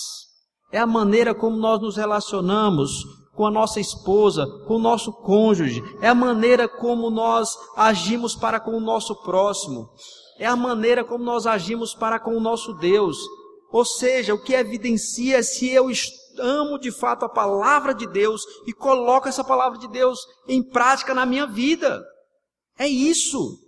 É 0.71 0.79
a 0.79 0.87
maneira 0.87 1.33
como 1.33 1.55
nós 1.57 1.79
nos 1.79 1.95
relacionamos 1.95 3.05
com 3.33 3.45
a 3.45 3.51
nossa 3.51 3.79
esposa, 3.79 4.45
com 4.67 4.75
o 4.75 4.79
nosso 4.79 5.13
cônjuge. 5.13 5.81
É 6.01 6.09
a 6.09 6.15
maneira 6.15 6.67
como 6.67 7.09
nós 7.09 7.55
agimos 7.75 8.35
para 8.35 8.59
com 8.59 8.71
o 8.71 8.81
nosso 8.81 9.15
próximo. 9.21 9.89
É 10.39 10.45
a 10.45 10.55
maneira 10.55 11.05
como 11.05 11.23
nós 11.23 11.47
agimos 11.47 11.93
para 11.93 12.19
com 12.19 12.35
o 12.35 12.39
nosso 12.39 12.73
Deus. 12.73 13.17
Ou 13.71 13.85
seja, 13.85 14.33
o 14.33 14.41
que 14.41 14.53
evidencia 14.53 15.41
se 15.43 15.69
eu 15.69 15.89
amo 16.39 16.77
de 16.77 16.91
fato 16.91 17.25
a 17.25 17.29
palavra 17.29 17.93
de 17.93 18.07
Deus 18.07 18.43
e 18.65 18.73
coloco 18.73 19.27
essa 19.27 19.43
palavra 19.43 19.77
de 19.77 19.87
Deus 19.87 20.19
em 20.47 20.61
prática 20.61 21.13
na 21.13 21.25
minha 21.25 21.45
vida. 21.45 22.03
É 22.77 22.87
isso. 22.87 23.59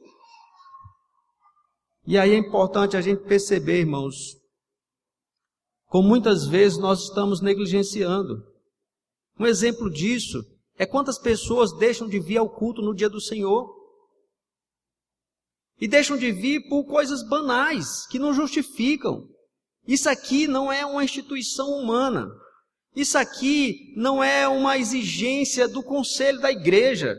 E 2.05 2.18
aí 2.18 2.32
é 2.32 2.38
importante 2.38 2.97
a 2.97 3.01
gente 3.01 3.24
perceber, 3.24 3.80
irmãos, 3.80 4.38
como 5.88 6.07
muitas 6.07 6.45
vezes 6.45 6.78
nós 6.78 7.03
estamos 7.03 7.41
negligenciando. 7.41 8.43
Um 9.39 9.45
exemplo 9.45 9.89
disso 9.89 10.43
é 10.76 10.86
quantas 10.86 11.20
pessoas 11.20 11.76
deixam 11.78 12.07
de 12.07 12.20
vir 12.20 12.38
ao 12.38 12.49
culto 12.49 12.82
no 12.82 12.95
dia 12.95 13.10
do 13.10 13.20
Senhor. 13.20 13.76
E 15.80 15.88
deixam 15.88 16.18
de 16.18 16.32
vir 16.32 16.68
por 16.68 16.84
coisas 16.86 17.28
banais, 17.28 18.05
que 18.07 18.20
não 18.20 18.34
justificam. 18.34 19.28
Isso 19.88 20.10
aqui 20.10 20.47
não 20.47 20.72
é 20.72 20.86
uma 20.86 21.03
instituição 21.03 21.70
humana. 21.70 22.30
Isso 22.95 23.18
aqui 23.18 23.93
não 23.95 24.24
é 24.24 24.47
uma 24.47 24.78
exigência 24.78 25.68
do 25.68 25.82
conselho 25.82 26.39
da 26.41 26.51
igreja. 26.51 27.16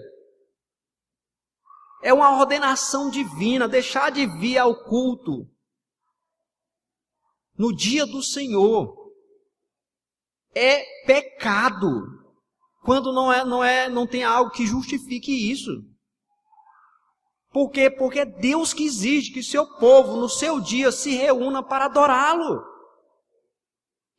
É 2.02 2.12
uma 2.12 2.38
ordenação 2.38 3.10
divina, 3.10 3.68
deixar 3.68 4.10
de 4.10 4.26
vir 4.26 4.58
ao 4.58 4.84
culto 4.84 5.46
no 7.60 7.76
dia 7.76 8.06
do 8.06 8.22
Senhor 8.22 8.96
é 10.54 11.04
pecado. 11.04 11.86
Quando 12.82 13.12
não 13.12 13.30
é, 13.30 13.44
não 13.44 13.62
é, 13.62 13.86
não 13.86 14.06
tem 14.06 14.24
algo 14.24 14.50
que 14.50 14.66
justifique 14.66 15.30
isso. 15.52 15.70
Por 17.50 17.70
quê? 17.70 17.90
Porque 17.90 18.20
é 18.20 18.24
Deus 18.24 18.72
que 18.72 18.84
exige 18.84 19.32
que 19.32 19.42
seu 19.42 19.66
povo 19.78 20.16
no 20.16 20.26
seu 20.26 20.58
dia 20.58 20.90
se 20.90 21.14
reúna 21.14 21.62
para 21.62 21.84
adorá-lo. 21.84 22.64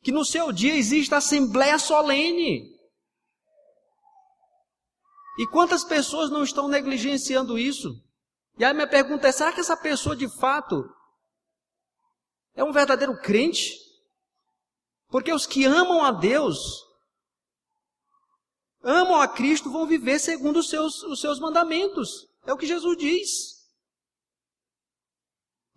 Que 0.02 0.12
no 0.12 0.24
seu 0.24 0.52
dia 0.52 0.76
exista 0.76 1.16
assembleia 1.16 1.80
solene. 1.80 2.71
E 5.38 5.46
quantas 5.46 5.82
pessoas 5.84 6.30
não 6.30 6.42
estão 6.42 6.68
negligenciando 6.68 7.58
isso? 7.58 8.02
E 8.58 8.64
aí 8.64 8.74
minha 8.74 8.88
pergunta 8.88 9.28
é: 9.28 9.32
será 9.32 9.52
que 9.52 9.60
essa 9.60 9.76
pessoa 9.76 10.14
de 10.14 10.28
fato 10.38 10.84
é 12.54 12.62
um 12.62 12.72
verdadeiro 12.72 13.16
crente? 13.20 13.78
Porque 15.08 15.32
os 15.32 15.46
que 15.46 15.64
amam 15.64 16.04
a 16.04 16.10
Deus, 16.10 16.58
amam 18.82 19.20
a 19.20 19.28
Cristo, 19.28 19.70
vão 19.70 19.86
viver 19.86 20.18
segundo 20.18 20.58
os 20.58 20.68
seus, 20.68 21.02
os 21.02 21.20
seus 21.20 21.38
mandamentos. 21.38 22.28
É 22.46 22.52
o 22.52 22.56
que 22.56 22.66
Jesus 22.66 22.96
diz. 22.96 23.62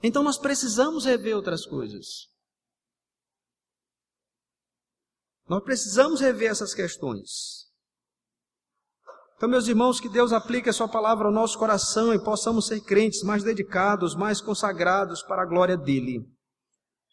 Então 0.02 0.24
nós 0.24 0.38
precisamos 0.38 1.06
rever 1.06 1.36
outras 1.36 1.66
coisas. 1.66 2.30
Nós 5.48 5.64
precisamos 5.64 6.20
rever 6.22 6.52
essas 6.52 6.74
questões. 6.74 7.65
Então, 9.36 9.50
meus 9.50 9.68
irmãos, 9.68 10.00
que 10.00 10.08
Deus 10.08 10.32
aplique 10.32 10.70
a 10.70 10.74
Sua 10.74 10.88
palavra 10.88 11.28
ao 11.28 11.34
nosso 11.34 11.60
coração 11.60 12.14
e 12.14 12.24
possamos 12.24 12.68
ser 12.68 12.80
crentes 12.82 13.22
mais 13.22 13.44
dedicados, 13.44 14.16
mais 14.16 14.40
consagrados 14.40 15.22
para 15.22 15.42
a 15.42 15.46
glória 15.46 15.76
dEle. 15.76 16.35